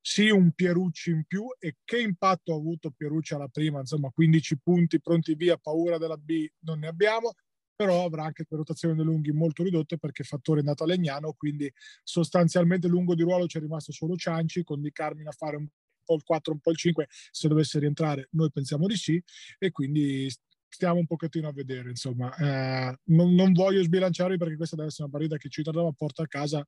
sì 0.00 0.28
un 0.28 0.50
Pierucci 0.50 1.10
in 1.10 1.24
più 1.24 1.46
e 1.56 1.76
che 1.84 2.00
impatto 2.00 2.52
ha 2.52 2.56
avuto 2.56 2.90
Pierucci 2.90 3.34
alla 3.34 3.48
prima, 3.48 3.78
insomma 3.78 4.10
15 4.10 4.58
punti 4.58 5.00
pronti 5.00 5.36
via, 5.36 5.56
paura 5.56 5.98
della 5.98 6.16
B 6.16 6.48
non 6.64 6.80
ne 6.80 6.88
abbiamo, 6.88 7.32
però 7.76 8.04
avrà 8.04 8.24
anche 8.24 8.44
per 8.44 8.58
rotazioni 8.58 8.96
dei 8.96 9.04
lunghi 9.04 9.30
molto 9.30 9.62
ridotte 9.62 9.98
perché 9.98 10.24
fattore 10.24 10.58
è 10.58 10.60
andato 10.62 10.82
a 10.82 10.86
Legnano, 10.88 11.32
quindi 11.34 11.72
sostanzialmente 12.02 12.88
lungo 12.88 13.14
di 13.14 13.22
ruolo 13.22 13.46
c'è 13.46 13.60
rimasto 13.60 13.92
solo 13.92 14.16
Cianci 14.16 14.64
con 14.64 14.80
Di 14.80 14.90
Carmine 14.90 15.28
a 15.28 15.32
fare 15.32 15.56
un 15.56 15.66
po' 16.04 16.14
il 16.14 16.22
4, 16.22 16.52
un 16.52 16.60
po' 16.60 16.70
il 16.70 16.76
5, 16.76 17.06
se 17.30 17.48
dovesse 17.48 17.78
rientrare 17.78 18.28
noi 18.32 18.50
pensiamo 18.50 18.86
di 18.86 18.96
sì 18.96 19.22
e 19.58 19.70
quindi 19.70 20.30
stiamo 20.74 20.98
un 20.98 21.06
pochettino 21.06 21.48
a 21.48 21.52
vedere, 21.52 21.88
insomma. 21.88 22.34
Eh, 22.36 22.98
non, 23.04 23.34
non, 23.34 23.52
voglio 23.52 23.82
sbilanciarvi 23.82 24.36
perché 24.36 24.56
questa 24.56 24.76
deve 24.76 24.88
essere 24.88 25.04
una 25.04 25.12
partita 25.12 25.36
che 25.36 25.48
ci 25.48 25.62
torniamo 25.62 25.88
a 25.88 25.94
porta 25.96 26.24
a 26.24 26.28
casa 26.28 26.66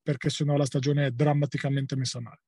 perché 0.00 0.30
sennò 0.30 0.56
la 0.56 0.64
stagione 0.64 1.06
è 1.06 1.10
drammaticamente 1.10 1.96
messa 1.96 2.20
male. 2.20 2.40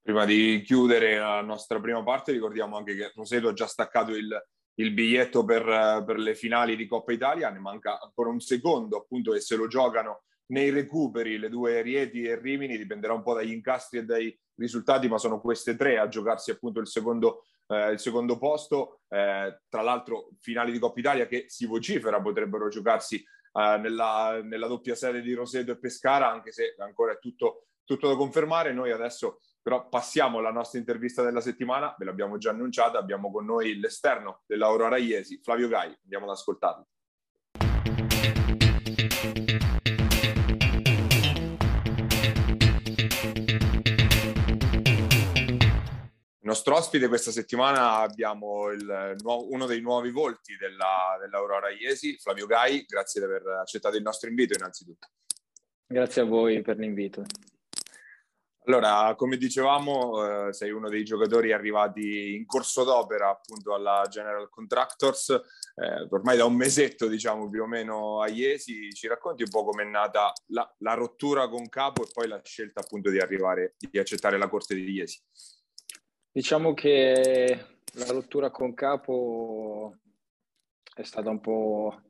Prima 0.00 0.24
di 0.24 0.62
chiudere 0.64 1.18
la 1.18 1.40
nostra 1.40 1.80
prima 1.80 2.02
parte 2.02 2.32
ricordiamo 2.32 2.76
anche 2.76 2.96
che 2.96 3.12
Roseto 3.14 3.48
ha 3.48 3.52
già 3.52 3.66
staccato 3.66 4.14
il, 4.14 4.28
il 4.74 4.92
biglietto 4.92 5.44
per, 5.44 6.02
per, 6.04 6.18
le 6.18 6.34
finali 6.34 6.76
di 6.76 6.86
Coppa 6.86 7.12
Italia, 7.12 7.50
ne 7.50 7.58
manca 7.58 8.00
ancora 8.00 8.30
un 8.30 8.40
secondo 8.40 8.98
appunto 8.98 9.34
e 9.34 9.40
se 9.40 9.56
lo 9.56 9.66
giocano 9.66 10.24
nei 10.46 10.70
recuperi 10.70 11.38
le 11.38 11.48
due 11.48 11.80
Rieti 11.80 12.24
e 12.24 12.38
Rimini 12.38 12.76
dipenderà 12.76 13.14
un 13.14 13.22
po' 13.22 13.34
dagli 13.34 13.52
incastri 13.52 14.00
e 14.00 14.04
dai 14.04 14.38
risultati, 14.56 15.08
ma 15.08 15.18
sono 15.18 15.40
queste 15.40 15.76
tre 15.76 15.98
a 15.98 16.08
giocarsi 16.08 16.50
appunto 16.50 16.80
il 16.80 16.86
secondo, 16.86 17.44
eh, 17.66 17.92
il 17.92 17.98
secondo 17.98 18.38
posto. 18.38 19.00
Eh, 19.08 19.60
tra 19.68 19.82
l'altro 19.82 20.28
finali 20.40 20.72
di 20.72 20.78
Coppa 20.78 21.00
Italia 21.00 21.26
che 21.26 21.44
si 21.48 21.66
vocifera 21.66 22.20
potrebbero 22.20 22.68
giocarsi 22.68 23.16
eh, 23.16 23.78
nella, 23.78 24.40
nella, 24.42 24.66
doppia 24.66 24.94
sede 24.94 25.20
di 25.20 25.32
Roseto 25.34 25.72
e 25.72 25.78
Pescara, 25.78 26.30
anche 26.30 26.52
se 26.52 26.74
ancora 26.78 27.12
è 27.12 27.18
tutto, 27.18 27.66
tutto 27.84 28.08
da 28.08 28.16
confermare. 28.16 28.72
Noi 28.72 28.90
adesso 28.90 29.40
però 29.64 29.88
passiamo 29.88 30.38
alla 30.38 30.52
nostra 30.52 30.78
intervista 30.78 31.22
della 31.22 31.40
settimana, 31.40 31.94
ve 31.96 32.04
l'abbiamo 32.04 32.36
già 32.36 32.50
annunciata, 32.50 32.98
abbiamo 32.98 33.30
con 33.30 33.46
noi 33.46 33.78
l'esterno 33.78 34.42
dell'Aurora 34.44 34.98
Iesi, 34.98 35.40
Flavio 35.42 35.68
Gai, 35.68 35.96
andiamo 36.02 36.26
ad 36.26 36.32
ascoltarlo. 36.32 36.86
Il 46.44 46.50
nostro 46.50 46.76
ospite 46.76 47.08
questa 47.08 47.30
settimana 47.30 48.00
abbiamo 48.00 48.70
il, 48.70 49.16
uno 49.24 49.64
dei 49.64 49.80
nuovi 49.80 50.10
volti 50.10 50.54
della, 50.58 51.16
dell'Aurora 51.18 51.70
Iesi, 51.70 52.18
Flavio 52.18 52.44
Gai, 52.44 52.84
grazie 52.86 53.18
di 53.18 53.26
aver 53.26 53.46
accettato 53.62 53.96
il 53.96 54.02
nostro 54.02 54.28
invito 54.28 54.52
innanzitutto. 54.52 55.08
Grazie 55.86 56.20
a 56.20 56.24
voi 56.26 56.60
per 56.60 56.76
l'invito. 56.76 57.22
Allora, 58.66 59.14
come 59.16 59.38
dicevamo, 59.38 60.48
eh, 60.48 60.52
sei 60.52 60.70
uno 60.70 60.90
dei 60.90 61.02
giocatori 61.02 61.50
arrivati 61.52 62.34
in 62.34 62.44
corso 62.44 62.84
d'opera 62.84 63.30
appunto 63.30 63.72
alla 63.72 64.04
General 64.10 64.46
Contractors, 64.50 65.30
eh, 65.30 66.06
ormai 66.10 66.36
da 66.36 66.44
un 66.44 66.56
mesetto 66.56 67.06
diciamo 67.06 67.48
più 67.48 67.62
o 67.62 67.66
meno 67.66 68.20
a 68.20 68.28
Iesi, 68.28 68.92
ci 68.92 69.06
racconti 69.06 69.44
un 69.44 69.48
po' 69.48 69.64
com'è 69.64 69.84
nata 69.84 70.30
la, 70.48 70.70
la, 70.80 70.92
rottura 70.92 71.48
con 71.48 71.70
Capo 71.70 72.04
e 72.04 72.10
poi 72.12 72.28
la 72.28 72.38
scelta 72.44 72.80
appunto 72.80 73.08
di 73.08 73.18
arrivare, 73.18 73.76
di 73.78 73.98
accettare 73.98 74.36
la 74.36 74.48
corte 74.48 74.74
di 74.74 74.90
Iesi? 74.90 75.18
Diciamo 76.36 76.74
che 76.74 77.64
la 77.92 78.06
rottura 78.06 78.50
con 78.50 78.74
capo 78.74 79.98
è 80.92 81.04
stata 81.04 81.30
un 81.30 81.38
po' 81.38 82.02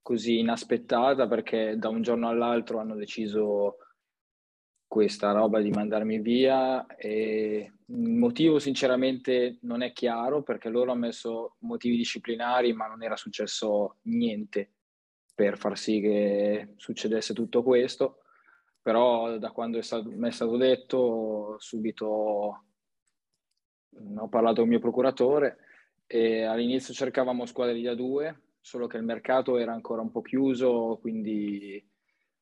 così 0.00 0.38
inaspettata 0.38 1.28
perché 1.28 1.76
da 1.76 1.90
un 1.90 2.00
giorno 2.00 2.30
all'altro 2.30 2.78
hanno 2.78 2.94
deciso 2.94 3.76
questa 4.86 5.32
roba 5.32 5.60
di 5.60 5.68
mandarmi 5.68 6.20
via 6.20 6.86
e 6.96 7.70
il 7.84 8.12
motivo 8.14 8.58
sinceramente 8.58 9.58
non 9.60 9.82
è 9.82 9.92
chiaro 9.92 10.42
perché 10.42 10.70
loro 10.70 10.92
hanno 10.92 11.00
messo 11.00 11.56
motivi 11.58 11.98
disciplinari 11.98 12.72
ma 12.72 12.86
non 12.86 13.02
era 13.02 13.16
successo 13.16 13.98
niente 14.04 14.72
per 15.34 15.58
far 15.58 15.76
sì 15.76 16.00
che 16.00 16.72
succedesse 16.78 17.34
tutto 17.34 17.62
questo. 17.62 18.22
Però 18.80 19.36
da 19.36 19.50
quando 19.50 19.78
mi 20.04 20.28
è 20.28 20.30
stato 20.30 20.56
detto 20.56 21.56
subito 21.58 22.64
ho 24.16 24.28
parlato 24.28 24.56
con 24.56 24.64
il 24.64 24.70
mio 24.70 24.78
procuratore 24.78 25.58
e 26.06 26.42
all'inizio 26.42 26.94
cercavamo 26.94 27.46
squadre 27.46 27.74
di 27.74 27.84
A2, 27.84 28.34
solo 28.60 28.86
che 28.86 28.96
il 28.96 29.04
mercato 29.04 29.56
era 29.56 29.72
ancora 29.72 30.02
un 30.02 30.10
po' 30.10 30.22
chiuso, 30.22 30.98
quindi 31.00 31.82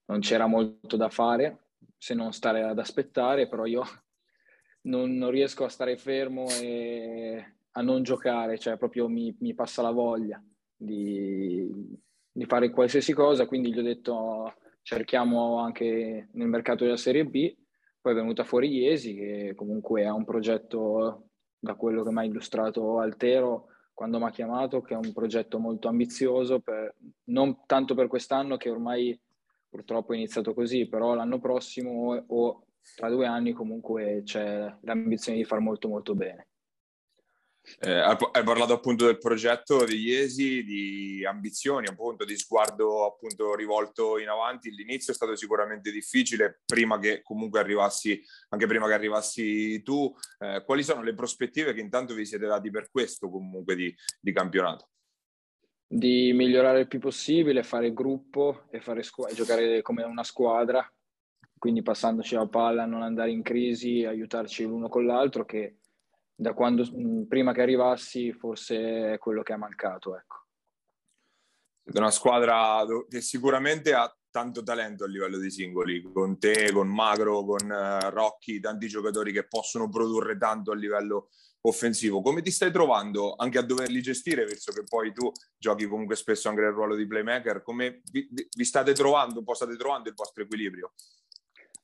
non 0.06 0.20
c'era 0.20 0.46
molto 0.46 0.96
da 0.96 1.08
fare 1.10 1.68
se 1.96 2.14
non 2.14 2.32
stare 2.32 2.62
ad 2.62 2.78
aspettare, 2.78 3.48
però 3.48 3.66
io 3.66 3.82
non, 4.82 5.16
non 5.16 5.30
riesco 5.30 5.64
a 5.64 5.68
stare 5.68 5.96
fermo 5.96 6.46
e 6.48 7.54
a 7.72 7.82
non 7.82 8.02
giocare, 8.02 8.58
cioè 8.58 8.76
proprio 8.76 9.08
mi, 9.08 9.36
mi 9.40 9.54
passa 9.54 9.82
la 9.82 9.90
voglia 9.90 10.42
di, 10.74 11.68
di, 12.30 12.44
fare 12.46 12.70
qualsiasi 12.70 13.12
cosa, 13.12 13.46
quindi 13.46 13.72
gli 13.72 13.78
ho 13.78 13.82
detto 13.82 14.54
cerchiamo 14.82 15.58
anche 15.58 16.28
nel 16.32 16.48
mercato 16.48 16.84
della 16.84 16.96
Serie 16.96 17.24
B, 17.26 17.54
poi 18.00 18.12
è 18.12 18.16
venuta 18.16 18.44
fuori 18.44 18.70
Iesi 18.70 19.14
che 19.14 19.52
comunque 19.54 20.06
ha 20.06 20.14
un 20.14 20.24
progetto 20.24 21.27
da 21.58 21.74
quello 21.74 22.02
che 22.02 22.10
mi 22.10 22.18
ha 22.18 22.24
illustrato 22.24 22.98
Altero 23.00 23.68
quando 23.92 24.18
mi 24.18 24.26
ha 24.26 24.30
chiamato, 24.30 24.80
che 24.80 24.94
è 24.94 24.96
un 24.96 25.12
progetto 25.12 25.58
molto 25.58 25.88
ambizioso, 25.88 26.60
per, 26.60 26.94
non 27.24 27.64
tanto 27.66 27.96
per 27.96 28.06
quest'anno 28.06 28.56
che 28.56 28.70
ormai 28.70 29.18
purtroppo 29.68 30.12
è 30.12 30.16
iniziato 30.16 30.54
così, 30.54 30.86
però 30.86 31.14
l'anno 31.14 31.40
prossimo 31.40 32.14
o 32.28 32.66
tra 32.94 33.10
due 33.10 33.26
anni 33.26 33.52
comunque 33.52 34.22
c'è 34.24 34.72
l'ambizione 34.82 35.38
di 35.38 35.44
far 35.44 35.58
molto 35.58 35.88
molto 35.88 36.14
bene. 36.14 36.47
Eh, 37.80 37.90
hai 37.90 38.44
parlato 38.44 38.72
appunto 38.72 39.04
del 39.04 39.18
progetto 39.18 39.84
di 39.84 39.96
Iesi, 39.96 40.64
di 40.64 41.24
ambizioni, 41.24 41.86
appunto 41.86 42.24
di 42.24 42.36
sguardo 42.36 43.04
appunto 43.04 43.54
rivolto 43.54 44.18
in 44.18 44.28
avanti. 44.28 44.70
L'inizio 44.70 45.12
è 45.12 45.16
stato 45.16 45.36
sicuramente 45.36 45.90
difficile, 45.90 46.62
prima 46.64 46.98
che 46.98 47.22
comunque 47.22 47.60
arrivassi, 47.60 48.22
anche 48.50 48.66
prima 48.66 48.86
che 48.86 48.94
arrivassi 48.94 49.82
tu. 49.82 50.14
Eh, 50.38 50.62
quali 50.64 50.82
sono 50.82 51.02
le 51.02 51.14
prospettive 51.14 51.72
che 51.72 51.80
intanto 51.80 52.14
vi 52.14 52.24
siete 52.24 52.46
dati 52.46 52.70
per 52.70 52.90
questo 52.90 53.30
comunque 53.30 53.74
di, 53.74 53.94
di 54.20 54.32
campionato? 54.32 54.90
Di 55.86 56.32
migliorare 56.34 56.80
il 56.80 56.88
più 56.88 56.98
possibile, 56.98 57.62
fare 57.62 57.94
gruppo 57.94 58.64
e 58.70 58.80
fare 58.80 59.02
squ- 59.02 59.32
giocare 59.32 59.80
come 59.80 60.02
una 60.02 60.22
squadra, 60.22 60.86
quindi 61.56 61.82
passandoci 61.82 62.34
la 62.34 62.46
palla, 62.46 62.84
non 62.84 63.02
andare 63.02 63.30
in 63.30 63.42
crisi, 63.42 64.04
aiutarci 64.04 64.64
l'uno 64.64 64.88
con 64.88 65.06
l'altro 65.06 65.44
che 65.44 65.78
da 66.40 66.52
quando 66.52 66.86
prima 67.26 67.52
che 67.52 67.62
arrivassi 67.62 68.32
forse 68.32 69.14
è 69.14 69.18
quello 69.18 69.42
che 69.42 69.54
è 69.54 69.56
mancato. 69.56 70.16
Ecco. 70.16 70.36
Siete 71.82 71.98
una 71.98 72.12
squadra 72.12 72.84
che 73.08 73.20
sicuramente 73.20 73.92
ha 73.92 74.14
tanto 74.30 74.62
talento 74.62 75.02
a 75.02 75.08
livello 75.08 75.38
di 75.38 75.50
singoli, 75.50 76.00
con 76.00 76.38
te, 76.38 76.70
con 76.70 76.86
Magro, 76.86 77.44
con 77.44 77.68
uh, 77.68 78.08
Rocchi, 78.10 78.60
tanti 78.60 78.86
giocatori 78.86 79.32
che 79.32 79.48
possono 79.48 79.88
produrre 79.88 80.36
tanto 80.36 80.70
a 80.70 80.76
livello 80.76 81.30
offensivo. 81.62 82.22
Come 82.22 82.40
ti 82.40 82.52
stai 82.52 82.70
trovando 82.70 83.34
anche 83.34 83.58
a 83.58 83.62
doverli 83.62 84.00
gestire, 84.00 84.44
visto 84.44 84.70
che 84.70 84.84
poi 84.84 85.12
tu 85.12 85.32
giochi 85.56 85.88
comunque 85.88 86.14
spesso 86.14 86.48
anche 86.48 86.60
nel 86.60 86.70
ruolo 86.70 86.94
di 86.94 87.06
playmaker? 87.06 87.62
Come 87.62 88.02
vi, 88.12 88.28
vi 88.30 88.64
state 88.64 88.92
trovando, 88.92 89.40
un 89.40 89.44
po' 89.44 89.54
state 89.54 89.76
trovando 89.76 90.08
il 90.08 90.14
vostro 90.14 90.44
equilibrio? 90.44 90.92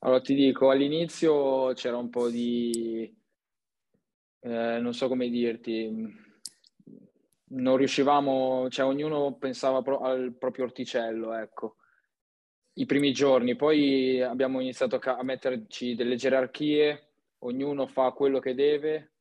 Allora 0.00 0.20
ti 0.20 0.34
dico, 0.34 0.70
all'inizio 0.70 1.72
c'era 1.72 1.96
un 1.96 2.10
po' 2.10 2.28
di 2.28 3.22
eh, 4.44 4.78
non 4.78 4.92
so 4.94 5.08
come 5.08 5.28
dirti, 5.28 5.90
non 7.48 7.76
riuscivamo, 7.76 8.68
cioè 8.68 8.86
ognuno 8.86 9.34
pensava 9.34 9.82
pro- 9.82 10.00
al 10.00 10.34
proprio 10.38 10.64
orticello, 10.64 11.34
ecco. 11.34 11.76
I 12.74 12.86
primi 12.86 13.12
giorni, 13.12 13.56
poi 13.56 14.20
abbiamo 14.20 14.60
iniziato 14.60 14.96
a, 15.02 15.22
metterci 15.22 15.94
delle 15.94 16.16
gerarchie, 16.16 17.10
ognuno 17.38 17.86
fa 17.86 18.10
quello 18.10 18.38
che 18.40 18.54
deve 18.54 19.14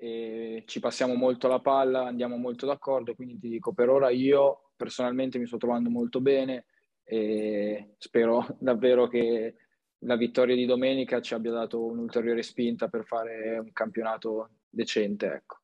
ci 0.00 0.80
passiamo 0.80 1.14
molto 1.14 1.46
la 1.46 1.60
palla, 1.60 2.06
andiamo 2.06 2.36
molto 2.36 2.64
d'accordo, 2.64 3.14
quindi 3.14 3.38
ti 3.38 3.48
dico, 3.48 3.72
per 3.74 3.90
ora 3.90 4.08
io 4.08 4.70
personalmente 4.74 5.38
mi 5.38 5.46
sto 5.46 5.58
trovando 5.58 5.90
molto 5.90 6.20
bene 6.22 6.64
e 7.04 7.96
spero 7.98 8.46
davvero 8.58 9.08
che 9.08 9.56
la 10.04 10.16
vittoria 10.16 10.54
di 10.54 10.64
domenica 10.64 11.20
ci 11.20 11.34
abbia 11.34 11.50
dato 11.50 11.84
un'ulteriore 11.84 12.42
spinta 12.42 12.88
per 12.88 13.04
fare 13.04 13.58
un 13.58 13.72
campionato 13.72 14.59
decente. 14.70 15.26
Ecco. 15.26 15.58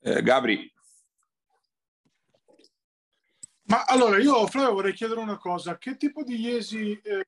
Eh, 0.00 0.22
Gabri. 0.22 0.70
Ma 3.64 3.84
allora 3.84 4.18
io, 4.18 4.46
Flavio, 4.48 4.74
vorrei 4.74 4.92
chiedere 4.92 5.20
una 5.20 5.38
cosa. 5.38 5.78
Che 5.78 5.96
tipo 5.96 6.22
di 6.22 6.36
Iesi 6.36 7.00
eh, 7.00 7.24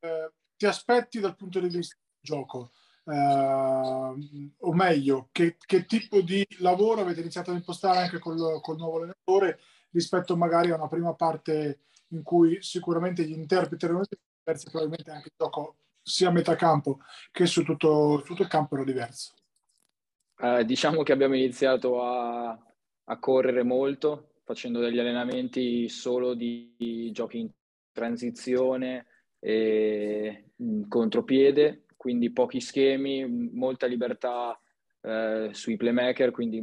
eh, 0.00 0.32
ti 0.56 0.66
aspetti 0.66 1.20
dal 1.20 1.36
punto 1.36 1.60
di 1.60 1.68
vista 1.68 1.96
del 1.96 2.20
gioco? 2.20 2.72
Eh, 3.04 4.52
o 4.58 4.72
meglio, 4.74 5.28
che, 5.32 5.56
che, 5.64 5.86
tipo 5.86 6.20
di 6.20 6.44
lavoro 6.58 7.00
avete 7.00 7.20
iniziato 7.20 7.50
ad 7.50 7.56
impostare 7.56 7.98
anche 7.98 8.18
col, 8.18 8.60
col 8.60 8.76
nuovo 8.76 8.96
allenatore 8.96 9.60
rispetto 9.90 10.36
magari 10.36 10.70
a 10.70 10.74
una 10.74 10.88
prima 10.88 11.14
parte 11.14 11.80
in 12.08 12.22
cui 12.22 12.60
sicuramente 12.62 13.24
gli 13.24 13.32
interpreti 13.32 13.84
erano 13.84 14.02
diversi, 14.44 14.70
probabilmente 14.70 15.10
anche 15.10 15.28
il 15.28 15.34
gioco 15.36 15.76
sia 16.02 16.28
a 16.28 16.32
metà 16.32 16.54
campo 16.56 16.98
che 17.32 17.46
su 17.46 17.64
tutto, 17.64 18.22
tutto 18.24 18.42
il 18.42 18.48
campo 18.48 18.74
era 18.74 18.84
diverso. 18.84 19.34
Eh, 20.38 20.64
diciamo 20.66 21.02
che 21.02 21.12
abbiamo 21.12 21.34
iniziato 21.34 22.02
a, 22.02 22.50
a, 23.04 23.18
correre 23.18 23.62
molto, 23.62 24.32
facendo 24.44 24.80
degli 24.80 24.98
allenamenti 24.98 25.88
solo 25.88 26.34
di, 26.34 27.10
giochi 27.12 27.38
in 27.38 27.50
transizione 27.90 29.06
e 29.38 30.50
in 30.56 30.88
contropiede, 30.88 31.86
quindi 31.96 32.32
pochi 32.32 32.60
schemi, 32.60 33.26
molta 33.26 33.86
libertà 33.86 34.58
eh, 35.00 35.48
sui 35.52 35.76
playmaker, 35.76 36.30
quindi 36.32 36.62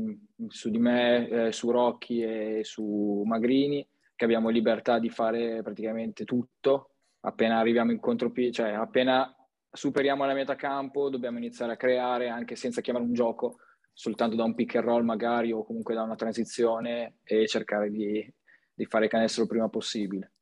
su 0.49 0.69
di 0.69 0.77
me, 0.77 1.27
eh, 1.27 1.51
su 1.51 1.71
Rocchi 1.71 2.21
e 2.21 2.59
su 2.63 3.23
Magrini, 3.25 3.87
che 4.15 4.25
abbiamo 4.25 4.49
libertà 4.49 4.99
di 4.99 5.09
fare 5.09 5.63
praticamente 5.63 6.25
tutto. 6.25 6.91
Appena 7.21 7.57
arriviamo 7.57 7.91
in 7.91 7.99
contropiede, 7.99 8.51
cioè 8.51 8.69
appena 8.69 9.35
superiamo 9.73 10.25
la 10.25 10.33
metà 10.33 10.55
campo, 10.55 11.09
dobbiamo 11.09 11.39
iniziare 11.39 11.73
a 11.73 11.77
creare 11.77 12.29
anche 12.29 12.55
senza 12.55 12.81
chiamare 12.81 13.05
un 13.05 13.13
gioco, 13.13 13.57
soltanto 13.91 14.35
da 14.35 14.43
un 14.43 14.53
pick 14.53 14.75
and 14.75 14.85
roll 14.85 15.03
magari 15.03 15.51
o 15.51 15.65
comunque 15.65 15.95
da 15.95 16.03
una 16.03 16.15
transizione 16.15 17.17
e 17.23 17.47
cercare 17.47 17.89
di, 17.89 18.33
di 18.73 18.85
fare 18.85 19.07
canestro 19.07 19.47
prima 19.47 19.67
possibile. 19.69 20.33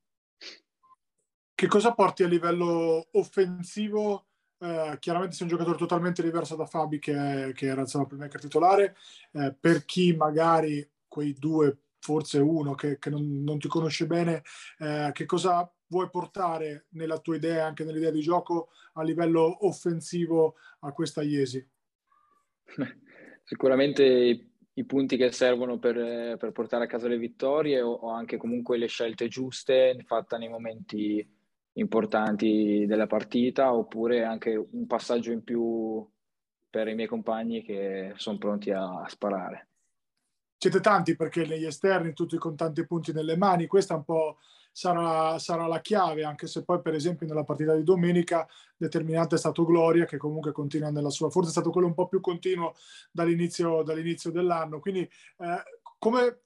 Che 1.55 1.67
cosa 1.67 1.93
porti 1.93 2.23
a 2.23 2.27
livello 2.27 3.07
offensivo 3.11 4.25
eh, 4.61 4.97
chiaramente 4.99 5.35
sei 5.35 5.47
un 5.47 5.53
giocatore 5.53 5.77
totalmente 5.77 6.21
diverso 6.21 6.55
da 6.55 6.65
Fabi 6.65 6.99
che, 6.99 7.51
che 7.55 7.65
era 7.65 7.81
il 7.81 8.05
playmaker 8.07 8.41
titolare. 8.41 8.95
Eh, 9.31 9.55
per 9.59 9.85
chi 9.85 10.13
magari 10.13 10.87
quei 11.07 11.33
due, 11.33 11.77
forse 11.99 12.39
uno 12.39 12.75
che, 12.75 12.99
che 12.99 13.09
non, 13.09 13.43
non, 13.43 13.57
ti 13.57 13.67
conosce 13.67 14.05
bene, 14.05 14.43
eh, 14.77 15.09
che 15.13 15.25
cosa 15.25 15.71
vuoi 15.91 16.09
portare 16.09 16.85
nella 16.91 17.19
tua 17.19 17.35
idea, 17.35 17.65
anche 17.65 17.83
nell'idea 17.83 18.11
di 18.11 18.21
gioco 18.21 18.69
a 18.93 19.03
livello 19.03 19.67
offensivo 19.67 20.55
a 20.79 20.93
questa 20.93 21.21
Iesi? 21.21 21.63
Sicuramente 23.43 24.03
i, 24.03 24.51
i 24.75 24.85
punti 24.85 25.17
che 25.17 25.33
servono 25.33 25.79
per, 25.79 26.37
per, 26.37 26.51
portare 26.53 26.85
a 26.85 26.87
casa 26.87 27.09
le 27.09 27.17
vittorie 27.17 27.81
o, 27.81 27.91
o 27.91 28.09
anche 28.09 28.37
comunque 28.37 28.77
le 28.77 28.87
scelte 28.87 29.27
giuste 29.27 30.01
fatte 30.05 30.37
nei 30.37 30.47
momenti 30.47 31.29
importanti 31.73 32.85
della 32.87 33.07
partita 33.07 33.73
oppure 33.73 34.23
anche 34.23 34.55
un 34.55 34.87
passaggio 34.87 35.31
in 35.31 35.43
più 35.43 36.07
per 36.69 36.87
i 36.87 36.95
miei 36.95 37.07
compagni 37.07 37.61
che 37.63 38.13
sono 38.15 38.37
pronti 38.37 38.71
a, 38.71 39.01
a 39.01 39.09
sparare. 39.09 39.67
Siete 40.57 40.79
tanti 40.79 41.17
perché 41.17 41.45
negli 41.45 41.65
esterni 41.65 42.13
tutti 42.13 42.37
con 42.37 42.55
tanti 42.55 42.85
punti 42.85 43.11
nelle 43.11 43.35
mani, 43.35 43.67
questa 43.67 43.95
un 43.95 44.05
po' 44.05 44.37
sarà, 44.71 45.37
sarà, 45.39 45.67
la 45.67 45.81
chiave, 45.81 46.23
anche 46.23 46.47
se 46.47 46.63
poi 46.63 46.81
per 46.81 46.93
esempio 46.93 47.27
nella 47.27 47.43
partita 47.43 47.75
di 47.75 47.83
domenica 47.83 48.47
determinante 48.77 49.35
è 49.35 49.37
stato 49.37 49.65
Gloria 49.65 50.05
che 50.05 50.17
comunque 50.17 50.51
continua 50.51 50.89
nella 50.89 51.09
sua, 51.09 51.29
forse 51.29 51.49
è 51.49 51.51
stato 51.53 51.69
quello 51.69 51.87
un 51.87 51.93
po' 51.93 52.07
più 52.07 52.19
continuo 52.19 52.75
dall'inizio, 53.11 53.83
dall'inizio 53.83 54.31
dell'anno. 54.31 54.79
Quindi 54.79 55.01
eh, 55.01 55.63
come 55.97 56.41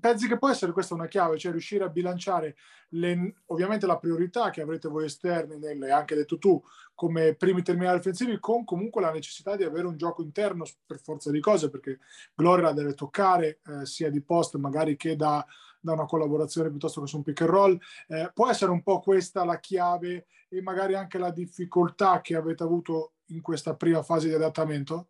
pensi 0.00 0.26
che 0.26 0.38
può 0.38 0.48
essere 0.48 0.72
questa 0.72 0.94
una 0.94 1.06
chiave, 1.06 1.38
cioè 1.38 1.52
riuscire 1.52 1.84
a 1.84 1.88
bilanciare 1.88 2.56
le, 2.90 3.34
ovviamente 3.46 3.86
la 3.86 3.98
priorità 3.98 4.50
che 4.50 4.60
avrete 4.60 4.88
voi 4.88 5.04
esterni, 5.04 5.58
nelle, 5.58 5.90
anche 5.90 6.14
detto 6.14 6.38
tu, 6.38 6.60
come 6.94 7.34
primi 7.34 7.62
terminali 7.62 7.98
offensivi, 7.98 8.38
con 8.40 8.64
comunque 8.64 9.00
la 9.00 9.12
necessità 9.12 9.56
di 9.56 9.62
avere 9.62 9.86
un 9.86 9.96
gioco 9.96 10.22
interno 10.22 10.64
per 10.84 11.00
forza 11.00 11.30
di 11.30 11.40
cose, 11.40 11.70
perché 11.70 12.00
Gloria 12.34 12.72
deve 12.72 12.94
toccare 12.94 13.60
eh, 13.64 13.86
sia 13.86 14.10
di 14.10 14.20
post 14.20 14.56
magari 14.56 14.96
che 14.96 15.14
da, 15.14 15.44
da, 15.88 15.94
una 15.94 16.06
collaborazione 16.06 16.70
piuttosto 16.70 17.00
che 17.00 17.06
su 17.06 17.16
un 17.16 17.22
pick 17.22 17.40
and 17.42 17.50
roll. 17.50 17.78
Eh, 18.06 18.30
può 18.34 18.48
essere 18.48 18.70
un 18.70 18.82
po' 18.82 19.00
questa 19.00 19.44
la 19.44 19.58
chiave 19.58 20.26
e 20.48 20.62
magari 20.62 20.94
anche 20.94 21.18
la 21.18 21.30
difficoltà 21.30 22.20
che 22.20 22.34
avete 22.34 22.62
avuto 22.62 23.12
in 23.26 23.40
questa 23.40 23.74
prima 23.74 24.02
fase 24.02 24.28
di 24.28 24.34
adattamento? 24.34 25.08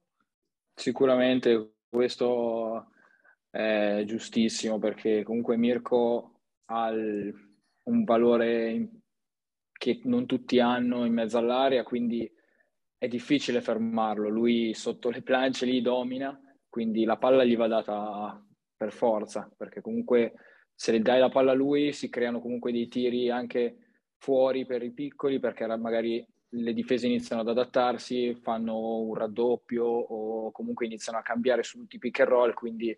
Sicuramente 0.74 1.74
questo 1.88 2.90
è 3.50 4.02
giustissimo 4.06 4.78
perché 4.78 5.22
comunque 5.22 5.56
Mirko 5.56 6.40
ha 6.66 6.90
un 6.90 8.04
valore 8.04 8.90
che 9.72 10.00
non 10.04 10.26
tutti 10.26 10.60
hanno 10.60 11.04
in 11.04 11.12
mezzo 11.12 11.38
all'area, 11.38 11.82
quindi 11.84 12.30
è 12.98 13.06
difficile 13.06 13.60
fermarlo. 13.60 14.28
Lui 14.28 14.74
sotto 14.74 15.10
le 15.10 15.22
planche 15.22 15.64
lì 15.64 15.80
domina, 15.80 16.38
quindi 16.68 17.04
la 17.04 17.16
palla 17.16 17.44
gli 17.44 17.56
va 17.56 17.68
data 17.68 18.44
per 18.76 18.92
forza, 18.92 19.50
perché 19.56 19.80
comunque 19.80 20.34
se 20.80 21.00
dai 21.00 21.18
la 21.18 21.28
palla 21.28 21.50
a 21.50 21.54
lui 21.54 21.92
si 21.92 22.08
creano 22.08 22.40
comunque 22.40 22.70
dei 22.70 22.86
tiri 22.86 23.30
anche 23.30 23.78
fuori 24.16 24.64
per 24.64 24.84
i 24.84 24.92
piccoli, 24.92 25.40
perché 25.40 25.66
magari 25.76 26.24
le 26.50 26.72
difese 26.72 27.06
iniziano 27.06 27.42
ad 27.42 27.48
adattarsi, 27.48 28.36
fanno 28.36 29.00
un 29.00 29.14
raddoppio 29.14 29.84
o 29.84 30.52
comunque 30.52 30.86
iniziano 30.86 31.18
a 31.18 31.22
cambiare 31.22 31.64
sul 31.64 31.88
pick 31.88 32.20
and 32.20 32.28
roll, 32.28 32.54
quindi 32.54 32.96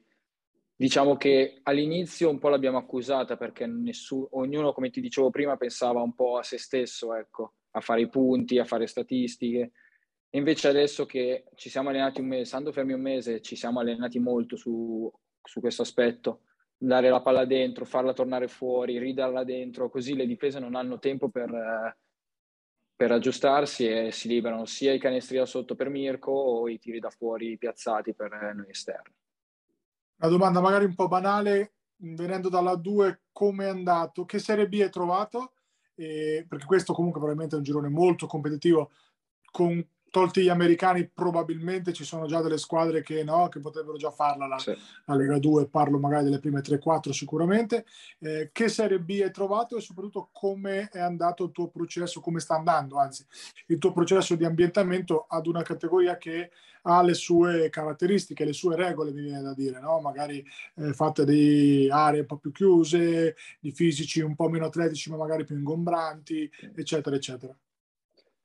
Diciamo 0.81 1.18
che 1.18 1.61
all'inizio 1.64 2.31
un 2.31 2.39
po' 2.39 2.49
l'abbiamo 2.49 2.78
accusata 2.78 3.37
perché 3.37 3.66
nessuno, 3.66 4.28
ognuno, 4.31 4.72
come 4.72 4.89
ti 4.89 5.03
dicevo 5.03 5.28
prima, 5.28 5.59
pensava 5.59 6.01
un 6.01 6.14
po' 6.14 6.39
a 6.39 6.43
se 6.43 6.57
stesso, 6.57 7.14
ecco, 7.14 7.57
a 7.72 7.83
fare 7.83 8.01
i 8.01 8.09
punti, 8.09 8.59
a 8.59 8.64
fare 8.64 8.87
statistiche. 8.87 9.72
Invece 10.31 10.68
adesso 10.68 11.05
che 11.05 11.45
ci 11.55 11.68
siamo 11.68 11.91
allenati 11.91 12.22
un 12.22 12.28
mese, 12.28 12.47
stando 12.47 12.72
fermi 12.72 12.95
un 12.95 13.03
mese, 13.03 13.43
ci 13.43 13.57
siamo 13.57 13.81
allenati 13.81 14.18
molto 14.18 14.57
su, 14.57 15.12
su 15.43 15.61
questo 15.61 15.83
aspetto, 15.83 16.45
dare 16.83 17.11
la 17.11 17.20
palla 17.20 17.45
dentro, 17.45 17.85
farla 17.85 18.14
tornare 18.14 18.49
fuori, 18.49 18.99
ridarla 18.99 19.45
dentro, 19.45 19.91
così 19.91 20.14
le 20.14 20.26
difese 20.26 20.59
non 20.59 20.74
hanno 20.74 20.99
tempo 20.99 21.28
per, 21.28 21.95
per 22.97 23.12
aggiustarsi 23.12 23.87
e 23.87 24.11
si 24.12 24.28
liberano 24.28 24.64
sia 24.64 24.95
i 24.95 24.99
canestri 24.99 25.37
da 25.37 25.45
sotto 25.45 25.74
per 25.74 25.91
Mirko 25.91 26.33
o 26.33 26.68
i 26.68 26.78
tiri 26.78 26.99
da 26.99 27.11
fuori 27.11 27.59
piazzati 27.59 28.14
per 28.14 28.55
noi 28.55 28.70
esterni. 28.70 29.14
Una 30.20 30.31
domanda 30.31 30.61
magari 30.61 30.87
un 30.87 30.95
po' 30.95 31.07
banale, 31.07 31.74
venendo 31.97 32.49
dalla 32.49 32.76
2, 32.76 33.24
come 33.31 33.66
è 33.66 33.68
andato? 33.68 34.24
Che 34.24 34.39
Serie 34.39 34.66
B 34.66 34.81
hai 34.81 34.91
trovato? 34.91 35.53
Eh, 35.95 36.47
perché 36.49 36.64
questo 36.64 36.95
comunque 36.95 37.20
probabilmente 37.20 37.57
è 37.57 37.59
un 37.59 37.64
girone 37.64 37.91
molto 37.91 38.26
competitivo 38.26 38.91
con 39.51 39.87
tolti 40.11 40.43
gli 40.43 40.49
americani, 40.49 41.09
probabilmente 41.09 41.93
ci 41.93 42.05
sono 42.05 42.27
già 42.27 42.43
delle 42.43 42.59
squadre 42.59 43.03
che, 43.03 43.25
no, 43.25 43.49
che 43.49 43.61
potrebbero 43.61 43.97
già 43.97 44.11
farla 44.11 44.47
la, 44.47 44.59
sì. 44.59 44.77
la 45.07 45.15
Lega 45.15 45.39
2, 45.39 45.69
parlo 45.69 45.99
magari 45.99 46.25
delle 46.25 46.41
prime 46.41 46.61
3-4 46.61 47.11
sicuramente. 47.11 47.87
Eh, 48.19 48.51
che 48.53 48.69
Serie 48.69 49.01
B 49.01 49.21
hai 49.23 49.31
trovato 49.31 49.77
e 49.77 49.81
soprattutto 49.81 50.29
come 50.33 50.89
è 50.91 51.01
andato 51.01 51.45
il 51.45 51.53
tuo 51.53 51.69
processo, 51.69 52.21
come 52.21 52.41
sta 52.41 52.57
andando 52.57 52.99
anzi, 52.99 53.25
il 53.67 53.79
tuo 53.79 53.93
processo 53.93 54.35
di 54.35 54.45
ambientamento 54.45 55.27
ad 55.29 55.47
una 55.47 55.63
categoria 55.63 56.17
che 56.17 56.51
ha 56.83 57.03
le 57.03 57.15
sue 57.15 57.69
caratteristiche, 57.69 58.45
le 58.45 58.53
sue 58.53 58.77
regole, 58.77 59.13
mi 59.13 59.23
viene 59.23 59.43
da 59.43 59.55
dire, 59.55 59.81
no? 59.81 60.01
magari 60.01 60.45
eh, 60.77 60.93
fatte 60.93 61.25
di 61.25 61.89
aree 61.91 62.21
un 62.21 62.27
po' 62.27 62.39
più 62.39 62.53
chiuse, 62.53 63.37
di 63.61 63.71
fisici 63.73 64.21
un 64.21 64.35
po' 64.35 64.49
meno 64.49 64.67
atletici 64.67 65.11
ma 65.11 65.17
magari 65.17 65.45
più 65.45 65.57
ingombranti, 65.57 66.51
eccetera, 66.75 67.17
eccetera. 67.17 67.55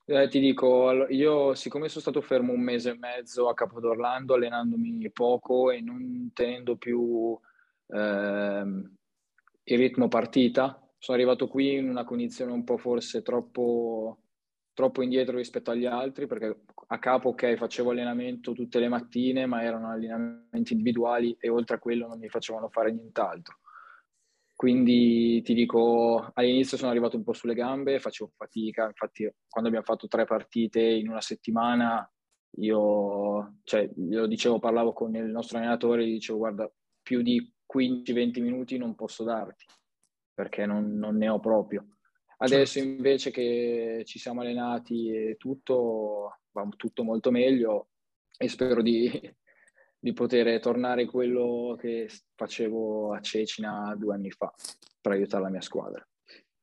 Eh, 0.07 0.27
ti 0.27 0.39
dico, 0.39 1.07
io 1.09 1.55
siccome 1.55 1.87
sono 1.89 2.01
stato 2.01 2.21
fermo 2.21 2.53
un 2.53 2.61
mese 2.61 2.91
e 2.91 2.97
mezzo 2.97 3.49
a 3.49 3.55
Capodorlando, 3.55 4.35
allenandomi 4.35 5.09
poco 5.11 5.71
e 5.71 5.81
non 5.81 6.29
tenendo 6.31 6.75
più 6.75 7.35
eh, 7.87 8.63
il 9.63 9.77
ritmo 9.77 10.07
partita, 10.07 10.79
sono 10.99 11.17
arrivato 11.17 11.47
qui 11.47 11.73
in 11.73 11.89
una 11.89 12.03
condizione 12.03 12.51
un 12.51 12.63
po' 12.63 12.77
forse 12.77 13.23
troppo, 13.23 14.19
troppo 14.73 15.01
indietro 15.01 15.37
rispetto 15.37 15.71
agli 15.71 15.87
altri, 15.87 16.27
perché 16.27 16.55
a 16.87 16.99
capo, 16.99 17.29
ok, 17.29 17.55
facevo 17.55 17.89
allenamento 17.89 18.53
tutte 18.53 18.77
le 18.79 18.89
mattine, 18.89 19.47
ma 19.47 19.63
erano 19.63 19.89
allenamenti 19.89 20.73
individuali 20.73 21.35
e 21.39 21.49
oltre 21.49 21.77
a 21.77 21.79
quello 21.79 22.07
non 22.07 22.19
mi 22.19 22.29
facevano 22.29 22.69
fare 22.69 22.91
nient'altro. 22.91 23.57
Quindi 24.55 25.41
ti 25.41 25.53
dico, 25.53 26.31
all'inizio 26.33 26.77
sono 26.77 26.89
arrivato 26.89 27.17
un 27.17 27.23
po' 27.23 27.33
sulle 27.33 27.53
gambe, 27.53 27.99
facevo 27.99 28.31
fatica, 28.37 28.85
infatti 28.85 29.29
quando 29.49 29.69
abbiamo 29.69 29.85
fatto 29.85 30.07
tre 30.07 30.23
partite 30.23 30.81
in 30.81 31.09
una 31.09 31.19
settimana, 31.19 32.09
io, 32.59 33.59
cioè, 33.63 33.89
io 33.97 34.25
dicevo, 34.27 34.59
parlavo 34.59 34.93
con 34.93 35.13
il 35.13 35.25
nostro 35.25 35.57
allenatore, 35.57 36.07
gli 36.07 36.13
dicevo 36.13 36.37
guarda, 36.37 36.71
più 37.01 37.21
di 37.21 37.53
15-20 37.71 38.41
minuti 38.41 38.77
non 38.77 38.95
posso 38.95 39.25
darti, 39.25 39.65
perché 40.33 40.65
non, 40.65 40.97
non 40.97 41.17
ne 41.17 41.27
ho 41.27 41.39
proprio. 41.39 41.97
Adesso 42.37 42.79
certo. 42.79 42.89
invece 42.89 43.31
che 43.31 44.03
ci 44.05 44.19
siamo 44.19 44.39
allenati 44.39 45.09
e 45.09 45.35
tutto, 45.37 46.39
va 46.51 46.65
tutto 46.77 47.03
molto 47.03 47.29
meglio 47.29 47.89
e 48.37 48.47
spero 48.47 48.81
di, 48.81 49.09
di 50.05 50.13
poter 50.13 50.59
tornare 50.59 51.07
quello 51.07 51.75
che 51.79 52.07
facevo 52.35 53.15
a 53.15 53.21
Cecina 53.21 53.95
due 53.97 54.13
anni 54.13 54.29
fa 54.29 54.53
per 55.01 55.13
aiutare 55.13 55.41
la 55.41 55.49
mia 55.49 55.61
squadra. 55.61 56.07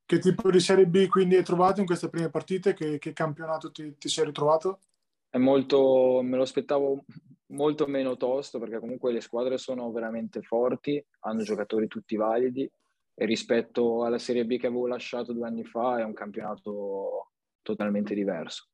Che 0.05 0.19
tipo 0.21 0.49
di 0.49 0.61
Serie 0.61 0.87
B 0.87 1.09
quindi 1.09 1.35
hai 1.35 1.43
trovato 1.43 1.81
in 1.81 1.87
queste 1.87 2.09
prime 2.09 2.31
partite? 2.31 2.73
Che, 2.73 2.99
che 2.99 3.13
campionato 3.13 3.73
ti, 3.73 3.97
ti, 3.99 4.09
sei 4.09 4.27
ritrovato? 4.27 4.83
È 5.29 5.39
molto, 5.39 6.21
me 6.23 6.37
lo 6.37 6.45
aspettavo 6.45 7.05
molto 7.47 7.87
meno 7.89 8.17
tosto 8.17 8.61
perché 8.61 8.79
comunque 8.79 9.11
le 9.11 9.21
squadre 9.21 9.59
sono 9.59 9.91
veramente 9.91 10.41
forti, 10.43 11.05
hanno 11.23 11.43
giocatori 11.43 11.89
tutti 11.89 12.15
validi 12.15 12.71
e 13.13 13.25
rispetto 13.25 14.05
alla 14.05 14.19
Serie 14.19 14.45
B 14.45 14.57
che 14.57 14.69
avevo 14.69 14.87
lasciato 14.87 15.33
due 15.33 15.49
anni 15.49 15.65
fa 15.65 15.99
è 15.99 16.05
un 16.05 16.15
campionato 16.15 17.33
totalmente 17.61 18.15
diverso 18.15 18.69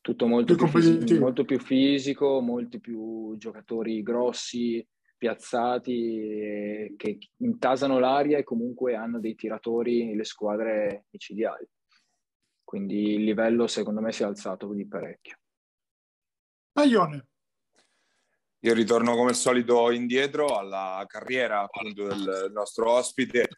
tutto 0.00 0.26
molto 0.26 0.54
più, 0.54 0.66
fisi- 0.66 1.18
molto 1.18 1.44
più, 1.44 1.58
fisico, 1.58 2.40
molti 2.40 2.80
più 2.80 3.36
giocatori 3.36 4.02
grossi, 4.02 4.86
piazzati, 5.16 6.94
che 6.96 7.18
intasano 7.38 7.98
l'aria 7.98 8.38
e 8.38 8.44
comunque 8.44 8.94
hanno 8.94 9.20
dei 9.20 9.34
tiratori 9.34 10.14
le 10.14 10.24
squadre 10.24 11.04
micidiali. 11.10 11.68
quindi 12.64 13.14
il 13.14 13.24
livello 13.24 13.66
secondo 13.66 14.00
me 14.00 14.12
si 14.12 14.22
è 14.22 14.26
alzato 14.26 14.72
di 14.72 14.86
parecchio. 14.86 15.38
Paglione. 16.72 17.26
Io 18.60 18.74
ritorno 18.74 19.14
come 19.14 19.30
al 19.30 19.34
solito 19.34 19.90
indietro 19.90 20.56
alla 20.56 21.04
carriera 21.06 21.62
appunto 21.62 22.06
del 22.06 22.50
nostro 22.52 22.92
ospite, 22.92 23.48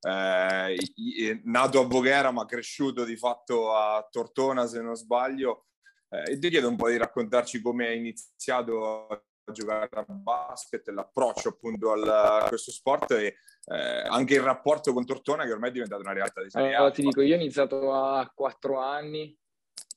eh, 0.00 1.40
nato 1.44 1.80
a 1.80 1.86
Voghera 1.86 2.30
ma 2.30 2.44
cresciuto 2.44 3.04
di 3.04 3.16
fatto 3.16 3.74
a 3.74 4.06
Tortona 4.10 4.66
se 4.66 4.80
non 4.80 4.94
sbaglio. 4.94 5.66
Eh, 6.12 6.38
ti 6.38 6.50
chiedo 6.50 6.68
un 6.68 6.76
po' 6.76 6.90
di 6.90 6.98
raccontarci 6.98 7.62
come 7.62 7.86
hai 7.86 7.96
iniziato 7.96 9.06
a 9.06 9.22
giocare 9.50 9.88
a 9.90 10.04
basket, 10.08 10.86
l'approccio 10.88 11.48
appunto 11.48 11.90
al, 11.90 12.06
a 12.06 12.44
questo 12.48 12.70
sport 12.70 13.12
e 13.12 13.36
eh, 13.66 14.02
anche 14.08 14.34
il 14.34 14.42
rapporto 14.42 14.92
con 14.92 15.06
Tortona 15.06 15.44
che 15.44 15.52
ormai 15.52 15.70
è 15.70 15.72
diventato 15.72 16.02
una 16.02 16.12
realtà 16.12 16.42
di 16.42 16.50
serie 16.50 16.74
allora, 16.74 16.90
ti 16.90 17.02
dico, 17.02 17.22
io 17.22 17.34
ho 17.34 17.38
iniziato 17.38 17.92
a 17.92 18.30
quattro 18.34 18.78
anni 18.78 19.34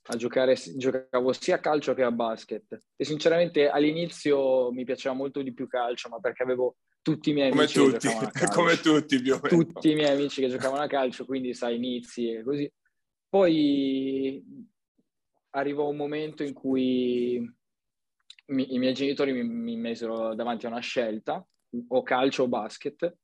a 0.08 0.16
giocare, 0.16 0.56
giocavo 0.56 1.34
sia 1.34 1.56
a 1.56 1.60
calcio 1.60 1.94
che 1.94 2.04
a 2.04 2.12
basket 2.12 2.82
e 2.96 3.04
sinceramente 3.04 3.68
all'inizio 3.70 4.72
mi 4.72 4.86
piaceva 4.86 5.16
molto 5.16 5.42
di 5.42 5.54
più 5.54 5.68
calcio, 5.68 6.10
ma 6.10 6.20
perché 6.20 6.44
avevo 6.44 6.78
tutti 7.02 7.32
i 7.32 7.34
miei 7.34 7.50
come 7.50 7.64
amici 7.64 7.80
tutti, 7.80 8.08
come 8.54 8.80
tutti 8.80 9.22
più 9.22 9.34
o 9.34 9.40
meno. 9.42 9.64
Tutti 9.64 9.92
i 9.92 9.96
miei 9.96 10.12
amici 10.12 10.42
che 10.42 10.48
giocavano 10.48 10.84
a 10.84 10.88
calcio, 10.88 11.26
quindi 11.26 11.54
sai, 11.54 11.76
inizi 11.76 12.32
e 12.32 12.44
così. 12.44 12.72
Poi 13.28 14.44
arrivò 15.56 15.88
un 15.90 15.96
momento 15.96 16.44
in 16.44 16.54
cui 16.54 17.40
mi, 18.48 18.74
i 18.74 18.80
miei 18.80 18.94
genitori 18.94 19.32
mi, 19.32 19.44
mi 19.44 19.76
mesero 19.78 20.36
davanti 20.36 20.66
a 20.66 20.70
una 20.70 20.80
scelta, 20.80 21.46
o 21.88 22.04
calcio 22.04 22.44
o 22.44 22.48
basket, 22.48 23.18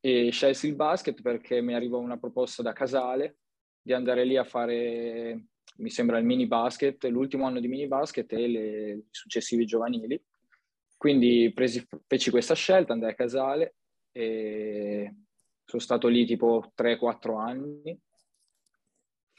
e 0.00 0.30
scelsi 0.30 0.66
il 0.68 0.76
basket 0.76 1.20
perché 1.20 1.60
mi 1.60 1.74
arrivò 1.74 1.98
una 1.98 2.18
proposta 2.18 2.62
da 2.62 2.72
Casale 2.72 3.36
di 3.82 3.92
andare 3.92 4.24
lì 4.24 4.36
a 4.36 4.44
fare, 4.44 5.46
mi 5.76 5.90
sembra, 5.90 6.18
il 6.18 6.24
mini 6.24 6.46
basket, 6.46 7.04
l'ultimo 7.04 7.46
anno 7.46 7.60
di 7.60 7.68
mini 7.68 7.86
basket 7.86 8.32
e 8.32 8.46
le, 8.46 8.90
i 8.92 9.06
successivi 9.10 9.64
giovanili. 9.64 10.22
Quindi 10.96 11.50
presi, 11.54 11.86
feci 12.06 12.30
questa 12.30 12.54
scelta, 12.54 12.92
andai 12.92 13.10
a 13.10 13.14
Casale 13.14 13.76
e 14.12 15.14
sono 15.64 15.82
stato 15.82 16.08
lì 16.08 16.26
tipo 16.26 16.72
3-4 16.76 17.38
anni 17.38 17.98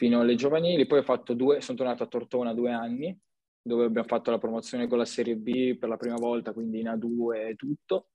fino 0.01 0.19
alle 0.19 0.33
giovanili, 0.33 0.87
poi 0.87 0.97
ho 0.97 1.03
fatto 1.03 1.35
due, 1.35 1.61
sono 1.61 1.77
tornato 1.77 2.01
a 2.01 2.07
Tortona 2.07 2.55
due 2.55 2.71
anni 2.71 3.15
dove 3.61 3.85
abbiamo 3.85 4.07
fatto 4.07 4.31
la 4.31 4.39
promozione 4.39 4.87
con 4.87 4.97
la 4.97 5.05
Serie 5.05 5.35
B 5.35 5.77
per 5.77 5.89
la 5.89 5.97
prima 5.97 6.15
volta, 6.15 6.53
quindi 6.53 6.79
in 6.79 6.87
A2 6.87 7.49
e 7.49 7.55
tutto. 7.55 8.07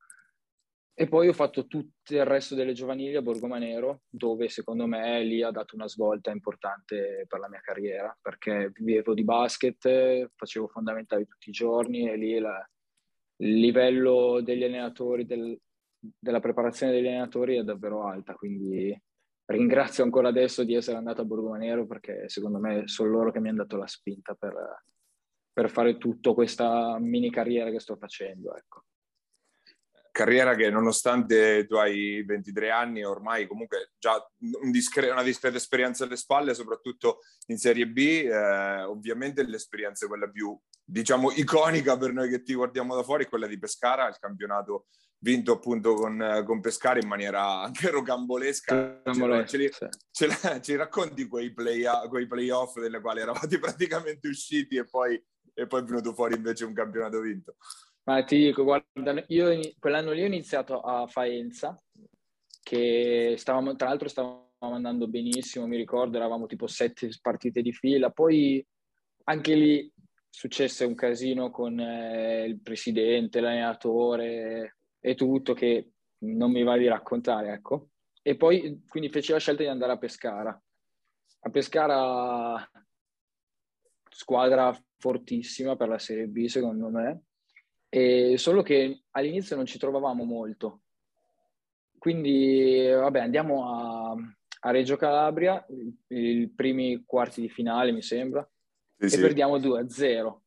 E 0.92 1.06
poi 1.06 1.28
ho 1.28 1.32
fatto 1.32 1.68
tutto 1.68 2.12
il 2.12 2.24
resto 2.24 2.56
delle 2.56 2.72
giovanili 2.72 3.14
a 3.14 3.22
Borgomanero, 3.22 4.00
dove 4.08 4.48
secondo 4.48 4.88
me 4.88 5.22
lì 5.22 5.42
ha 5.42 5.52
dato 5.52 5.76
una 5.76 5.86
svolta 5.86 6.32
importante 6.32 7.24
per 7.28 7.38
la 7.38 7.48
mia 7.48 7.60
carriera, 7.60 8.18
perché 8.20 8.72
vivevo 8.74 9.14
di 9.14 9.22
basket, 9.22 10.32
facevo 10.34 10.66
fondamentali 10.66 11.24
tutti 11.28 11.50
i 11.50 11.52
giorni 11.52 12.10
e 12.10 12.16
lì 12.16 12.36
la, 12.40 12.68
il 13.42 13.60
livello 13.60 14.40
degli 14.42 14.64
allenatori, 14.64 15.24
del, 15.24 15.56
della 15.96 16.40
preparazione 16.40 16.90
degli 16.90 17.06
allenatori 17.06 17.58
è 17.58 17.62
davvero 17.62 18.08
alta, 18.08 18.34
quindi 18.34 18.92
ringrazio 19.46 20.04
ancora 20.04 20.28
adesso 20.28 20.64
di 20.64 20.74
essere 20.74 20.96
andato 20.96 21.20
a 21.20 21.24
Borgomanero 21.24 21.86
perché 21.86 22.28
secondo 22.28 22.58
me 22.58 22.86
sono 22.86 23.10
loro 23.10 23.30
che 23.30 23.40
mi 23.40 23.48
hanno 23.48 23.62
dato 23.62 23.76
la 23.76 23.86
spinta 23.86 24.34
per, 24.34 24.54
per 25.52 25.70
fare 25.70 25.98
tutta 25.98 26.32
questa 26.32 26.98
mini 26.98 27.30
carriera 27.30 27.70
che 27.70 27.80
sto 27.80 27.96
facendo. 27.96 28.56
Ecco. 28.56 28.84
Carriera 30.10 30.54
che 30.54 30.70
nonostante 30.70 31.66
tu 31.66 31.74
hai 31.74 32.24
23 32.24 32.70
anni, 32.70 33.04
ormai 33.04 33.46
comunque 33.46 33.92
già 33.98 34.14
un 34.62 34.70
discre- 34.70 35.10
una 35.10 35.22
discreta 35.22 35.58
esperienza 35.58 36.04
alle 36.04 36.16
spalle, 36.16 36.54
soprattutto 36.54 37.18
in 37.48 37.58
Serie 37.58 37.86
B, 37.86 37.98
eh, 37.98 38.82
ovviamente 38.84 39.42
l'esperienza 39.46 40.06
quella 40.06 40.26
più, 40.26 40.58
diciamo, 40.82 41.32
iconica 41.32 41.98
per 41.98 42.14
noi 42.14 42.30
che 42.30 42.42
ti 42.42 42.54
guardiamo 42.54 42.96
da 42.96 43.02
fuori, 43.02 43.24
è 43.24 43.28
quella 43.28 43.46
di 43.46 43.58
Pescara, 43.58 44.08
il 44.08 44.16
campionato 44.18 44.86
vinto 45.18 45.52
appunto 45.52 45.94
con, 45.94 46.42
con 46.44 46.60
Pescara 46.60 47.00
in 47.00 47.08
maniera 47.08 47.62
anche 47.62 47.90
rocambolesca. 47.90 49.02
Ce, 49.46 49.70
ce, 50.10 50.28
ce, 50.28 50.60
ci 50.62 50.76
racconti 50.76 51.26
quei, 51.26 51.52
play, 51.52 51.84
quei 52.08 52.26
playoff 52.26 52.78
delle 52.78 53.00
quali 53.00 53.20
eravate 53.20 53.58
praticamente 53.60 54.28
usciti 54.28 54.76
e 54.76 54.84
poi 54.84 55.22
e 55.58 55.66
poi 55.66 55.80
è 55.80 55.84
venuto 55.84 56.12
fuori 56.12 56.34
invece 56.34 56.66
un 56.66 56.74
campionato 56.74 57.20
vinto. 57.20 57.56
Ma 58.04 58.22
ti 58.24 58.36
dico, 58.36 58.62
guarda, 58.62 59.24
io 59.28 59.58
quell'anno 59.78 60.12
lì 60.12 60.22
ho 60.22 60.26
iniziato 60.26 60.80
a 60.80 61.06
Faenza, 61.06 61.74
che 62.62 63.34
stavamo, 63.38 63.74
tra 63.74 63.88
l'altro 63.88 64.08
stavamo 64.08 64.52
andando 64.58 65.08
benissimo, 65.08 65.66
mi 65.66 65.78
ricordo, 65.78 66.18
eravamo 66.18 66.46
tipo 66.46 66.66
sette 66.66 67.08
partite 67.22 67.62
di 67.62 67.72
fila, 67.72 68.10
poi 68.10 68.64
anche 69.24 69.54
lì 69.54 69.92
successe 70.28 70.84
un 70.84 70.94
casino 70.94 71.50
con 71.50 71.80
eh, 71.80 72.44
il 72.44 72.60
presidente, 72.60 73.40
l'allenatore 73.40 74.75
e 75.06 75.14
tutto 75.14 75.54
che 75.54 75.92
non 76.24 76.50
mi 76.50 76.64
va 76.64 76.76
di 76.76 76.88
raccontare, 76.88 77.52
ecco. 77.52 77.90
E 78.22 78.34
poi 78.34 78.82
quindi 78.88 79.08
feci 79.08 79.30
la 79.30 79.38
scelta 79.38 79.62
di 79.62 79.68
andare 79.68 79.92
a 79.92 79.98
Pescara. 79.98 80.62
A 81.40 81.50
Pescara 81.50 82.68
squadra 84.08 84.76
fortissima 84.98 85.76
per 85.76 85.86
la 85.86 86.00
Serie 86.00 86.26
B, 86.26 86.46
secondo 86.46 86.88
me, 86.88 87.22
e 87.88 88.36
solo 88.36 88.62
che 88.62 89.04
all'inizio 89.10 89.54
non 89.54 89.64
ci 89.64 89.78
trovavamo 89.78 90.24
molto. 90.24 90.80
Quindi, 91.96 92.88
vabbè, 92.88 93.20
andiamo 93.20 94.10
a, 94.10 94.16
a 94.60 94.70
Reggio 94.72 94.96
Calabria, 94.96 95.64
i 96.08 96.52
primi 96.52 97.04
quarti 97.06 97.42
di 97.42 97.48
finale, 97.48 97.92
mi 97.92 98.02
sembra, 98.02 98.44
sì, 98.98 99.04
e 99.04 99.08
sì. 99.10 99.20
perdiamo 99.20 99.56
2-0. 99.58 100.45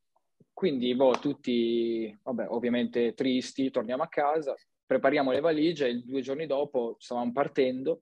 Quindi, 0.60 0.93
boh, 0.93 1.18
tutti, 1.22 2.14
vabbè, 2.22 2.47
ovviamente 2.49 3.14
tristi, 3.14 3.72
torniamo 3.72 4.03
a 4.03 4.10
casa, 4.10 4.53
prepariamo 4.86 5.32
le 5.32 5.39
valigie 5.39 5.88
e 5.88 6.01
due 6.01 6.20
giorni 6.20 6.47
dopo 6.47 6.97
stavamo 6.99 7.32
partendo. 7.32 8.01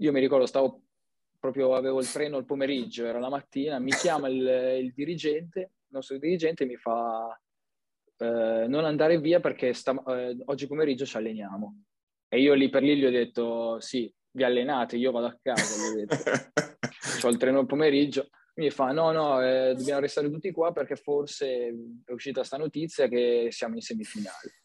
Io 0.00 0.10
mi 0.10 0.18
ricordo, 0.18 0.46
stavo 0.46 0.82
proprio 1.38 1.76
avevo 1.76 2.00
il 2.00 2.10
treno 2.10 2.38
il 2.38 2.44
pomeriggio, 2.44 3.06
era 3.06 3.20
la 3.20 3.28
mattina, 3.28 3.78
mi 3.78 3.92
chiama 3.92 4.26
il, 4.26 4.80
il 4.82 4.92
dirigente, 4.92 5.60
il 5.60 5.90
nostro 5.90 6.18
dirigente 6.18 6.66
mi 6.66 6.74
fa 6.74 7.40
eh, 8.16 8.64
non 8.66 8.84
andare 8.84 9.20
via 9.20 9.38
perché 9.38 9.72
sta, 9.72 9.92
eh, 10.08 10.36
oggi 10.46 10.66
pomeriggio 10.66 11.06
ci 11.06 11.18
alleniamo. 11.18 11.84
E 12.26 12.40
io 12.40 12.52
lì 12.54 12.68
per 12.68 12.82
lì 12.82 12.96
gli 12.96 13.04
ho 13.04 13.10
detto 13.10 13.78
sì, 13.78 14.12
vi 14.32 14.42
allenate, 14.42 14.96
io 14.96 15.12
vado 15.12 15.26
a 15.26 15.38
casa, 15.40 15.62
gli 15.62 16.00
ho 16.00 16.04
detto. 16.04 16.16
ho 17.26 17.30
il 17.30 17.36
treno 17.36 17.60
il 17.60 17.66
pomeriggio. 17.66 18.28
Mi 18.60 18.70
fa 18.70 18.92
no, 18.92 19.10
no, 19.10 19.42
eh, 19.42 19.74
dobbiamo 19.74 20.00
restare 20.00 20.30
tutti 20.30 20.50
qua 20.50 20.72
perché 20.72 20.96
forse 20.96 21.74
è 22.04 22.12
uscita 22.12 22.44
sta 22.44 22.58
notizia 22.58 23.08
che 23.08 23.48
siamo 23.50 23.74
in 23.76 23.80
semifinale. 23.80 24.62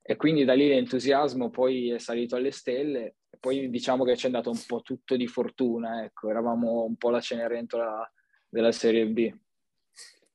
E 0.00 0.16
quindi 0.16 0.44
da 0.44 0.54
lì 0.54 0.68
l'entusiasmo 0.68 1.50
poi 1.50 1.90
è 1.90 1.98
salito 1.98 2.36
alle 2.36 2.52
stelle 2.52 3.16
poi 3.44 3.68
diciamo 3.68 4.04
che 4.04 4.16
ci 4.16 4.22
è 4.22 4.26
andato 4.28 4.48
un 4.48 4.58
po' 4.66 4.80
tutto 4.80 5.16
di 5.16 5.26
fortuna, 5.26 6.02
ecco, 6.02 6.30
eravamo 6.30 6.84
un 6.84 6.96
po' 6.96 7.10
la 7.10 7.20
Cenerentola 7.20 8.10
della 8.48 8.72
Serie 8.72 9.06
B 9.06 9.30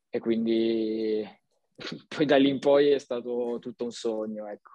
e 0.10 0.20
quindi 0.20 1.28
poi 2.07 2.26
da 2.28 2.38
lì 2.38 2.49
in 2.49 2.60
poi 2.60 2.89
è 2.89 2.99
stato 2.99 3.57
tutto 3.60 3.86
un 3.86 3.91
sogno, 3.91 4.47
ecco. 4.47 4.74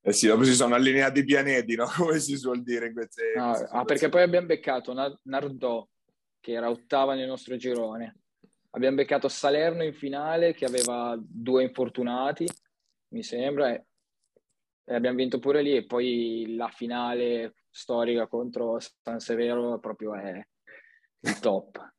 Eh 0.00 0.12
sì, 0.12 0.28
dopo 0.28 0.44
si 0.44 0.54
sono 0.54 0.74
allineati 0.74 1.20
i 1.20 1.24
pianeti, 1.24 1.74
no? 1.74 1.86
Come 1.94 2.18
si 2.20 2.38
suol 2.38 2.62
dire 2.62 2.86
in 2.86 2.94
queste... 2.94 3.34
No, 3.36 3.52
ah, 3.52 3.84
perché 3.84 4.08
poi 4.08 4.22
abbiamo 4.22 4.46
beccato 4.46 4.94
Nardò, 5.24 5.86
che 6.44 6.52
era 6.52 6.68
ottava 6.68 7.14
nel 7.14 7.26
nostro 7.26 7.56
girone. 7.56 8.20
Abbiamo 8.72 8.96
beccato 8.96 9.28
Salerno 9.28 9.82
in 9.82 9.94
finale, 9.94 10.52
che 10.52 10.66
aveva 10.66 11.16
due 11.18 11.62
infortunati, 11.62 12.46
mi 13.12 13.22
sembra, 13.22 13.72
e 13.72 14.94
abbiamo 14.94 15.16
vinto 15.16 15.38
pure 15.38 15.62
lì 15.62 15.74
e 15.74 15.86
poi 15.86 16.54
la 16.54 16.68
finale 16.68 17.54
storica 17.70 18.26
contro 18.26 18.78
San 18.78 19.20
Severo 19.20 19.78
proprio 19.78 20.14
è 20.16 20.46
il 21.20 21.38
top. 21.38 21.94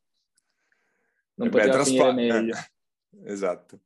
Non 1.37 1.49
poteva 1.49 1.77
Beh, 1.77 1.83
finire 1.83 2.11
meglio. 2.11 2.55
Eh, 2.55 2.61
esatto. 3.31 3.79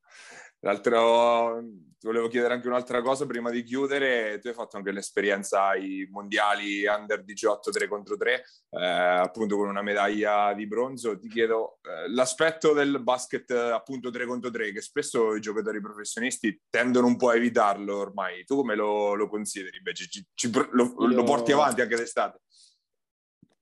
L'altro, 0.60 1.64
volevo 2.02 2.28
chiedere 2.28 2.54
anche 2.54 2.68
un'altra 2.68 3.02
cosa 3.02 3.26
prima 3.26 3.50
di 3.50 3.64
chiudere. 3.64 4.40
Tu 4.40 4.48
hai 4.48 4.54
fatto 4.54 4.78
anche 4.78 4.92
l'esperienza 4.92 5.68
ai 5.68 6.08
mondiali 6.10 6.86
under 6.86 7.24
18 7.24 7.72
3 7.72 7.88
contro 7.88 8.16
3, 8.16 8.44
eh, 8.70 8.86
appunto 8.86 9.58
con 9.58 9.68
una 9.68 9.82
medaglia 9.82 10.54
di 10.54 10.68
bronzo. 10.68 11.18
Ti 11.18 11.28
chiedo 11.28 11.80
eh, 11.82 12.10
l'aspetto 12.10 12.74
del 12.74 13.02
basket 13.02 13.52
appunto 13.52 14.10
3 14.10 14.26
contro 14.26 14.50
3, 14.50 14.72
che 14.72 14.82
spesso 14.82 15.36
i 15.36 15.42
giocatori 15.42 15.82
professionisti 15.82 16.60
tendono 16.70 17.08
un 17.08 17.18
po' 17.18 17.30
a 17.30 17.36
evitarlo 17.36 17.98
ormai. 17.98 18.46
Tu 18.46 18.56
come 18.56 18.76
lo, 18.76 19.14
lo 19.16 19.28
consideri 19.28 19.78
invece? 19.78 20.08
Ci, 20.08 20.26
ci, 20.34 20.52
lo, 20.52 20.84
Io... 20.84 21.08
lo 21.08 21.24
porti 21.24 21.52
avanti 21.52 21.82
anche 21.82 21.96
d'estate? 21.96 22.40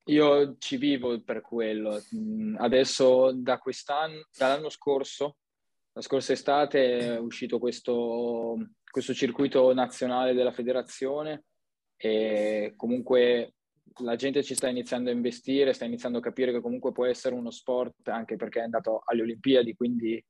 Io 0.08 0.56
ci 0.58 0.78
vivo 0.78 1.22
per 1.22 1.42
quello. 1.42 2.02
Mm, 2.16 2.56
adesso 2.60 3.32
da 3.34 3.58
quest'anno, 3.58 4.26
dall'anno 4.38 4.70
scorso, 4.70 5.38
la 5.98 6.04
scorsa 6.04 6.34
estate 6.34 7.00
è 7.00 7.18
uscito 7.18 7.58
questo, 7.58 8.56
questo 8.88 9.16
circuito 9.16 9.74
nazionale 9.74 10.36
della 10.36 10.52
federazione 10.52 11.46
e 11.96 12.74
comunque 12.76 13.56
la 14.02 14.16
gente 14.16 14.44
ci 14.44 14.54
sta 14.54 14.68
iniziando 14.68 15.10
a 15.10 15.14
investire, 15.14 15.74
sta 15.74 15.86
iniziando 15.86 16.20
a 16.20 16.22
capire 16.22 16.52
che 16.52 16.62
comunque 16.62 16.92
può 16.92 17.06
essere 17.06 17.34
uno 17.34 17.50
sport, 17.50 18.10
anche 18.10 18.36
perché 18.36 18.60
è 18.60 18.64
andato 18.64 19.02
alle 19.06 19.24
Olimpiadi, 19.24 19.74
quindi 19.74 20.24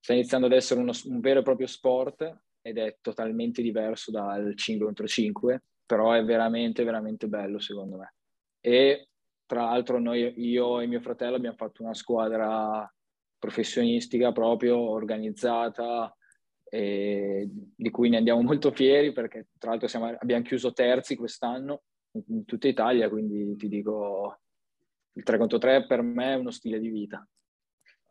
sta 0.00 0.14
iniziando 0.14 0.46
ad 0.46 0.52
essere 0.52 0.80
uno, 0.80 0.92
un 1.04 1.20
vero 1.20 1.40
e 1.40 1.42
proprio 1.42 1.66
sport 1.66 2.44
ed 2.62 2.78
è 2.78 2.96
totalmente 3.02 3.60
diverso 3.60 4.10
dal 4.10 4.56
5 4.56 4.86
contro 4.86 5.06
5, 5.06 5.62
però 5.84 6.12
è 6.12 6.24
veramente, 6.24 6.84
veramente 6.84 7.28
bello 7.28 7.58
secondo 7.58 7.98
me. 7.98 8.14
E 8.60 9.08
tra 9.44 9.64
l'altro 9.64 10.00
noi, 10.00 10.32
io 10.38 10.80
e 10.80 10.86
mio 10.86 11.00
fratello 11.02 11.36
abbiamo 11.36 11.56
fatto 11.56 11.82
una 11.82 11.92
squadra 11.92 12.90
professionistica 13.42 14.30
proprio, 14.30 14.78
organizzata, 14.78 16.16
di 16.70 17.90
cui 17.90 18.08
ne 18.08 18.18
andiamo 18.18 18.40
molto 18.42 18.70
fieri 18.70 19.12
perché 19.12 19.48
tra 19.58 19.70
l'altro 19.70 19.88
siamo, 19.88 20.06
abbiamo 20.16 20.44
chiuso 20.44 20.72
terzi 20.72 21.16
quest'anno 21.16 21.82
in 22.28 22.44
tutta 22.44 22.68
Italia, 22.68 23.08
quindi 23.08 23.56
ti 23.56 23.68
dico 23.68 24.38
il 25.14 25.24
3 25.24 25.38
contro 25.38 25.58
3 25.58 25.86
per 25.86 26.02
me 26.02 26.34
è 26.34 26.36
uno 26.36 26.52
stile 26.52 26.78
di 26.78 26.88
vita. 26.88 27.26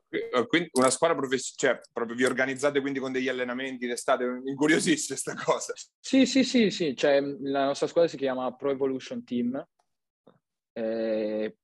Eh, 0.09 0.45
quindi 0.47 0.69
una 0.73 0.89
squadra 0.89 1.15
professionale, 1.15 1.79
cioè 1.79 1.89
proprio 1.93 2.17
vi 2.17 2.25
organizzate 2.25 2.81
quindi 2.81 2.99
con 2.99 3.13
degli 3.13 3.29
allenamenti 3.29 3.85
in 3.85 3.91
estate, 3.91 4.41
incuriosisce 4.43 5.13
questa 5.13 5.33
cosa. 5.33 5.73
Sì, 5.97 6.25
sì, 6.25 6.43
sì, 6.43 6.69
sì, 6.69 6.93
cioè, 6.97 7.21
la 7.21 7.65
nostra 7.65 7.87
squadra 7.87 8.09
si 8.09 8.17
chiama 8.17 8.53
Pro 8.53 8.71
Evolution 8.71 9.23
Team, 9.23 9.65
eh, 10.73 11.55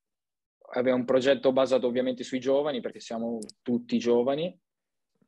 abbiamo 0.78 1.00
un 1.00 1.06
progetto 1.06 1.52
basato 1.52 1.88
ovviamente 1.88 2.24
sui 2.24 2.40
giovani 2.40 2.82
perché 2.82 3.00
siamo 3.00 3.40
tutti 3.62 3.98
giovani, 3.98 4.56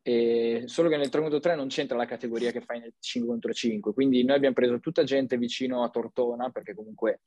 e 0.01 0.63
solo 0.65 0.89
che 0.89 0.97
nel 0.97 1.09
3 1.09 1.21
contro 1.21 1.39
3 1.39 1.55
non 1.55 1.67
c'entra 1.67 1.97
la 1.97 2.05
categoria 2.05 2.51
che 2.51 2.61
fai 2.61 2.79
nel 2.79 2.93
5 2.97 3.29
contro 3.29 3.51
5, 3.51 3.93
quindi 3.93 4.23
noi 4.23 4.37
abbiamo 4.37 4.55
preso 4.55 4.79
tutta 4.79 5.03
gente 5.03 5.37
vicino 5.37 5.83
a 5.83 5.89
Tortona 5.89 6.49
perché 6.49 6.73
comunque 6.73 7.21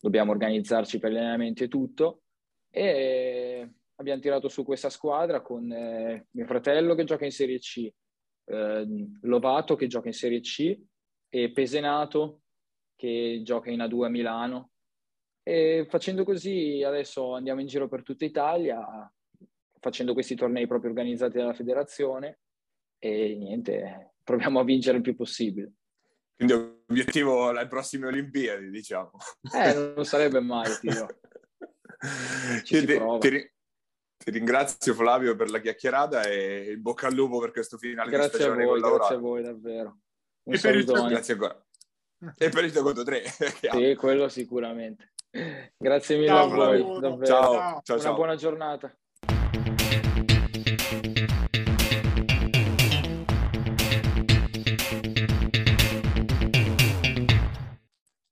dobbiamo 0.00 0.32
organizzarci 0.32 0.98
per 0.98 1.12
gli 1.12 1.16
allenamenti 1.16 1.64
e 1.64 1.68
tutto 1.68 2.22
e 2.70 3.68
abbiamo 3.94 4.20
tirato 4.20 4.48
su 4.48 4.64
questa 4.64 4.90
squadra 4.90 5.40
con 5.40 5.70
eh, 5.70 6.26
mio 6.32 6.46
fratello 6.46 6.94
che 6.94 7.04
gioca 7.04 7.24
in 7.24 7.32
Serie 7.32 7.58
C, 7.58 7.90
eh, 8.44 8.86
Lovato 9.22 9.76
che 9.76 9.86
gioca 9.86 10.08
in 10.08 10.14
Serie 10.14 10.40
C 10.40 10.76
e 11.28 11.50
Pesenato 11.52 12.42
che 12.96 13.40
gioca 13.44 13.70
in 13.70 13.78
A2 13.78 14.04
a 14.04 14.08
Milano. 14.08 14.70
E 15.48 15.86
facendo 15.88 16.24
così 16.24 16.82
adesso 16.84 17.32
andiamo 17.32 17.62
in 17.62 17.66
giro 17.66 17.88
per 17.88 18.02
tutta 18.02 18.26
Italia 18.26 19.10
facendo 19.80 20.12
questi 20.12 20.34
tornei 20.34 20.66
proprio 20.66 20.90
organizzati 20.90 21.38
dalla 21.38 21.54
federazione 21.54 22.40
e 22.98 23.34
niente, 23.34 24.16
proviamo 24.22 24.60
a 24.60 24.64
vincere 24.64 24.98
il 24.98 25.02
più 25.02 25.14
possibile. 25.16 25.72
Quindi 26.36 26.52
obiettivo 26.52 27.48
alle 27.48 27.66
prossime 27.66 28.08
Olimpiadi, 28.08 28.68
diciamo. 28.68 29.12
Eh, 29.54 29.72
non 29.72 30.04
sarebbe 30.04 30.40
mai, 30.40 30.70
tio. 30.80 31.06
Ci 32.64 32.84
ti, 32.84 33.00
ti, 33.18 33.52
ti 34.18 34.30
ringrazio 34.30 34.92
Flavio 34.92 35.34
per 35.34 35.48
la 35.48 35.60
chiacchierata 35.60 36.24
e 36.24 36.66
il 36.72 36.78
bocca 36.78 37.06
al 37.06 37.14
lupo 37.14 37.38
per 37.38 37.52
questo 37.52 37.78
finale 37.78 38.10
grazie 38.10 38.44
a 38.44 38.54
voi, 38.54 38.80
Grazie 38.80 39.14
a 39.14 39.18
voi, 39.18 39.42
davvero. 39.42 40.00
Un 40.42 40.54
e 40.54 40.58
per 40.58 40.76
il 40.76 40.84
tuo, 40.84 41.06
grazie 41.06 41.32
ancora. 41.32 41.66
E 42.36 42.48
per 42.48 42.64
il 42.64 42.72
conto 42.72 43.04
3. 43.04 43.22
sì, 43.70 43.94
quello 43.94 44.28
sicuramente. 44.28 45.12
Grazie 45.76 46.16
mille 46.16 46.28
ciao, 46.28 46.44
a 46.44 46.54
voi, 46.54 47.00
davvero. 47.00 47.24
Ciao, 47.24 47.80
ciao, 47.82 47.94
Una 47.94 48.02
ciao. 48.02 48.14
buona 48.14 48.34
giornata. 48.34 48.92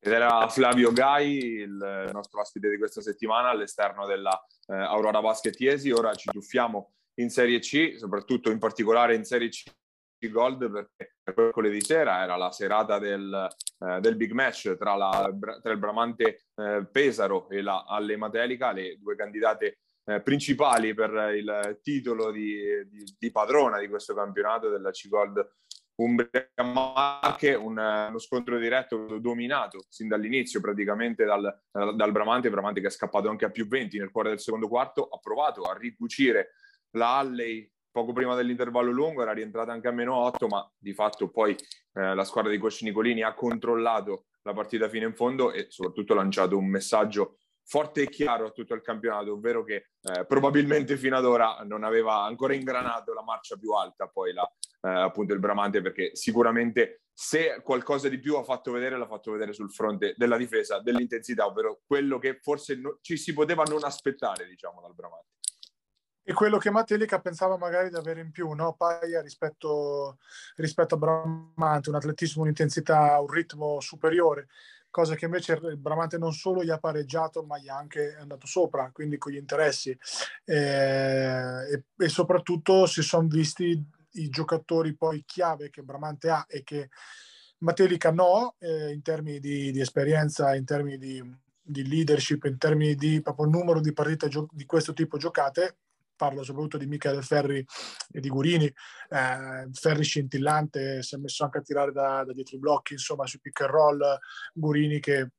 Ed 0.01 0.13
era 0.13 0.49
Flavio 0.49 0.91
Gai, 0.93 1.37
il 1.37 2.11
nostro 2.13 2.41
ospite 2.41 2.69
di 2.69 2.79
questa 2.79 3.01
settimana 3.01 3.51
all'esterno 3.51 4.05
della 4.07 4.45
eh, 4.67 4.75
Aurora 4.75 5.21
Basket 5.21 5.59
Iesi. 5.61 5.93
Ora 5.93 6.13
ci 6.15 6.29
tuffiamo 6.31 6.95
in 7.21 7.31
Serie 7.31 7.61
C, 7.61 7.95
soprattutto 7.99 8.51
in 8.51 8.59
particolare 8.59 9.15
in 9.15 9.25
Serie 9.25 9.49
C 9.49 9.63
Gold 10.31 10.71
perché 10.71 11.17
mercoledì 11.25 11.81
sera 11.81 12.23
era 12.23 12.37
la 12.37 12.51
serata 12.51 12.99
del, 12.99 13.49
eh, 13.81 14.01
del 14.01 14.17
big 14.17 14.33
match 14.33 14.77
tra, 14.77 14.95
la, 14.95 15.33
tra 15.63 15.73
il 15.73 15.79
Bramante 15.79 16.47
eh, 16.55 16.87
Pesaro 16.91 17.49
e 17.49 17.63
la 17.63 17.85
Alle 17.87 18.17
Matelica, 18.17 18.73
le 18.73 18.97
due 18.99 19.17
candidate 19.17 19.79
eh, 20.05 20.21
principali 20.21 20.95
per 20.95 21.35
il 21.35 21.81
titolo 21.83 22.31
di, 22.31 22.57
di, 22.89 23.05
di, 23.19 23.31
padrona 23.31 23.79
di 23.79 23.89
questo 23.89 24.15
campionato 24.15 24.69
della 24.69 24.91
C-Gold 24.91 25.47
Umbria. 25.97 26.49
Marche, 26.63 27.55
un, 27.55 27.79
uno 27.79 28.19
scontro 28.19 28.59
diretto 28.59 29.19
dominato 29.19 29.85
sin 29.89 30.09
dall'inizio 30.09 30.61
praticamente 30.61 31.25
dal, 31.25 31.43
dal 31.71 32.13
Bramante, 32.13 32.51
Bramante 32.51 32.81
che 32.81 32.87
è 32.87 32.91
scappato 32.91 33.29
anche 33.29 33.47
a 33.47 33.51
più 33.51 33.67
20 33.67 33.99
nel 33.99 34.11
cuore 34.11 34.31
del 34.31 34.41
secondo 34.41 34.69
quarto, 34.69 35.09
ha 35.09 35.19
provato 35.19 35.63
a 35.63 35.77
ricucire 35.77 36.53
la 36.97 37.19
Alley 37.19 37.71
poco 37.97 38.13
prima 38.13 38.35
dell'intervallo 38.35 38.91
lungo, 38.91 39.23
era 39.23 39.33
rientrata 39.33 39.73
anche 39.73 39.89
a 39.89 39.91
meno 39.91 40.17
8, 40.17 40.49
ma 40.49 40.71
di 40.77 40.93
fatto 40.93 41.31
poi 41.31 41.57
eh, 41.95 42.15
la 42.15 42.25
squadra 42.25 42.51
di 42.51 42.59
Coach 42.59 42.83
Nicolini 42.83 43.23
ha 43.23 43.33
controllato 43.33 44.27
la 44.43 44.53
partita 44.53 44.87
fino 44.91 45.07
in 45.07 45.15
fondo 45.15 45.51
e 45.51 45.69
soprattutto 45.71 46.13
lanciato 46.13 46.59
un 46.59 46.67
messaggio 46.67 47.39
forte 47.65 48.03
e 48.03 48.09
chiaro 48.11 48.49
a 48.49 48.51
tutto 48.51 48.75
il 48.75 48.83
campionato, 48.83 49.33
ovvero 49.33 49.65
che 49.65 49.89
eh, 50.03 50.27
probabilmente 50.27 50.99
fino 50.99 51.17
ad 51.17 51.25
ora 51.25 51.63
non 51.65 51.85
aveva 51.85 52.23
ancora 52.25 52.53
ingranato 52.53 53.15
la 53.15 53.23
marcia 53.23 53.57
più 53.57 53.71
alta, 53.73 54.09
poi 54.09 54.35
la, 54.35 54.47
eh, 54.83 54.91
appunto 54.91 55.33
il 55.33 55.41
Bramante, 55.41 55.81
perché 55.81 56.11
sicuramente 56.15 57.01
se 57.15 57.63
qualcosa 57.63 58.11
di 58.11 58.19
più 58.19 58.37
ha 58.37 58.45
fatto 58.45 58.73
vedere, 58.73 58.99
l'ha 58.99 59.07
fatto 59.07 59.33
vedere 59.33 59.55
sul 59.55 59.73
fronte 59.73 60.13
della 60.19 60.37
difesa, 60.37 60.81
dell'intensità, 60.81 61.47
ovvero 61.47 61.81
quello 61.87 62.19
che 62.19 62.41
forse 62.43 62.77
no, 62.77 62.99
ci 63.01 63.17
si 63.17 63.33
poteva 63.33 63.63
non 63.63 63.85
aspettare, 63.85 64.47
diciamo, 64.47 64.83
dal 64.83 64.95
Bramante. 64.95 65.31
E 66.29 66.33
quello 66.33 66.59
che 66.59 66.73
Matelica 66.73 67.21
pensava 67.21 67.57
magari 67.57 67.89
di 67.89 67.95
avere 67.95 68.21
in 68.21 68.33
più, 68.33 68.51
no? 68.51 68.75
Paia 68.75 69.23
rispetto, 69.23 70.19
rispetto 70.57 70.97
a 70.97 70.99
Bramante, 70.99 71.89
un 71.89 71.95
atletismo, 71.95 72.43
un'intensità, 72.43 73.21
un 73.21 73.29
ritmo 73.29 73.81
superiore 73.81 74.49
cosa 74.97 75.15
che 75.15 75.27
invece 75.27 75.53
il 75.63 75.77
Bramante 75.77 76.17
non 76.17 76.33
solo 76.33 76.65
gli 76.65 76.71
ha 76.71 76.79
pareggiato, 76.79 77.43
ma 77.43 77.59
gli 77.59 77.69
ha 77.69 77.77
anche 77.77 78.17
andato 78.19 78.47
sopra, 78.47 78.91
quindi 78.93 79.19
con 79.19 79.31
gli 79.31 79.37
interessi. 79.37 79.95
Eh, 80.43 80.55
e, 80.55 81.85
e, 81.99 82.09
soprattutto 82.09 82.87
si 82.87 83.03
sono 83.03 83.29
visti 83.29 83.79
i 84.13 84.29
giocatori 84.31 84.97
poi 84.97 85.23
chiave 85.27 85.69
che 85.69 85.83
Bramante 85.83 86.31
ha 86.31 86.47
e 86.49 86.63
che 86.63 86.89
Matelica 87.59 88.11
no, 88.11 88.55
eh, 88.59 88.91
in 88.91 89.03
termini 89.03 89.39
di, 89.39 89.71
di, 89.71 89.81
esperienza, 89.81 90.55
in 90.55 90.65
termini 90.65 90.97
di, 90.97 91.23
di, 91.61 91.87
leadership, 91.87 92.45
in 92.45 92.57
termini 92.57 92.95
di 92.95 93.21
proprio 93.21 93.47
numero 93.49 93.81
di 93.81 93.93
partite 93.93 94.29
gio- 94.29 94.49
di 94.51 94.65
questo 94.65 94.95
tipo 94.95 95.19
giocate, 95.19 95.77
parlo 96.17 96.43
soprattutto 96.43 96.79
di 96.79 96.87
Michele 96.87 97.23
Ferri 97.23 97.65
e 98.13 98.21
di 98.21 98.29
Gurini, 98.29 98.65
eh, 98.65 99.69
Ferri 99.73 100.03
scintillante, 100.03 101.03
si 101.03 101.15
è 101.15 101.19
messo 101.19 101.45
anche 101.45 101.59
a 101.59 101.63
tirare 101.63 101.93
da, 101.93 102.25
da 102.25 102.33
dietro 102.33 102.57
i 102.57 102.61
blocchi, 102.61 102.95
insomma 102.95 103.27
sui 103.27 103.41
pick 103.41 103.61
and 103.61 103.71
roll, 103.71 104.19
Gurini 104.53 104.99
che 105.01 105.31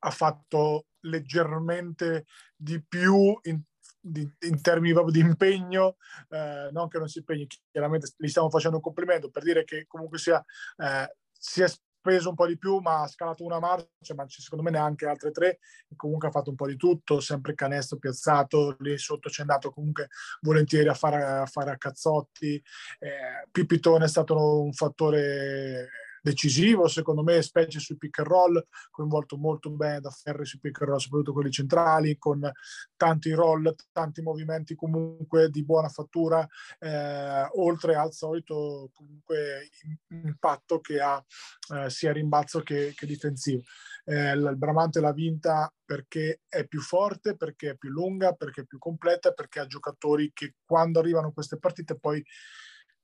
ha 0.00 0.10
fatto 0.10 0.86
leggermente 1.00 2.26
di 2.54 2.82
più 2.82 3.38
in, 3.42 3.60
di, 4.00 4.30
in 4.40 4.60
termini 4.60 4.92
proprio 4.92 5.12
di 5.12 5.20
impegno, 5.20 5.96
eh, 6.28 6.68
non 6.72 6.88
che 6.88 6.98
non 6.98 7.08
si 7.08 7.18
impegni, 7.18 7.46
chiaramente 7.70 8.12
gli 8.16 8.28
stiamo 8.28 8.50
facendo 8.50 8.76
un 8.76 8.82
complimento 8.82 9.30
per 9.30 9.42
dire 9.42 9.64
che 9.64 9.86
comunque 9.86 10.18
sia, 10.18 10.44
eh, 10.76 11.16
si 11.32 11.62
è 11.62 11.68
preso 12.00 12.30
un 12.30 12.34
po' 12.34 12.46
di 12.46 12.58
più, 12.58 12.78
ma 12.78 13.02
ha 13.02 13.06
scalato 13.06 13.44
una 13.44 13.58
marcia, 13.58 14.14
ma 14.14 14.24
secondo 14.28 14.64
me 14.64 14.70
neanche 14.70 15.06
altre 15.06 15.30
tre. 15.30 15.58
E 15.88 15.96
comunque 15.96 16.28
ha 16.28 16.30
fatto 16.30 16.50
un 16.50 16.56
po' 16.56 16.66
di 16.66 16.76
tutto, 16.76 17.20
sempre 17.20 17.54
canestro 17.54 17.98
piazzato, 17.98 18.76
lì 18.80 18.96
sotto 18.98 19.28
c'è 19.28 19.42
andato 19.42 19.70
comunque 19.70 20.08
volentieri 20.40 20.88
a 20.88 20.94
fare 20.94 21.22
a, 21.22 21.46
fare 21.46 21.70
a 21.70 21.76
cazzotti. 21.76 22.54
Eh, 22.98 23.48
Pipitone 23.50 24.04
è 24.04 24.08
stato 24.08 24.62
un 24.62 24.72
fattore 24.72 25.88
decisivo, 26.22 26.88
secondo 26.88 27.22
me, 27.22 27.42
specie 27.42 27.78
sui 27.78 27.96
pick 27.96 28.18
and 28.18 28.28
roll, 28.28 28.66
coinvolto 28.90 29.36
molto 29.36 29.70
bene 29.70 30.00
da 30.00 30.10
Ferri 30.10 30.44
sui 30.44 30.58
pick 30.58 30.80
and 30.80 30.90
roll, 30.90 30.98
soprattutto 30.98 31.32
quelli 31.32 31.50
centrali, 31.50 32.18
con 32.18 32.50
tanti 32.96 33.32
roll, 33.32 33.74
tanti 33.92 34.22
movimenti 34.22 34.74
comunque 34.74 35.50
di 35.50 35.64
buona 35.64 35.88
fattura, 35.88 36.46
eh, 36.78 37.48
oltre 37.54 37.94
al 37.94 38.12
solito 38.12 38.90
comunque 38.92 39.68
impatto 40.08 40.80
che 40.80 41.00
ha 41.00 41.22
eh, 41.74 41.90
sia 41.90 42.12
rimbalzo 42.12 42.60
che, 42.60 42.92
che 42.94 43.06
difensivo. 43.06 43.62
Eh, 44.04 44.32
il 44.32 44.54
Bramante 44.56 45.00
l'ha 45.00 45.12
vinta 45.12 45.72
perché 45.84 46.40
è 46.48 46.66
più 46.66 46.80
forte, 46.80 47.36
perché 47.36 47.70
è 47.70 47.76
più 47.76 47.90
lunga, 47.90 48.32
perché 48.32 48.62
è 48.62 48.64
più 48.64 48.78
completa, 48.78 49.32
perché 49.32 49.60
ha 49.60 49.66
giocatori 49.66 50.30
che 50.32 50.54
quando 50.64 51.00
arrivano 51.00 51.32
queste 51.32 51.58
partite 51.58 51.98
poi 51.98 52.24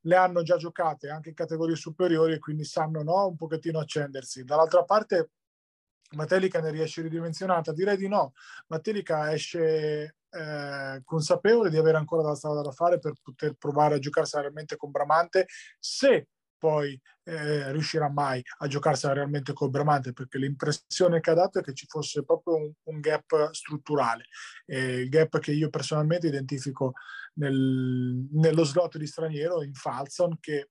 le 0.07 0.17
hanno 0.17 0.43
già 0.43 0.57
giocate 0.57 1.09
anche 1.09 1.31
in 1.31 1.35
categorie 1.35 1.77
superiori 1.77 2.33
e 2.33 2.39
quindi 2.39 2.65
sanno 2.65 3.03
no, 3.03 3.27
un 3.27 3.37
pochettino 3.37 3.79
accendersi. 3.79 4.45
Dall'altra 4.45 4.85
parte 4.85 5.31
Matelica 6.15 6.61
ne 6.61 6.71
riesce 6.71 7.03
ridimensionata? 7.03 7.73
Direi 7.73 7.97
di 7.97 8.09
no. 8.09 8.33
Matelica 8.69 9.33
esce 9.33 10.17
eh, 10.31 11.01
consapevole 11.05 11.71
di 11.71 11.77
avere 11.77 11.97
ancora 11.97 12.23
della 12.23 12.37
strada 12.37 12.63
da 12.63 12.71
fare 12.71 12.99
per 12.99 13.15
poter 13.21 13.55
provare 13.55 13.97
a 13.97 13.99
giocare 13.99 14.27
seriamente 14.27 14.77
con 14.77 14.91
Bramante 14.91 15.47
se 15.79 16.29
poi 16.59 16.99
eh, 17.25 17.71
riuscirà 17.73 18.09
mai 18.09 18.43
a 18.59 18.67
giocarsela 18.67 19.13
realmente 19.13 19.53
col 19.53 19.71
Bramante 19.71 20.13
perché 20.13 20.39
l'impressione 20.39 21.21
che 21.21 21.31
ha 21.31 21.35
dato 21.35 21.59
è 21.59 21.63
che 21.63 21.75
ci 21.75 21.87
fosse 21.87 22.25
proprio 22.25 22.57
un, 22.57 22.73
un 22.85 23.01
gap 23.01 23.51
strutturale 23.53 24.25
eh, 24.65 25.01
il 25.01 25.09
gap 25.09 25.39
che 25.39 25.53
io 25.53 25.69
personalmente 25.69 26.29
identifico 26.29 26.95
nel, 27.37 28.27
nello 28.33 28.65
slot 28.65 28.99
di 28.99 29.07
straniero 29.07 29.63
in 29.63 29.75
Falson 29.75 30.39
che 30.41 30.71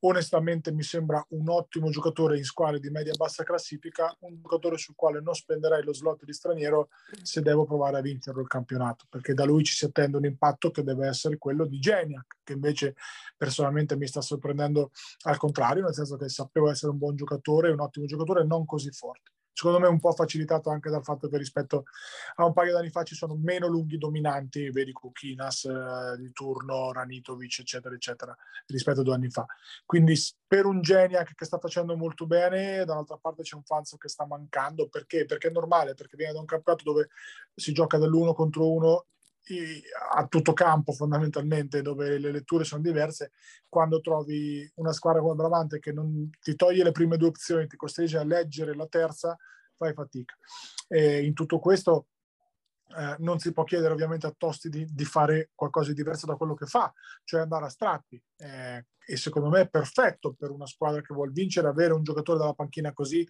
onestamente 0.00 0.72
mi 0.72 0.82
sembra 0.82 1.24
un 1.30 1.48
ottimo 1.48 1.90
giocatore 1.90 2.36
in 2.36 2.44
squadre 2.44 2.80
di 2.80 2.90
media-bassa 2.90 3.44
classifica, 3.44 4.14
un 4.20 4.36
giocatore 4.40 4.76
sul 4.76 4.94
quale 4.94 5.20
non 5.20 5.34
spenderei 5.34 5.82
lo 5.82 5.94
slot 5.94 6.24
di 6.24 6.32
straniero 6.32 6.88
se 7.22 7.40
devo 7.40 7.64
provare 7.64 7.98
a 7.98 8.02
vincerlo 8.02 8.42
il 8.42 8.46
campionato, 8.46 9.06
perché 9.08 9.32
da 9.32 9.44
lui 9.44 9.64
ci 9.64 9.74
si 9.74 9.86
attende 9.86 10.18
un 10.18 10.24
impatto 10.24 10.70
che 10.70 10.82
deve 10.82 11.08
essere 11.08 11.38
quello 11.38 11.66
di 11.66 11.78
Geniac, 11.78 12.38
che 12.44 12.52
invece 12.52 12.94
personalmente 13.36 13.96
mi 13.96 14.06
sta 14.06 14.20
sorprendendo 14.20 14.90
al 15.24 15.38
contrario, 15.38 15.82
nel 15.82 15.94
senso 15.94 16.16
che 16.16 16.28
sapevo 16.28 16.70
essere 16.70 16.92
un 16.92 16.98
buon 16.98 17.16
giocatore, 17.16 17.70
un 17.70 17.80
ottimo 17.80 18.06
giocatore, 18.06 18.44
non 18.44 18.64
così 18.66 18.90
forte 18.90 19.35
secondo 19.56 19.78
me 19.78 19.88
un 19.88 19.98
po' 19.98 20.12
facilitato 20.12 20.68
anche 20.68 20.90
dal 20.90 21.02
fatto 21.02 21.28
che 21.28 21.38
rispetto 21.38 21.84
a 22.34 22.44
un 22.44 22.52
paio 22.52 22.72
di 22.72 22.78
anni 22.78 22.90
fa 22.90 23.04
ci 23.04 23.14
sono 23.14 23.34
meno 23.34 23.66
lunghi 23.66 23.96
dominanti, 23.96 24.70
vedi 24.70 24.92
Kukinas 24.92 25.64
eh, 25.64 26.18
di 26.18 26.30
turno, 26.32 26.92
Ranitovic, 26.92 27.60
eccetera, 27.60 27.94
eccetera, 27.94 28.36
rispetto 28.66 29.00
a 29.00 29.02
due 29.02 29.14
anni 29.14 29.30
fa. 29.30 29.46
Quindi 29.86 30.14
per 30.46 30.66
un 30.66 30.82
Geniac 30.82 31.34
che 31.34 31.46
sta 31.46 31.56
facendo 31.56 31.96
molto 31.96 32.26
bene, 32.26 32.84
dall'altra 32.84 33.16
parte 33.16 33.42
c'è 33.44 33.54
un 33.54 33.62
Fanzo 33.62 33.96
che 33.96 34.08
sta 34.08 34.26
mancando, 34.26 34.88
perché? 34.88 35.24
Perché 35.24 35.48
è 35.48 35.52
normale, 35.52 35.94
perché 35.94 36.18
viene 36.18 36.34
da 36.34 36.40
un 36.40 36.44
campionato 36.44 36.84
dove 36.84 37.08
si 37.54 37.72
gioca 37.72 37.96
dell'uno 37.96 38.34
contro 38.34 38.70
uno 38.70 39.06
a 40.14 40.26
tutto 40.26 40.52
campo 40.52 40.92
fondamentalmente 40.92 41.82
dove 41.82 42.18
le 42.18 42.32
letture 42.32 42.64
sono 42.64 42.82
diverse 42.82 43.32
quando 43.68 44.00
trovi 44.00 44.68
una 44.76 44.92
squadra 44.92 45.20
come 45.20 45.34
Bramante 45.34 45.78
che 45.78 45.92
non 45.92 46.28
ti 46.40 46.56
toglie 46.56 46.82
le 46.82 46.92
prime 46.92 47.16
due 47.16 47.28
opzioni 47.28 47.66
ti 47.66 47.76
costringe 47.76 48.18
a 48.18 48.24
leggere 48.24 48.74
la 48.74 48.86
terza 48.86 49.36
fai 49.76 49.92
fatica. 49.92 50.34
E 50.88 51.24
in 51.24 51.34
tutto 51.34 51.58
questo 51.58 52.06
eh, 52.96 53.16
non 53.18 53.38
si 53.38 53.52
può 53.52 53.64
chiedere 53.64 53.92
ovviamente 53.92 54.26
a 54.26 54.34
Tosti 54.36 54.68
di, 54.68 54.86
di, 54.90 55.04
fare 55.04 55.50
qualcosa 55.54 55.88
di 55.90 55.94
diverso 55.94 56.26
da 56.26 56.36
quello 56.36 56.54
che 56.54 56.66
fa 56.66 56.92
cioè 57.24 57.40
andare 57.40 57.66
a 57.66 57.70
strappi. 57.70 58.20
Eh, 58.36 58.86
e 59.08 59.16
secondo 59.16 59.48
me 59.48 59.62
è 59.62 59.68
perfetto 59.68 60.34
per 60.34 60.50
una 60.50 60.66
squadra 60.66 61.00
che 61.00 61.14
vuole 61.14 61.30
vincere 61.30 61.68
avere 61.68 61.92
un 61.92 62.02
giocatore 62.02 62.38
dalla 62.38 62.54
panchina 62.54 62.92
così 62.92 63.26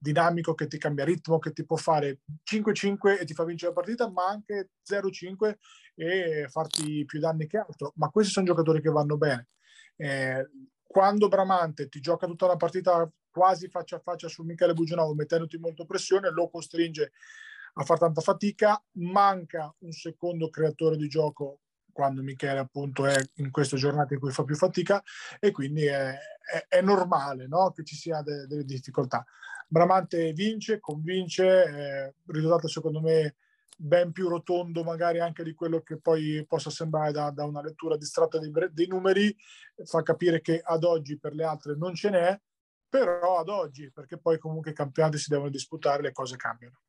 dinamico 0.00 0.54
che 0.54 0.66
ti 0.66 0.78
cambia 0.78 1.04
ritmo, 1.04 1.38
che 1.38 1.52
ti 1.52 1.64
può 1.64 1.76
fare 1.76 2.20
5-5 2.44 3.20
e 3.20 3.24
ti 3.26 3.34
fa 3.34 3.44
vincere 3.44 3.72
la 3.72 3.80
partita, 3.80 4.10
ma 4.10 4.26
anche 4.26 4.70
0-5 4.88 5.54
e 5.94 6.46
farti 6.48 7.04
più 7.04 7.20
danni 7.20 7.46
che 7.46 7.58
altro. 7.58 7.92
Ma 7.96 8.08
questi 8.08 8.32
sono 8.32 8.46
giocatori 8.46 8.80
che 8.80 8.88
vanno 8.88 9.18
bene. 9.18 9.48
Eh, 9.96 10.48
quando 10.86 11.28
Bramante 11.28 11.88
ti 11.88 12.00
gioca 12.00 12.26
tutta 12.26 12.46
la 12.46 12.56
partita 12.56 13.08
quasi 13.30 13.68
faccia 13.68 13.96
a 13.96 14.00
faccia 14.00 14.28
su 14.28 14.42
Michele 14.42 14.72
Buginovo, 14.72 15.14
mettendoti 15.14 15.58
molto 15.58 15.84
pressione, 15.84 16.30
lo 16.30 16.48
costringe 16.48 17.12
a 17.74 17.84
fare 17.84 18.00
tanta 18.00 18.22
fatica, 18.22 18.82
manca 18.92 19.72
un 19.80 19.92
secondo 19.92 20.48
creatore 20.48 20.96
di 20.96 21.08
gioco 21.08 21.60
quando 21.92 22.22
Michele 22.22 22.58
appunto 22.58 23.04
è 23.06 23.16
in 23.34 23.50
queste 23.50 23.76
giornate 23.76 24.14
in 24.14 24.20
cui 24.20 24.30
fa 24.30 24.44
più 24.44 24.56
fatica 24.56 25.02
e 25.38 25.50
quindi 25.50 25.84
è, 25.84 26.10
è, 26.12 26.66
è 26.68 26.80
normale 26.80 27.46
no? 27.46 27.70
che 27.72 27.84
ci 27.84 27.94
sia 27.94 28.22
de, 28.22 28.46
delle 28.46 28.64
difficoltà. 28.64 29.24
Bramante 29.72 30.32
vince, 30.32 30.80
convince, 30.80 31.44
eh, 31.44 32.14
risultato 32.26 32.66
secondo 32.66 33.00
me 33.00 33.36
ben 33.76 34.10
più 34.10 34.28
rotondo 34.28 34.82
magari 34.82 35.20
anche 35.20 35.44
di 35.44 35.54
quello 35.54 35.80
che 35.80 35.96
poi 35.96 36.44
possa 36.44 36.70
sembrare 36.70 37.12
da, 37.12 37.30
da 37.30 37.44
una 37.44 37.62
lettura 37.62 37.96
distratta 37.96 38.40
dei, 38.40 38.50
dei, 38.72 38.88
numeri, 38.88 39.32
fa 39.84 40.02
capire 40.02 40.40
che 40.40 40.60
ad 40.60 40.82
oggi 40.82 41.20
per 41.20 41.34
le 41.34 41.44
altre 41.44 41.76
non 41.76 41.94
ce 41.94 42.10
n'è, 42.10 42.40
però 42.88 43.38
ad 43.38 43.48
oggi, 43.48 43.92
perché 43.92 44.18
poi 44.18 44.38
comunque 44.38 44.72
i 44.72 44.74
campionati 44.74 45.18
si 45.18 45.30
devono 45.30 45.50
disputare, 45.50 46.02
le 46.02 46.10
cose 46.10 46.34
cambiano. 46.34 46.80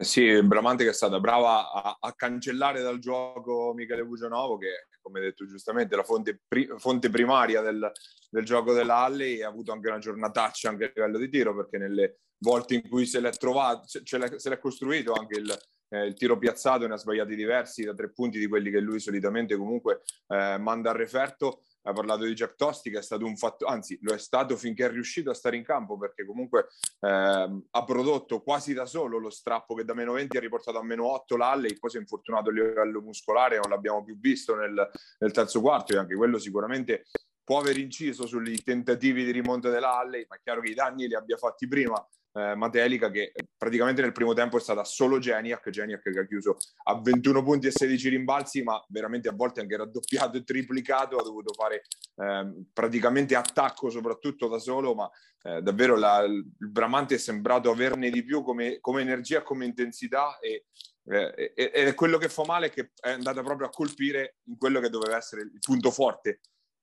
Sì, 0.00 0.40
Bramante 0.44 0.84
che 0.84 0.90
è 0.90 0.94
stata 0.94 1.18
brava 1.18 1.72
a, 1.72 1.98
a 2.00 2.12
cancellare 2.12 2.82
dal 2.82 3.00
gioco 3.00 3.72
Michele 3.74 4.04
Bugianovo, 4.04 4.56
che 4.56 4.86
come 5.00 5.18
detto 5.18 5.44
giustamente 5.44 5.94
è 5.94 5.96
la 5.96 6.04
fonte, 6.04 6.40
pri, 6.46 6.68
fonte 6.76 7.10
primaria 7.10 7.62
del, 7.62 7.90
del, 8.30 8.44
gioco 8.44 8.72
della 8.72 8.98
Alley, 8.98 9.42
ha 9.42 9.48
avuto 9.48 9.72
anche 9.72 9.88
una 9.88 9.98
giornataccia 9.98 10.68
anche 10.68 10.84
a 10.84 10.92
livello 10.94 11.18
di 11.18 11.28
tiro, 11.28 11.56
perché 11.56 11.78
nelle 11.78 12.20
volte 12.38 12.74
in 12.74 12.88
cui 12.88 13.06
se 13.06 13.18
l'è 13.18 13.30
trovato, 13.30 13.88
se, 13.88 14.02
se 14.04 14.48
l'è 14.48 14.58
costruito 14.60 15.14
anche 15.14 15.36
il, 15.40 15.58
eh, 15.88 16.06
il 16.06 16.14
tiro 16.14 16.38
piazzato 16.38 16.86
ne 16.86 16.94
ha 16.94 16.98
sbagliati 16.98 17.34
diversi 17.34 17.82
da 17.82 17.94
tre 17.94 18.12
punti 18.12 18.38
di 18.38 18.46
quelli 18.46 18.70
che 18.70 18.78
lui 18.78 19.00
solitamente 19.00 19.56
comunque 19.56 20.02
eh, 20.28 20.58
manda 20.58 20.90
al 20.90 20.96
referto 20.96 21.62
ha 21.88 21.92
parlato 21.92 22.24
di 22.24 22.34
Jack 22.34 22.54
Tosti 22.54 22.90
che 22.90 22.98
è 22.98 23.02
stato 23.02 23.24
un 23.24 23.36
fatto, 23.36 23.64
anzi 23.64 23.98
lo 24.02 24.12
è 24.12 24.18
stato 24.18 24.56
finché 24.56 24.86
è 24.86 24.90
riuscito 24.90 25.30
a 25.30 25.34
stare 25.34 25.56
in 25.56 25.64
campo 25.64 25.96
perché 25.96 26.26
comunque 26.26 26.68
eh, 27.00 27.62
ha 27.70 27.84
prodotto 27.84 28.42
quasi 28.42 28.74
da 28.74 28.84
solo 28.84 29.18
lo 29.18 29.30
strappo 29.30 29.74
che 29.74 29.84
da 29.84 29.94
meno 29.94 30.12
20 30.12 30.36
ha 30.36 30.40
riportato 30.40 30.78
a 30.78 30.84
meno 30.84 31.06
8 31.06 31.36
l'Alley, 31.36 31.78
poi 31.78 31.90
si 31.90 31.96
è 31.96 32.00
infortunato 32.00 32.50
a 32.50 32.52
livello 32.52 33.00
muscolare, 33.00 33.58
non 33.58 33.70
l'abbiamo 33.70 34.04
più 34.04 34.18
visto 34.18 34.54
nel, 34.54 34.90
nel 35.18 35.32
terzo 35.32 35.60
quarto 35.60 35.94
e 35.94 35.98
anche 35.98 36.14
quello 36.14 36.38
sicuramente 36.38 37.06
può 37.42 37.60
aver 37.60 37.78
inciso 37.78 38.26
sui 38.26 38.62
tentativi 38.62 39.24
di 39.24 39.30
rimonta 39.30 39.70
dell'Alley, 39.70 40.26
ma 40.28 40.36
è 40.36 40.40
chiaro 40.42 40.60
che 40.60 40.70
i 40.70 40.74
danni 40.74 41.08
li 41.08 41.14
abbia 41.14 41.38
fatti 41.38 41.66
prima 41.66 42.06
eh, 42.32 42.54
Matelica 42.54 43.10
che 43.10 43.32
praticamente 43.56 44.02
nel 44.02 44.12
primo 44.12 44.32
tempo 44.32 44.56
è 44.56 44.60
stata 44.60 44.84
solo 44.84 45.18
Geniac, 45.18 45.70
Geniac 45.70 46.02
che 46.02 46.18
ha 46.18 46.26
chiuso 46.26 46.56
a 46.84 47.00
21 47.00 47.42
punti 47.42 47.66
e 47.66 47.70
16 47.70 48.08
rimbalzi, 48.08 48.62
ma 48.62 48.82
veramente 48.88 49.28
a 49.28 49.32
volte 49.32 49.60
anche 49.60 49.76
raddoppiato 49.76 50.36
e 50.36 50.44
triplicato, 50.44 51.16
ha 51.16 51.22
dovuto 51.22 51.52
fare 51.52 51.82
eh, 52.16 52.64
praticamente 52.72 53.34
attacco 53.34 53.90
soprattutto 53.90 54.48
da 54.48 54.58
solo, 54.58 54.94
ma 54.94 55.10
eh, 55.42 55.62
davvero 55.62 55.96
la, 55.96 56.20
il 56.20 56.44
Bramante 56.56 57.16
è 57.16 57.18
sembrato 57.18 57.70
averne 57.70 58.10
di 58.10 58.24
più 58.24 58.42
come, 58.42 58.78
come 58.80 59.00
energia, 59.00 59.42
come 59.42 59.64
intensità 59.64 60.38
e, 60.38 60.66
eh, 61.10 61.52
ed 61.54 61.86
è 61.86 61.94
quello 61.94 62.18
che 62.18 62.28
fa 62.28 62.44
male 62.44 62.70
che 62.70 62.92
è 63.00 63.10
andata 63.10 63.42
proprio 63.42 63.68
a 63.68 63.70
colpire 63.70 64.36
in 64.44 64.58
quello 64.58 64.80
che 64.80 64.90
doveva 64.90 65.16
essere 65.16 65.42
il 65.42 65.58
punto 65.58 65.90
forte 65.90 66.40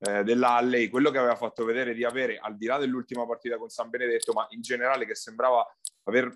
eh, 0.07 0.23
dell'Alley, 0.23 0.89
quello 0.89 1.11
che 1.11 1.17
aveva 1.17 1.35
fatto 1.35 1.65
vedere 1.65 1.93
di 1.93 2.03
avere, 2.03 2.37
al 2.37 2.57
di 2.57 2.65
là 2.65 2.77
dell'ultima 2.77 3.25
partita 3.25 3.57
con 3.57 3.69
San 3.69 3.89
Benedetto, 3.89 4.33
ma 4.33 4.45
in 4.49 4.61
generale 4.61 5.05
che 5.05 5.15
sembrava 5.15 5.65
aver 6.03 6.31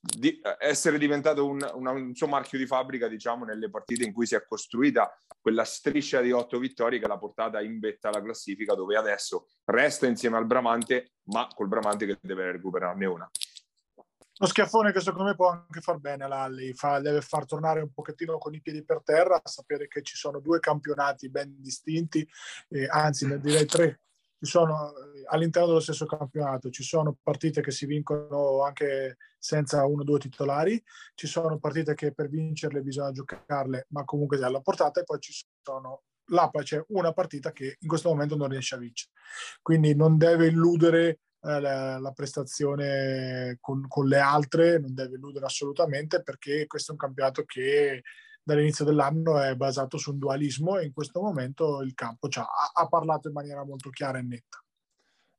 di, 0.00 0.40
essere 0.58 0.98
diventato 0.98 1.46
un, 1.46 1.58
una, 1.74 1.90
un, 1.90 2.14
suo 2.14 2.26
marchio 2.26 2.58
di 2.58 2.66
fabbrica, 2.66 3.08
diciamo, 3.08 3.44
nelle 3.44 3.68
partite 3.68 4.04
in 4.04 4.12
cui 4.12 4.26
si 4.26 4.34
è 4.34 4.44
costruita 4.46 5.12
quella 5.40 5.64
striscia 5.64 6.20
di 6.20 6.32
otto 6.32 6.58
vittorie 6.58 6.98
che 6.98 7.06
l'ha 7.06 7.18
portata 7.18 7.60
in 7.60 7.78
vetta 7.78 8.08
alla 8.08 8.22
classifica, 8.22 8.74
dove 8.74 8.96
adesso 8.96 9.48
resta 9.64 10.06
insieme 10.06 10.36
al 10.36 10.46
Bramante, 10.46 11.12
ma 11.24 11.46
col 11.54 11.68
Bramante 11.68 12.06
che 12.06 12.18
deve 12.20 12.52
recuperarne 12.52 13.06
una. 13.06 13.30
Lo 14.42 14.46
schiaffone 14.46 14.90
che 14.90 15.00
secondo 15.00 15.28
me 15.28 15.34
può 15.34 15.50
anche 15.50 15.82
far 15.82 15.98
bene 15.98 16.24
all'Alli, 16.24 16.72
fa, 16.72 16.98
deve 16.98 17.20
far 17.20 17.44
tornare 17.44 17.82
un 17.82 17.92
pochettino 17.92 18.38
con 18.38 18.54
i 18.54 18.62
piedi 18.62 18.82
per 18.82 19.02
terra, 19.04 19.38
sapere 19.44 19.86
che 19.86 20.00
ci 20.00 20.16
sono 20.16 20.40
due 20.40 20.60
campionati 20.60 21.28
ben 21.28 21.60
distinti, 21.60 22.26
eh, 22.70 22.86
anzi 22.88 23.38
direi 23.38 23.66
tre, 23.66 24.00
sono 24.40 24.92
eh, 24.96 25.24
all'interno 25.26 25.68
dello 25.68 25.80
stesso 25.80 26.06
campionato, 26.06 26.70
ci 26.70 26.82
sono 26.82 27.18
partite 27.22 27.60
che 27.60 27.70
si 27.70 27.84
vincono 27.84 28.62
anche 28.64 29.18
senza 29.38 29.84
uno 29.84 30.00
o 30.00 30.04
due 30.04 30.18
titolari, 30.18 30.82
ci 31.14 31.26
sono 31.26 31.58
partite 31.58 31.92
che 31.92 32.14
per 32.14 32.30
vincerle 32.30 32.80
bisogna 32.80 33.12
giocarle 33.12 33.88
ma 33.90 34.06
comunque 34.06 34.42
alla 34.42 34.62
portata 34.62 35.00
e 35.00 35.04
poi 35.04 35.20
ci 35.20 35.34
sono 35.62 36.04
c'è 36.62 36.82
una 36.88 37.12
partita 37.12 37.50
che 37.52 37.76
in 37.80 37.88
questo 37.88 38.08
momento 38.08 38.36
non 38.36 38.48
riesce 38.48 38.76
a 38.76 38.78
vincere. 38.78 39.10
Quindi 39.60 39.96
non 39.96 40.16
deve 40.16 40.46
illudere 40.46 41.18
eh, 41.42 41.60
la, 41.60 41.98
la, 41.98 42.12
prestazione 42.12 43.56
con, 43.60 43.86
con, 43.88 44.06
le 44.06 44.18
altre, 44.18 44.78
non 44.78 44.94
deve 44.94 45.16
illudere 45.16 45.46
assolutamente 45.46 46.22
perché 46.22 46.66
questo 46.66 46.90
è 46.90 46.94
un 46.94 47.00
campionato 47.00 47.44
che 47.44 48.02
dall'inizio 48.42 48.84
dell'anno 48.84 49.40
è 49.40 49.54
basato 49.54 49.96
su 49.96 50.10
un 50.12 50.18
dualismo 50.18 50.78
e 50.78 50.84
in 50.84 50.92
questo 50.92 51.20
momento 51.20 51.82
il 51.82 51.94
campo 51.94 52.28
ha, 52.30 52.46
ha 52.74 52.88
parlato 52.88 53.28
in 53.28 53.34
maniera 53.34 53.64
molto 53.64 53.90
chiara 53.90 54.18
e 54.18 54.22
netta. 54.22 54.62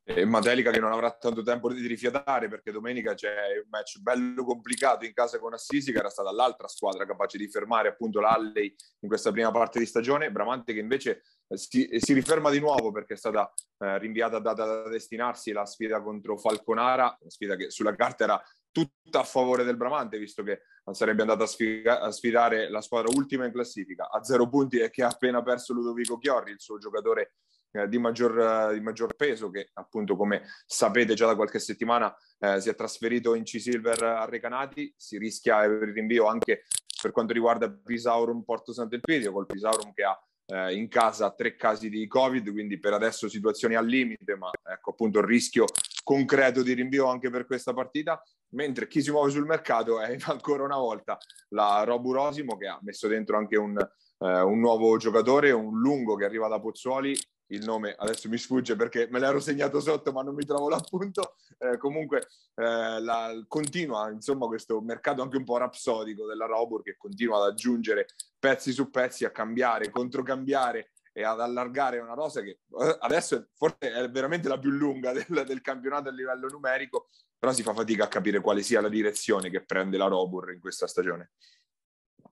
E 0.03 0.25
Matelica 0.25 0.71
che 0.71 0.79
non 0.79 0.91
avrà 0.91 1.11
tanto 1.11 1.43
tempo 1.43 1.71
di 1.71 1.85
rifiatare 1.85 2.47
perché 2.47 2.71
domenica 2.71 3.13
c'è 3.13 3.59
un 3.63 3.69
match 3.69 3.99
bello 3.99 4.43
complicato 4.43 5.05
in 5.05 5.13
casa 5.13 5.37
con 5.37 5.53
Assisi 5.53 5.91
che 5.91 5.99
era 5.99 6.09
stata 6.09 6.31
l'altra 6.31 6.67
squadra 6.67 7.05
capace 7.05 7.37
di 7.37 7.47
fermare 7.47 7.89
appunto 7.89 8.19
l'Alley 8.19 8.73
in 9.01 9.07
questa 9.07 9.31
prima 9.31 9.51
parte 9.51 9.77
di 9.77 9.85
stagione, 9.85 10.31
Bramante 10.31 10.73
che 10.73 10.79
invece 10.79 11.21
si, 11.55 11.89
si 11.97 12.13
riferma 12.13 12.49
di 12.49 12.59
nuovo 12.59 12.91
perché 12.91 13.13
è 13.13 13.17
stata 13.17 13.51
eh, 13.79 13.97
rinviata 13.99 14.39
data 14.39 14.65
da 14.65 14.89
destinarsi 14.89 15.51
la 15.51 15.65
sfida 15.65 16.01
contro 16.01 16.37
Falconara, 16.37 17.17
una 17.19 17.29
sfida 17.29 17.55
che 17.55 17.69
sulla 17.69 17.95
carta 17.95 18.23
era 18.23 18.43
tutta 18.71 19.19
a 19.19 19.23
favore 19.23 19.63
del 19.63 19.75
Bramante 19.75 20.17
visto 20.17 20.43
che 20.43 20.61
sarebbe 20.91 21.21
andata 21.21 21.43
a, 21.43 21.47
sfiga, 21.47 21.99
a 21.99 22.11
sfidare 22.11 22.69
la 22.69 22.81
squadra 22.81 23.11
ultima 23.13 23.45
in 23.45 23.51
classifica. 23.51 24.09
A 24.09 24.23
zero 24.23 24.47
punti 24.47 24.79
e 24.79 24.89
che 24.89 25.03
ha 25.03 25.09
appena 25.09 25.43
perso 25.43 25.73
Ludovico 25.73 26.17
Chiorri, 26.17 26.51
il 26.51 26.59
suo 26.59 26.77
giocatore 26.77 27.35
eh, 27.71 27.87
di, 27.87 27.97
maggior, 27.97 28.73
di, 28.73 28.81
maggior, 28.81 29.15
peso 29.15 29.49
che 29.49 29.69
appunto 29.73 30.15
come 30.15 30.43
sapete 30.65 31.13
già 31.13 31.25
da 31.25 31.35
qualche 31.35 31.59
settimana 31.59 32.13
eh, 32.39 32.59
si 32.59 32.69
è 32.69 32.75
trasferito 32.75 33.35
in 33.35 33.43
C-Silver 33.43 34.03
a 34.03 34.25
Recanati, 34.25 34.93
si 34.97 35.17
rischia 35.17 35.63
il 35.63 35.93
rinvio 35.93 36.27
anche 36.27 36.65
per 37.01 37.11
quanto 37.11 37.33
riguarda 37.33 37.71
Pisaurum 37.71 38.43
Porto 38.43 38.73
Sant'Elpidio, 38.73 39.31
col 39.31 39.45
Pisaurum 39.45 39.91
che 39.93 40.03
ha 40.03 40.19
eh, 40.51 40.75
in 40.75 40.89
casa 40.89 41.31
tre 41.31 41.55
casi 41.55 41.89
di 41.89 42.05
Covid, 42.07 42.51
quindi 42.51 42.77
per 42.77 42.93
adesso 42.93 43.29
situazioni 43.29 43.75
al 43.75 43.85
limite, 43.85 44.35
ma 44.35 44.49
ecco 44.63 44.91
appunto 44.91 45.19
il 45.19 45.25
rischio 45.25 45.65
concreto 46.03 46.61
di 46.61 46.73
rinvio 46.73 47.07
anche 47.07 47.29
per 47.29 47.45
questa 47.45 47.73
partita. 47.73 48.21
Mentre 48.53 48.87
chi 48.87 49.01
si 49.01 49.11
muove 49.11 49.31
sul 49.31 49.45
mercato 49.45 50.01
è 50.01 50.17
ancora 50.27 50.63
una 50.63 50.77
volta 50.77 51.17
la 51.49 51.83
Robu 51.85 52.11
Rosimo 52.11 52.57
che 52.57 52.67
ha 52.67 52.77
messo 52.81 53.07
dentro 53.07 53.37
anche 53.37 53.57
un, 53.57 53.77
eh, 53.77 54.41
un 54.41 54.59
nuovo 54.59 54.97
giocatore, 54.97 55.51
un 55.51 55.79
lungo 55.79 56.15
che 56.15 56.25
arriva 56.25 56.49
da 56.49 56.59
Pozzuoli 56.59 57.17
il 57.51 57.63
nome 57.63 57.95
adesso 57.97 58.29
mi 58.29 58.37
sfugge 58.37 58.75
perché 58.75 59.07
me 59.09 59.19
l'ero 59.19 59.39
segnato 59.39 59.79
sotto 59.79 60.11
ma 60.11 60.21
non 60.21 60.35
mi 60.35 60.45
trovo 60.45 60.69
l'appunto. 60.69 61.35
Eh, 61.57 61.77
comunque 61.77 62.27
eh, 62.55 62.99
la, 63.01 63.31
continua 63.47 64.09
insomma 64.09 64.47
questo 64.47 64.81
mercato 64.81 65.21
anche 65.21 65.37
un 65.37 65.43
po' 65.43 65.57
rapsodico 65.57 66.25
della 66.25 66.45
Robur 66.45 66.81
che 66.81 66.97
continua 66.97 67.37
ad 67.37 67.51
aggiungere 67.51 68.07
pezzi 68.39 68.71
su 68.71 68.89
pezzi 68.89 69.25
a 69.25 69.31
cambiare, 69.31 69.89
controcambiare 69.89 70.91
e 71.13 71.23
ad 71.23 71.41
allargare 71.41 71.99
una 71.99 72.13
rosa 72.13 72.41
che 72.41 72.59
eh, 72.81 72.97
adesso 73.01 73.49
forse 73.53 73.77
è 73.79 74.09
veramente 74.09 74.47
la 74.47 74.57
più 74.57 74.69
lunga 74.69 75.11
del, 75.13 75.43
del, 75.45 75.61
campionato 75.61 76.09
a 76.09 76.11
livello 76.11 76.47
numerico 76.47 77.09
però 77.37 77.51
si 77.53 77.63
fa 77.63 77.73
fatica 77.73 78.05
a 78.05 78.07
capire 78.07 78.39
quale 78.39 78.61
sia 78.61 78.81
la 78.81 78.89
direzione 78.89 79.49
che 79.49 79.65
prende 79.65 79.97
la 79.97 80.07
Robur 80.07 80.51
in 80.51 80.59
questa 80.59 80.85
stagione. 80.85 81.31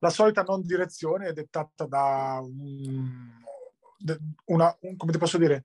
La 0.01 0.11
solita 0.11 0.43
non 0.43 0.61
direzione 0.61 1.27
è 1.27 1.33
dettata 1.33 1.85
da 1.87 2.39
un 2.41 3.41
una, 4.45 4.75
un, 4.81 4.95
come 4.97 5.11
ti 5.11 5.17
posso 5.17 5.37
dire, 5.37 5.63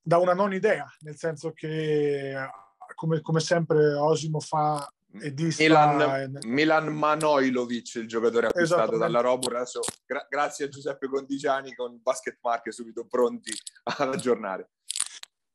da 0.00 0.18
una 0.18 0.34
non 0.34 0.52
idea, 0.52 0.86
nel 1.00 1.16
senso 1.16 1.52
che 1.52 2.34
come, 2.94 3.20
come 3.20 3.40
sempre 3.40 3.94
Osimo 3.94 4.40
fa 4.40 4.90
e 5.20 5.32
disfa... 5.32 5.62
Milan. 5.62 6.38
Milan 6.46 6.86
Manojlovic, 6.88 7.94
il 7.96 8.08
giocatore 8.08 8.46
acquistato 8.46 8.96
dalla 8.96 9.20
Robur, 9.20 9.56
adesso 9.56 9.80
gra- 10.06 10.26
grazie 10.28 10.66
a 10.66 10.68
Giuseppe 10.68 11.08
Condigiani 11.08 11.74
con 11.74 12.00
Basket 12.02 12.38
Market 12.40 12.72
subito 12.72 13.06
pronti 13.06 13.52
ad 13.84 14.14
aggiornare. 14.14 14.70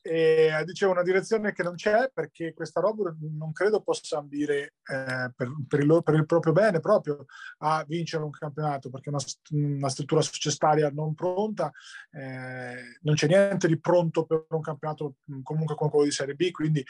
E 0.10 0.64
dicevo 0.66 0.94
una 0.94 1.04
direzione 1.04 1.52
che 1.52 1.64
non 1.64 1.76
c'è 1.76 2.10
perché 2.14 2.54
questa 2.54 2.80
roba 2.80 3.14
non 3.20 3.52
credo 3.52 3.82
possa 3.82 4.18
ambire 4.18 4.76
eh, 4.86 5.32
per, 5.36 5.52
per, 5.68 5.80
il, 5.82 6.02
per, 6.02 6.16
il, 6.16 6.26
proprio 6.26 6.54
bene 6.54 6.80
proprio 6.80 7.26
a 7.60 7.84
vincere 7.86 8.24
un 8.24 8.30
campionato 8.30 8.90
perché 8.90 9.10
una, 9.10 9.20
una 9.52 9.90
struttura 9.90 10.22
societaria 10.22 10.90
non 10.90 11.14
pronta 11.14 11.72
eh, 12.12 12.98
non 13.02 13.16
c'è 13.16 13.28
niente 13.28 13.68
di 13.68 13.78
pronto 13.80 14.26
per 14.26 14.46
un 14.50 14.62
campionato 14.62 15.16
comunque 15.44 15.76
come 15.76 15.90
quello 15.90 16.06
di 16.06 16.12
Serie 16.12 16.36
B 16.36 16.52
quindi 16.52 16.82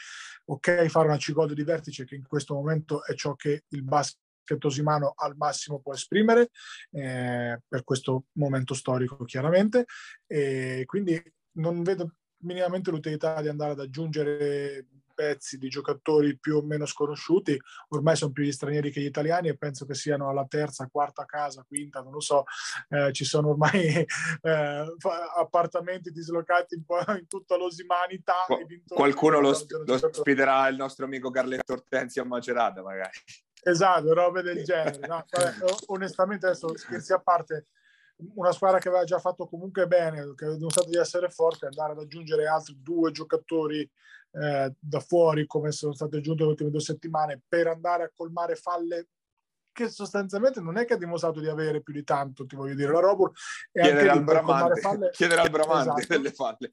ok 0.44 0.86
fare 0.86 1.08
una 1.08 1.16
C-Gold 1.16 1.54
di 1.54 1.64
vertice 1.64 2.04
che 2.04 2.14
in 2.14 2.26
questo 2.26 2.54
momento 2.54 3.04
è 3.04 3.14
ciò 3.14 3.34
che 3.34 3.64
il 3.68 3.82
basket 3.82 4.16
Tosimano 4.56 5.12
al 5.14 5.36
massimo 5.36 5.80
può 5.80 5.92
esprimere 5.92 6.48
eh, 6.92 7.60
per 7.68 7.84
questo 7.84 8.24
momento 8.38 8.72
storico 8.72 9.24
chiaramente. 9.24 9.84
E 10.26 10.84
quindi 10.86 11.20
non 11.58 11.82
vedo 11.82 12.14
minimamente 12.40 12.90
l'utilità 12.90 13.40
di 13.40 13.48
andare 13.48 13.72
ad 13.72 13.80
aggiungere 13.80 14.86
pezzi 15.18 15.58
di 15.58 15.68
giocatori 15.68 16.38
più 16.38 16.58
o 16.58 16.62
meno 16.62 16.86
sconosciuti, 16.86 17.60
ormai 17.88 18.14
sono 18.14 18.30
più 18.30 18.44
gli 18.44 18.52
stranieri 18.52 18.92
che 18.92 19.00
gli 19.00 19.06
italiani 19.06 19.48
e 19.48 19.56
penso 19.56 19.84
che 19.84 19.94
siano 19.94 20.28
alla 20.28 20.46
terza, 20.48 20.86
quarta 20.86 21.24
casa, 21.24 21.64
quinta, 21.66 22.02
non 22.02 22.12
lo 22.12 22.20
so, 22.20 22.44
eh, 22.90 23.12
ci 23.12 23.24
sono 23.24 23.48
ormai 23.48 24.06
eh, 24.42 24.94
appartamenti 25.36 26.12
dislocati 26.12 26.76
in, 26.76 26.84
in 27.18 27.26
tutta 27.26 27.56
l'osimanità. 27.56 28.46
Qualcuno 28.86 29.40
lo, 29.40 29.58
lo 29.84 29.94
ospiterà 29.94 30.68
il 30.68 30.76
nostro 30.76 31.06
amico 31.06 31.32
Carletto 31.32 31.72
Ortensi 31.72 32.20
a 32.20 32.24
Macerata 32.24 32.80
magari. 32.80 33.18
Esatto, 33.60 34.14
robe 34.14 34.42
del 34.42 34.62
genere. 34.62 35.04
No, 35.06 35.24
vabbè, 35.28 35.54
onestamente 35.86 36.46
adesso 36.46 36.76
scherzi 36.76 37.12
a 37.12 37.18
parte, 37.18 37.66
una 38.34 38.52
squadra 38.52 38.78
che 38.78 38.88
aveva 38.88 39.04
già 39.04 39.18
fatto 39.18 39.46
comunque 39.46 39.86
bene, 39.86 40.34
che 40.34 40.44
aveva 40.44 40.58
dimostrato 40.58 40.88
di 40.88 40.96
essere 40.96 41.30
forte, 41.30 41.66
andare 41.66 41.92
ad 41.92 41.98
aggiungere 41.98 42.46
altri 42.46 42.76
due 42.80 43.12
giocatori 43.12 43.88
eh, 44.32 44.74
da 44.78 45.00
fuori, 45.00 45.46
come 45.46 45.72
sono 45.72 45.92
state 45.92 46.16
aggiunte 46.16 46.42
le 46.42 46.50
ultime 46.50 46.70
due 46.70 46.80
settimane, 46.80 47.40
per 47.46 47.68
andare 47.68 48.04
a 48.04 48.12
colmare 48.14 48.56
falle 48.56 49.08
che 49.78 49.88
sostanzialmente 49.88 50.60
non 50.60 50.76
è 50.76 50.84
che 50.84 50.94
ha 50.94 50.98
dimostrato 50.98 51.38
di 51.38 51.46
avere 51.46 51.82
più 51.82 51.92
di 51.92 52.02
tanto, 52.02 52.46
ti 52.46 52.56
voglio 52.56 52.74
dire, 52.74 52.90
la 52.90 52.98
Robur 52.98 53.30
è 53.70 53.82
chiedere, 53.82 54.08
al 54.08 54.24
Bramante, 54.24 54.80
falle... 54.80 55.10
chiedere 55.14 55.40
al 55.42 55.50
Bramante 55.50 56.00
esatto. 56.00 56.16
delle 56.16 56.32
falle. 56.32 56.70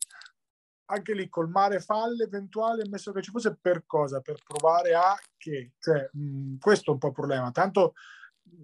Anche 0.85 1.13
lì 1.13 1.29
colmare 1.29 1.79
falle 1.79 2.23
eventuali, 2.23 2.81
ammesso 2.81 3.11
che 3.11 3.21
ci 3.21 3.29
fosse, 3.29 3.57
per 3.61 3.83
cosa? 3.85 4.21
Per 4.21 4.37
provare 4.43 4.95
a 4.95 5.15
che? 5.37 5.73
Cioè, 5.77 6.09
mh, 6.13 6.57
questo 6.57 6.89
è 6.89 6.93
un 6.93 6.99
po' 6.99 7.07
il 7.07 7.13
problema. 7.13 7.51
Tanto 7.51 7.93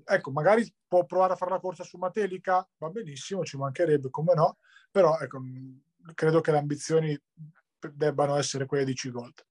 ecco, 0.06 0.32
magari 0.32 0.72
può 0.88 1.06
provare 1.06 1.34
a 1.34 1.36
fare 1.36 1.52
la 1.52 1.60
corsa 1.60 1.84
su 1.84 1.98
Matelica, 1.98 2.68
va 2.78 2.90
benissimo, 2.90 3.44
ci 3.44 3.58
mancherebbe, 3.58 4.10
come 4.10 4.34
no, 4.34 4.58
però 4.92 5.18
ecco, 5.20 5.42
credo 6.14 6.42
che 6.42 6.52
le 6.52 6.58
ambizioni 6.58 7.20
debbano 7.94 8.38
essere 8.38 8.66
quelle 8.66 8.86
di 8.86 8.94
C-Gold. 8.94 9.46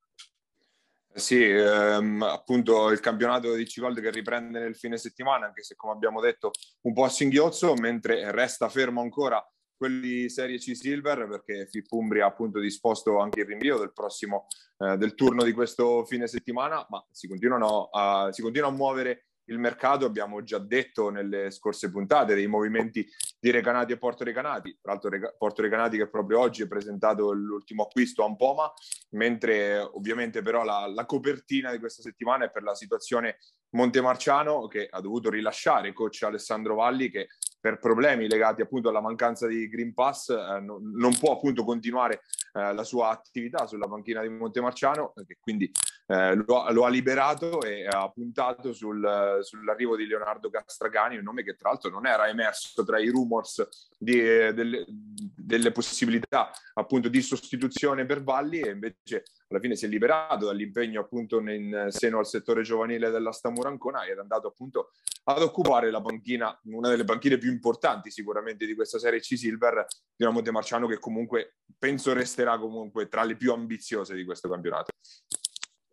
Sì, 1.12 1.42
ehm, 1.42 2.22
appunto 2.22 2.90
il 2.90 3.00
campionato 3.00 3.52
di 3.54 3.64
C-Gold 3.64 4.00
che 4.00 4.10
riprende 4.10 4.60
nel 4.60 4.76
fine 4.76 4.96
settimana, 4.96 5.46
anche 5.46 5.62
se 5.62 5.74
come 5.74 5.92
abbiamo 5.92 6.20
detto 6.20 6.52
un 6.82 6.92
po' 6.92 7.04
a 7.04 7.08
singhiozzo, 7.08 7.74
mentre 7.74 8.30
resta 8.30 8.68
fermo 8.68 9.00
ancora 9.00 9.44
quelli 9.76 10.28
Serie 10.28 10.58
C 10.58 10.76
Silver 10.76 11.26
perché 11.26 11.66
FIP 11.66 11.90
Umbria 11.92 12.26
ha 12.26 12.28
appunto 12.28 12.60
disposto 12.60 13.18
anche 13.18 13.40
il 13.40 13.46
rinvio 13.46 13.78
del 13.78 13.94
prossimo 13.94 14.46
eh, 14.76 14.98
del 14.98 15.14
turno 15.14 15.42
di 15.42 15.52
questo 15.52 16.04
fine 16.04 16.26
settimana, 16.26 16.86
ma 16.90 17.02
si 17.10 17.26
continuano 17.26 17.88
a, 17.90 18.30
si 18.30 18.42
continua 18.42 18.68
a 18.68 18.72
muovere 18.72 19.29
il 19.50 19.58
mercato, 19.58 20.04
abbiamo 20.04 20.42
già 20.42 20.58
detto 20.58 21.10
nelle 21.10 21.50
scorse 21.50 21.90
puntate, 21.90 22.34
dei 22.34 22.46
movimenti 22.46 23.06
di 23.38 23.50
Recanati 23.50 23.92
e 23.92 23.98
Porto 23.98 24.24
Recanati. 24.24 24.78
Tra 24.80 24.92
l'altro 24.92 25.34
Porto 25.36 25.62
Recanati 25.62 25.96
che 25.96 26.08
proprio 26.08 26.40
oggi 26.40 26.62
ha 26.62 26.68
presentato 26.68 27.32
l'ultimo 27.32 27.84
acquisto 27.84 28.22
a 28.22 28.26
Ampoma, 28.26 28.72
mentre 29.10 29.78
ovviamente 29.78 30.42
però 30.42 30.62
la, 30.62 30.86
la 30.86 31.04
copertina 31.04 31.72
di 31.72 31.78
questa 31.78 32.02
settimana 32.02 32.46
è 32.46 32.50
per 32.50 32.62
la 32.62 32.74
situazione 32.74 33.38
Montemarciano 33.70 34.66
che 34.66 34.88
ha 34.90 35.00
dovuto 35.00 35.30
rilasciare 35.30 35.88
il 35.88 35.94
coach 35.94 36.22
Alessandro 36.22 36.74
Valli 36.74 37.08
che 37.08 37.28
per 37.60 37.78
problemi 37.78 38.26
legati 38.26 38.62
appunto 38.62 38.88
alla 38.88 39.02
mancanza 39.02 39.46
di 39.46 39.68
Green 39.68 39.94
Pass 39.94 40.30
eh, 40.30 40.60
no, 40.60 40.80
non 40.82 41.16
può 41.18 41.34
appunto 41.34 41.62
continuare 41.62 42.22
eh, 42.54 42.72
la 42.72 42.82
sua 42.82 43.10
attività 43.10 43.66
sulla 43.66 43.86
panchina 43.86 44.22
di 44.22 44.28
Montemarciano 44.28 45.12
che 45.26 45.36
quindi 45.38 45.70
eh, 46.10 46.34
lo, 46.34 46.66
lo, 46.72 46.84
ha 46.84 46.88
liberato 46.88 47.62
e 47.62 47.86
ha 47.86 48.10
puntato 48.10 48.72
sul, 48.72 49.38
sull'arrivo 49.42 49.94
di 49.94 50.08
Leonardo 50.08 50.50
Castragani, 50.50 51.16
un 51.16 51.22
nome 51.22 51.44
che 51.44 51.54
tra 51.54 51.70
l'altro 51.70 51.88
non 51.88 52.04
era 52.04 52.28
emerso 52.28 52.82
tra 52.82 52.98
i 52.98 53.08
rumors 53.08 53.68
di, 53.96 54.18
delle, 54.18 54.84
delle 54.88 55.70
possibilità 55.70 56.50
appunto 56.74 57.08
di 57.08 57.22
sostituzione 57.22 58.06
per 58.06 58.24
Valli 58.24 58.58
e 58.58 58.72
invece 58.72 59.22
alla 59.46 59.60
fine 59.60 59.76
si 59.76 59.84
è 59.84 59.88
liberato 59.88 60.46
dall'impegno 60.46 61.00
appunto 61.00 61.38
in 61.38 61.86
seno 61.90 62.18
al 62.18 62.26
settore 62.26 62.62
giovanile 62.62 63.10
della 63.10 63.30
Stamura 63.30 63.68
Ancona 63.68 64.04
ed 64.04 64.16
è 64.16 64.20
andato 64.20 64.48
appunto 64.48 64.90
ad 65.24 65.42
occupare 65.42 65.92
la 65.92 66.00
panchina, 66.00 66.58
una 66.64 66.88
delle 66.88 67.04
panchine 67.04 67.38
più 67.38 67.52
importanti 67.52 68.10
sicuramente 68.10 68.66
di 68.66 68.74
questa 68.74 68.98
serie 68.98 69.20
C 69.20 69.36
Silver 69.36 69.86
di 70.16 70.24
una 70.24 70.32
Montemarciano 70.32 70.88
che 70.88 70.98
comunque 70.98 71.58
penso 71.78 72.12
resterà 72.12 72.58
comunque 72.58 73.06
tra 73.06 73.22
le 73.22 73.36
più 73.36 73.52
ambiziose 73.52 74.16
di 74.16 74.24
questo 74.24 74.48
campionato. 74.48 74.90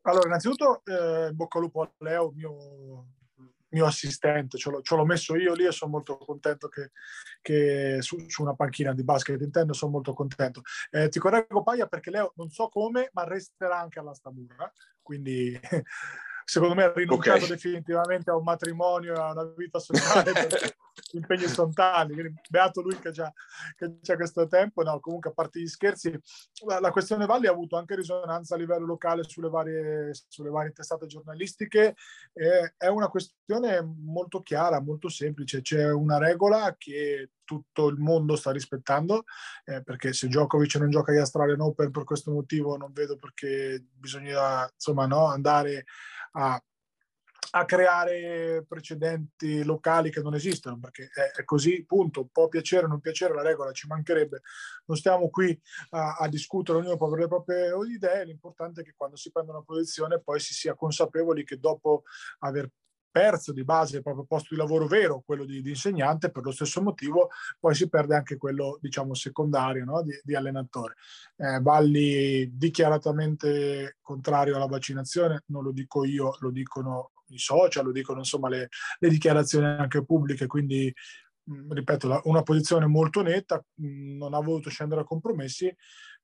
Allora, 0.07 0.27
innanzitutto, 0.27 0.83
eh, 0.85 1.33
bocca 1.33 1.57
al 1.57 1.65
lupo 1.65 1.81
a 1.81 1.91
Leo, 1.97 2.31
mio, 2.33 3.07
mio 3.69 3.85
assistente, 3.85 4.57
ce 4.57 4.69
l'ho, 4.69 4.81
ce 4.81 4.95
l'ho, 4.95 5.03
messo 5.03 5.35
io 5.35 5.53
lì 5.53 5.65
e 5.65 5.73
sono 5.73 5.91
molto 5.91 6.17
contento 6.17 6.69
che, 6.69 6.91
che 7.41 7.97
su, 7.99 8.17
su, 8.27 8.41
una 8.41 8.55
panchina 8.55 8.93
di 8.93 9.03
basket 9.03 9.41
intendo, 9.41 9.73
sono 9.73 9.91
molto 9.91 10.13
contento. 10.13 10.61
Eh, 10.91 11.09
ti 11.09 11.19
correggo 11.19 11.61
Paia 11.61 11.87
perché 11.87 12.09
Leo 12.09 12.31
non 12.37 12.49
so 12.49 12.69
come, 12.69 13.09
ma 13.11 13.25
resterà 13.25 13.79
anche 13.79 13.99
alla 13.99 14.13
Stamura, 14.13 14.71
quindi 15.01 15.59
secondo 16.49 16.75
me 16.75 16.83
ha 16.83 16.93
rinunciato 16.93 17.43
okay. 17.43 17.49
definitivamente 17.49 18.31
a 18.31 18.37
un 18.37 18.43
matrimonio 18.43 19.13
e 19.13 19.19
a 19.19 19.31
una 19.31 19.43
vita 19.57 19.79
sociale 19.79 20.31
perché 20.31 20.77
gli 21.11 21.17
impegni 21.17 21.45
sono 21.45 21.73
tanti, 21.73 22.13
quindi 22.13 22.39
beato 22.49 22.81
lui 22.81 22.97
che 22.97 23.09
ha, 23.21 24.15
questo 24.15 24.47
tempo. 24.47 24.81
No, 24.81 24.97
comunque 25.01 25.31
a 25.31 25.33
parte 25.33 25.59
gli 25.59 25.67
scherzi, 25.67 26.17
la, 26.65 26.79
la, 26.79 26.91
questione 26.91 27.25
Valli 27.25 27.47
ha 27.47 27.51
avuto 27.51 27.75
anche 27.75 27.95
risonanza 27.95 28.55
a 28.55 28.57
livello 28.57 28.85
locale 28.85 29.23
sulle 29.23 29.49
varie, 29.49 30.11
sulle 30.29 30.49
varie 30.49 30.71
testate 30.71 31.05
giornalistiche. 31.05 31.95
E 32.31 32.75
è 32.77 32.87
una 32.87 33.09
questione 33.09 33.81
molto 33.81 34.41
chiara, 34.41 34.79
molto 34.79 35.09
semplice. 35.09 35.61
C'è 35.61 35.91
una 35.91 36.17
regola 36.17 36.73
che 36.77 37.31
tutto 37.43 37.87
il 37.87 37.97
mondo 37.97 38.35
sta 38.35 38.51
rispettando, 38.51 39.23
eh, 39.65 39.81
perché 39.83 40.13
se 40.13 40.27
Djokovic 40.27 40.75
non 40.75 40.89
gioca 40.89 41.11
agli 41.11 41.19
Australian 41.19 41.61
Open 41.61 41.91
per 41.91 42.03
questo 42.03 42.31
motivo 42.31 42.75
non 42.75 42.91
vedo 42.91 43.15
perché 43.15 43.85
bisogna 43.93 44.69
insomma, 44.73 45.05
no, 45.05 45.27
andare 45.27 45.85
a, 46.31 46.61
a 47.51 47.65
creare 47.65 48.65
precedenti 48.67 49.63
locali 49.63 50.11
che 50.11 50.21
non 50.21 50.35
esistono, 50.35 50.79
perché 50.79 51.09
è, 51.35 51.43
così, 51.43 51.85
punto. 51.85 52.27
Può 52.31 52.47
piacere 52.47 52.85
o 52.85 52.87
non 52.89 52.99
piacere, 52.99 53.33
la 53.33 53.41
regola 53.41 53.71
ci 53.71 53.87
mancherebbe. 53.87 54.41
Non 54.85 54.97
stiamo 54.97 55.29
qui 55.29 55.59
a, 55.91 56.17
a 56.17 56.27
discutere, 56.27 56.79
ognuno 56.79 56.97
può 56.97 57.07
avere 57.07 57.21
le 57.23 57.27
proprie 57.27 57.71
idee, 57.89 58.25
l'importante 58.25 58.81
è 58.81 58.83
che 58.83 58.93
quando 58.95 59.15
si 59.15 59.31
prende 59.31 59.51
una 59.51 59.63
posizione 59.63 60.21
poi 60.21 60.39
si 60.39 60.53
sia 60.53 60.75
consapevoli 60.75 61.43
che 61.43 61.57
dopo 61.57 62.03
aver 62.39 62.69
perso 63.09 63.51
di 63.51 63.63
base 63.63 63.97
il 63.97 64.03
proprio 64.03 64.25
posto 64.25 64.53
di 64.53 64.59
lavoro 64.59 64.87
vero, 64.87 65.23
quello 65.25 65.45
di, 65.45 65.61
di 65.61 65.69
insegnante, 65.69 66.31
per 66.31 66.43
lo 66.43 66.51
stesso 66.51 66.81
motivo 66.81 67.29
poi 67.59 67.75
si 67.75 67.89
perde 67.89 68.15
anche 68.15 68.37
quello, 68.37 68.77
diciamo, 68.81 69.13
secondario 69.13 69.85
no? 69.85 70.03
di, 70.03 70.19
di, 70.23 70.35
allenatore. 70.35 70.95
Eh, 71.35 71.59
Valli 71.61 72.55
dichiaratamente 72.55 73.97
contrario 74.01 74.55
alla 74.55 74.67
vaccinazione, 74.67 75.43
non 75.47 75.63
lo 75.63 75.71
dico 75.71 76.05
io, 76.05 76.35
lo 76.39 76.51
dicono 76.51 77.11
i 77.29 77.39
social, 77.39 77.85
lo 77.85 77.91
dicono 77.91 78.19
insomma 78.19 78.49
le, 78.49 78.69
le 78.99 79.09
dichiarazioni 79.09 79.65
anche 79.65 80.05
pubbliche, 80.05 80.47
quindi 80.47 80.93
ripeto, 81.69 82.21
una 82.25 82.43
posizione 82.43 82.85
molto 82.87 83.21
netta, 83.21 83.63
non 83.75 84.33
ha 84.33 84.39
voluto 84.39 84.69
scendere 84.69 85.01
a 85.01 85.05
compromessi. 85.05 85.73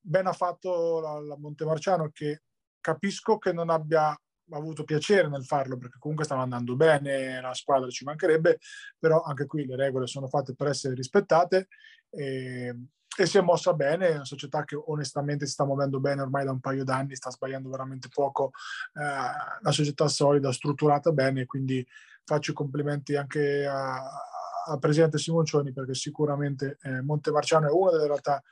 Ben 0.00 0.26
ha 0.26 0.32
fatto 0.32 1.00
la, 1.00 1.18
la 1.20 1.36
Montemarciano 1.38 2.10
che 2.12 2.42
capisco 2.80 3.38
che 3.38 3.52
non 3.52 3.70
abbia 3.70 4.16
avuto 4.50 4.84
piacere 4.84 5.28
nel 5.28 5.44
farlo 5.44 5.76
perché 5.76 5.98
comunque 5.98 6.24
stava 6.24 6.42
andando 6.42 6.76
bene, 6.76 7.40
la 7.40 7.54
squadra 7.54 7.88
ci 7.88 8.04
mancherebbe, 8.04 8.58
però 8.98 9.22
anche 9.22 9.46
qui 9.46 9.64
le 9.66 9.76
regole 9.76 10.06
sono 10.06 10.28
fatte 10.28 10.54
per 10.54 10.68
essere 10.68 10.94
rispettate 10.94 11.68
e, 12.10 12.74
e 13.16 13.26
si 13.26 13.38
è 13.38 13.40
mossa 13.40 13.72
bene, 13.72 14.08
è 14.08 14.14
una 14.14 14.24
società 14.24 14.64
che 14.64 14.76
onestamente 14.76 15.46
si 15.46 15.52
sta 15.52 15.64
muovendo 15.64 16.00
bene 16.00 16.22
ormai 16.22 16.44
da 16.44 16.50
un 16.50 16.60
paio 16.60 16.84
d'anni, 16.84 17.16
sta 17.16 17.30
sbagliando 17.30 17.70
veramente 17.70 18.08
poco, 18.12 18.50
eh, 18.94 19.00
una 19.00 19.72
società 19.72 20.08
solida, 20.08 20.52
strutturata 20.52 21.12
bene, 21.12 21.46
quindi 21.46 21.86
faccio 22.24 22.50
i 22.50 22.54
complimenti 22.54 23.16
anche 23.16 23.66
al 23.66 24.78
presidente 24.78 25.18
Simoncioni 25.18 25.72
perché 25.72 25.94
sicuramente 25.94 26.78
eh, 26.82 27.02
Montemarciano 27.02 27.68
è 27.68 27.70
una 27.70 27.92
delle 27.92 28.06
realtà 28.06 28.42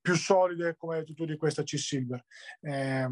più 0.00 0.14
solide, 0.14 0.74
come 0.76 0.94
hai 0.94 1.00
detto 1.00 1.14
tu, 1.14 1.24
di 1.24 1.36
questa 1.36 1.62
C-Silver. 1.62 2.24
Eh, 2.60 3.08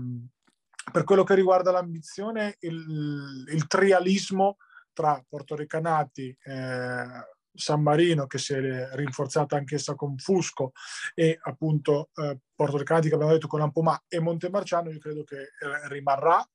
per 0.92 1.04
quello 1.04 1.24
che 1.24 1.34
riguarda 1.34 1.70
l'ambizione, 1.70 2.56
il, 2.60 3.44
il 3.48 3.66
trialismo 3.66 4.56
tra 4.92 5.22
portoricanati, 5.28 6.36
eh, 6.42 7.06
San 7.52 7.82
Marino 7.82 8.26
che 8.26 8.38
si 8.38 8.54
è 8.54 8.88
rinforzata 8.94 9.56
anch'essa 9.56 9.94
con 9.94 10.16
Fusco 10.16 10.72
e 11.14 11.38
appunto 11.42 12.10
eh, 12.14 12.38
portoricanati 12.54 13.08
che 13.08 13.14
abbiamo 13.14 13.32
detto 13.32 13.48
con 13.48 13.60
Ampomà 13.60 14.04
e 14.08 14.20
Montemarciano, 14.20 14.90
io 14.90 14.98
credo 14.98 15.24
che 15.24 15.40
eh, 15.40 15.88
rimarrà 15.88 16.46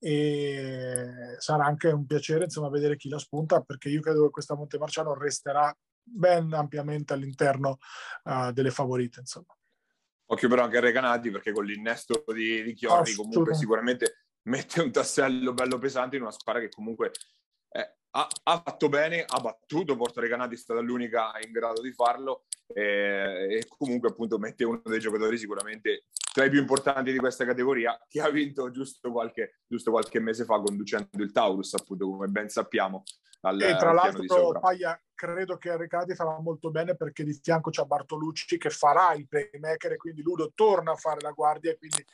e 0.00 1.34
sarà 1.38 1.64
anche 1.64 1.88
un 1.88 2.06
piacere 2.06 2.44
insomma 2.44 2.68
vedere 2.68 2.96
chi 2.96 3.08
la 3.08 3.18
spunta 3.18 3.62
perché 3.62 3.88
io 3.88 4.00
credo 4.00 4.24
che 4.24 4.30
questa 4.30 4.54
Montemarciano 4.54 5.12
resterà 5.14 5.76
ben 6.00 6.52
ampiamente 6.52 7.12
all'interno 7.12 7.78
uh, 8.24 8.52
delle 8.52 8.70
favorite 8.70 9.20
insomma. 9.20 9.57
Occhio 10.30 10.48
però 10.48 10.64
anche 10.64 10.76
a 10.76 10.80
Recanati 10.80 11.30
perché 11.30 11.52
con 11.52 11.64
l'innesto 11.64 12.24
di, 12.32 12.62
di 12.62 12.74
Chiorri 12.74 13.14
comunque 13.14 13.54
sicuramente 13.54 14.26
mette 14.48 14.80
un 14.80 14.90
tassello 14.90 15.54
bello 15.54 15.78
pesante 15.78 16.16
in 16.16 16.22
una 16.22 16.30
squadra 16.30 16.60
che 16.60 16.68
comunque 16.68 17.12
eh, 17.70 17.96
ha, 18.10 18.28
ha, 18.44 18.62
fatto 18.64 18.88
bene, 18.88 19.24
ha 19.26 19.40
battuto 19.40 19.96
Porto 19.96 20.20
Recanati, 20.20 20.54
è 20.54 20.58
stata 20.58 20.80
l'unica 20.80 21.32
in 21.44 21.52
grado 21.52 21.80
di 21.80 21.92
farlo 21.92 22.44
eh, 22.74 23.58
e 23.58 23.66
comunque 23.76 24.08
appunto 24.10 24.38
mette 24.38 24.64
uno 24.64 24.82
dei 24.84 25.00
giocatori 25.00 25.38
sicuramente 25.38 26.04
tra 26.32 26.44
i 26.44 26.50
più 26.50 26.60
importanti 26.60 27.12
di 27.12 27.18
questa 27.18 27.44
categoria 27.44 27.98
che 28.06 28.20
ha 28.20 28.28
vinto 28.30 28.70
giusto 28.70 29.10
qualche, 29.10 29.60
giusto 29.66 29.90
qualche 29.90 30.20
mese 30.20 30.44
fa 30.44 30.60
conducendo 30.60 31.22
il 31.22 31.32
Taurus 31.32 31.74
appunto 31.74 32.08
come 32.08 32.26
ben 32.26 32.48
sappiamo 32.48 33.02
al, 33.40 33.60
e 33.60 33.76
tra 33.76 33.92
l'altro 33.92 34.52
Paglia 34.60 35.00
credo 35.14 35.56
che 35.56 35.76
Riccardi 35.76 36.14
farà 36.14 36.38
molto 36.40 36.70
bene 36.70 36.94
perché 36.96 37.24
di 37.24 37.38
fianco 37.42 37.70
c'è 37.70 37.84
Bartolucci 37.84 38.58
che 38.58 38.70
farà 38.70 39.14
il 39.14 39.26
playmaker 39.26 39.92
e 39.92 39.96
quindi 39.96 40.22
Ludo 40.22 40.52
torna 40.54 40.92
a 40.92 40.96
fare 40.96 41.20
la 41.20 41.30
guardia 41.30 41.70
e 41.70 41.78
quindi 41.78 42.04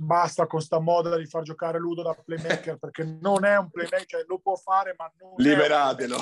basta 0.00 0.46
con 0.46 0.60
sta 0.60 0.78
moda 0.78 1.16
di 1.16 1.26
far 1.26 1.42
giocare 1.42 1.78
Ludo 1.78 2.02
da 2.02 2.14
playmaker 2.14 2.76
perché 2.78 3.04
non 3.04 3.44
è 3.44 3.58
un 3.58 3.68
playmaker, 3.68 4.24
lo 4.28 4.38
può 4.38 4.54
fare 4.54 4.94
ma 4.96 5.10
non 5.18 5.34
liberatelo. 5.36 6.16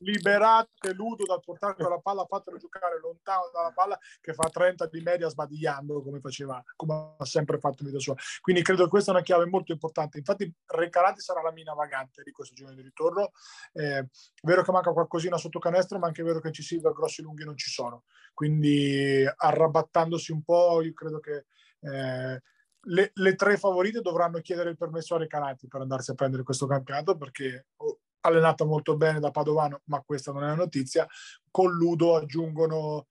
liberate 0.00 0.94
Ludo 0.94 1.26
dal 1.26 1.40
portare 1.40 1.74
la 1.78 1.98
palla 1.98 2.24
fatelo 2.26 2.56
giocare 2.56 2.98
lontano 2.98 3.50
dalla 3.52 3.72
palla 3.72 3.98
che 4.22 4.32
fa 4.32 4.48
30 4.48 4.86
di 4.86 5.02
media 5.02 5.28
sbadigliando 5.28 6.02
come 6.02 6.20
faceva 6.20 6.62
come 6.74 7.16
ha 7.18 7.24
sempre 7.26 7.58
fatto 7.58 7.82
in 7.82 7.88
vita 7.88 8.00
sua. 8.00 8.14
Quindi 8.40 8.62
credo 8.62 8.84
che 8.84 8.90
questa 8.90 9.10
è 9.10 9.14
una 9.14 9.22
chiave 9.22 9.44
molto 9.44 9.72
importante. 9.72 10.16
Infatti 10.16 10.50
Recalati 10.64 11.20
sarà 11.20 11.42
la 11.42 11.52
mina 11.52 11.74
vagante 11.74 12.22
di 12.22 12.32
questo 12.32 12.54
giorno 12.54 12.74
di 12.74 12.82
ritorno. 12.82 13.32
Eh, 13.74 13.98
è 13.98 14.06
vero 14.42 14.62
che 14.62 14.72
manca 14.72 14.92
qualcosina 14.92 15.36
sotto 15.36 15.58
canestro 15.58 15.98
ma 15.98 16.06
anche 16.06 16.22
è 16.22 16.24
vero 16.24 16.40
che 16.40 16.50
ci 16.50 16.62
silver 16.62 16.92
grossi 16.92 17.20
lunghi 17.20 17.44
non 17.44 17.58
ci 17.58 17.68
sono. 17.68 18.04
Quindi 18.32 19.22
arrabattandosi 19.36 20.32
un 20.32 20.42
po' 20.42 20.80
io 20.80 20.94
credo 20.94 21.20
che 21.20 21.44
eh, 21.80 22.42
le, 22.88 23.10
le, 23.14 23.34
tre 23.34 23.56
favorite 23.56 24.00
dovranno 24.00 24.40
chiedere 24.40 24.70
il 24.70 24.76
permesso 24.76 25.14
a 25.14 25.18
Recanati 25.18 25.66
per 25.68 25.80
andarsi 25.80 26.10
a 26.10 26.14
prendere 26.14 26.42
questo 26.42 26.66
campionato 26.66 27.16
perché 27.16 27.66
oh, 27.76 28.00
allenata 28.20 28.64
molto 28.64 28.96
bene 28.96 29.20
da 29.20 29.30
Padovano, 29.30 29.82
ma 29.84 30.02
questa 30.04 30.32
non 30.32 30.42
è 30.42 30.46
una 30.46 30.54
notizia, 30.54 31.06
con 31.50 31.72
Ludo 31.72 32.16
aggiungono 32.16 33.06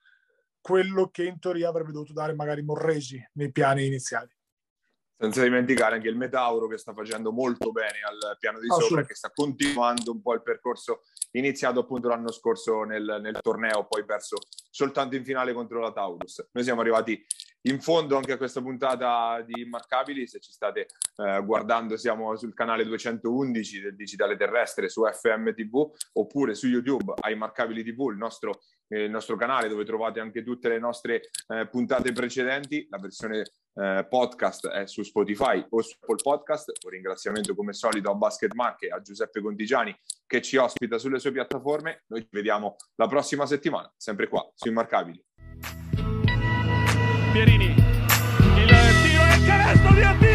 quello 0.59 1.09
che 1.09 1.23
in 1.23 1.39
teoria 1.39 1.69
avrebbe 1.69 1.91
dovuto 1.91 2.13
dare 2.13 2.33
magari 2.33 2.61
Morresi 2.61 3.23
nei 3.33 3.51
piani 3.51 3.85
iniziali. 3.85 4.35
Senza 5.19 5.41
dimenticare 5.41 5.95
anche 5.95 6.09
il 6.09 6.17
Metauro 6.17 6.67
che 6.67 6.77
sta 6.77 6.93
facendo 6.93 7.31
molto 7.31 7.71
bene 7.71 8.01
al 8.07 8.37
piano 8.37 8.59
di 8.59 8.67
sopra 8.67 9.01
e 9.01 9.05
che 9.05 9.15
sta 9.15 9.31
continuando 9.33 10.11
un 10.11 10.21
po' 10.21 10.33
il 10.33 10.43
percorso 10.43 11.01
iniziato 11.31 11.79
appunto 11.79 12.07
l'anno 12.07 12.31
scorso 12.31 12.83
nel, 12.83 13.19
nel, 13.21 13.39
torneo, 13.41 13.87
poi 13.87 14.05
perso 14.05 14.37
soltanto 14.69 15.15
in 15.15 15.23
finale 15.23 15.53
contro 15.53 15.79
la 15.79 15.91
Taurus. 15.91 16.49
Noi 16.51 16.63
siamo 16.63 16.81
arrivati 16.81 17.25
in 17.61 17.81
fondo 17.81 18.15
anche 18.15 18.33
a 18.33 18.37
questa 18.37 18.61
puntata 18.61 19.41
di 19.41 19.61
Immarcabili, 19.61 20.27
se 20.27 20.39
ci 20.39 20.51
state 20.51 20.87
eh, 21.17 21.41
guardando 21.43 21.97
siamo 21.97 22.35
sul 22.37 22.53
canale 22.53 22.85
211 22.85 23.81
del 23.81 23.95
Digitale 23.95 24.37
Terrestre 24.37 24.89
su 24.89 25.03
FM 25.03 25.53
TV 25.53 25.89
oppure 26.13 26.55
su 26.55 26.67
YouTube 26.67 27.13
a 27.19 27.29
Immarcabili 27.29 27.83
TV, 27.83 28.11
il 28.11 28.17
nostro, 28.17 28.61
il 28.89 29.09
nostro 29.09 29.35
canale 29.35 29.67
dove 29.67 29.85
trovate 29.85 30.19
anche 30.19 30.43
tutte 30.43 30.69
le 30.69 30.79
nostre 30.79 31.21
eh, 31.47 31.67
puntate 31.67 32.11
precedenti, 32.11 32.87
la 32.89 32.97
versione 32.97 33.43
eh, 33.73 34.05
podcast 34.09 34.67
è 34.69 34.87
su 34.87 35.03
Spotify 35.03 35.65
o 35.69 35.81
su 35.81 35.95
Apple 35.99 36.21
Podcast. 36.21 36.71
Un 36.83 36.91
ringraziamento 36.91 37.53
come 37.55 37.73
solito 37.73 38.09
a 38.09 38.15
Basket 38.15 38.53
Mark 38.53 38.83
e 38.83 38.89
a 38.89 39.01
Giuseppe 39.01 39.41
Contigiani 39.41 39.95
che 40.25 40.41
ci 40.41 40.57
ospita 40.57 40.97
sulle 40.97 41.19
sue 41.19 41.31
piattaforme. 41.31 42.03
Noi 42.07 42.21
ci 42.21 42.29
vediamo 42.31 42.75
la 42.95 43.07
prossima 43.07 43.45
settimana, 43.45 43.91
sempre 43.95 44.27
qua 44.27 44.49
su 44.53 44.67
Immarcabili. 44.67 45.23
Pierini, 47.31 47.65
il 47.65 48.67
tiro 49.03 49.23
il 49.35 49.45
canestro 49.45 49.93
di 49.93 50.01
Attila! 50.01 50.26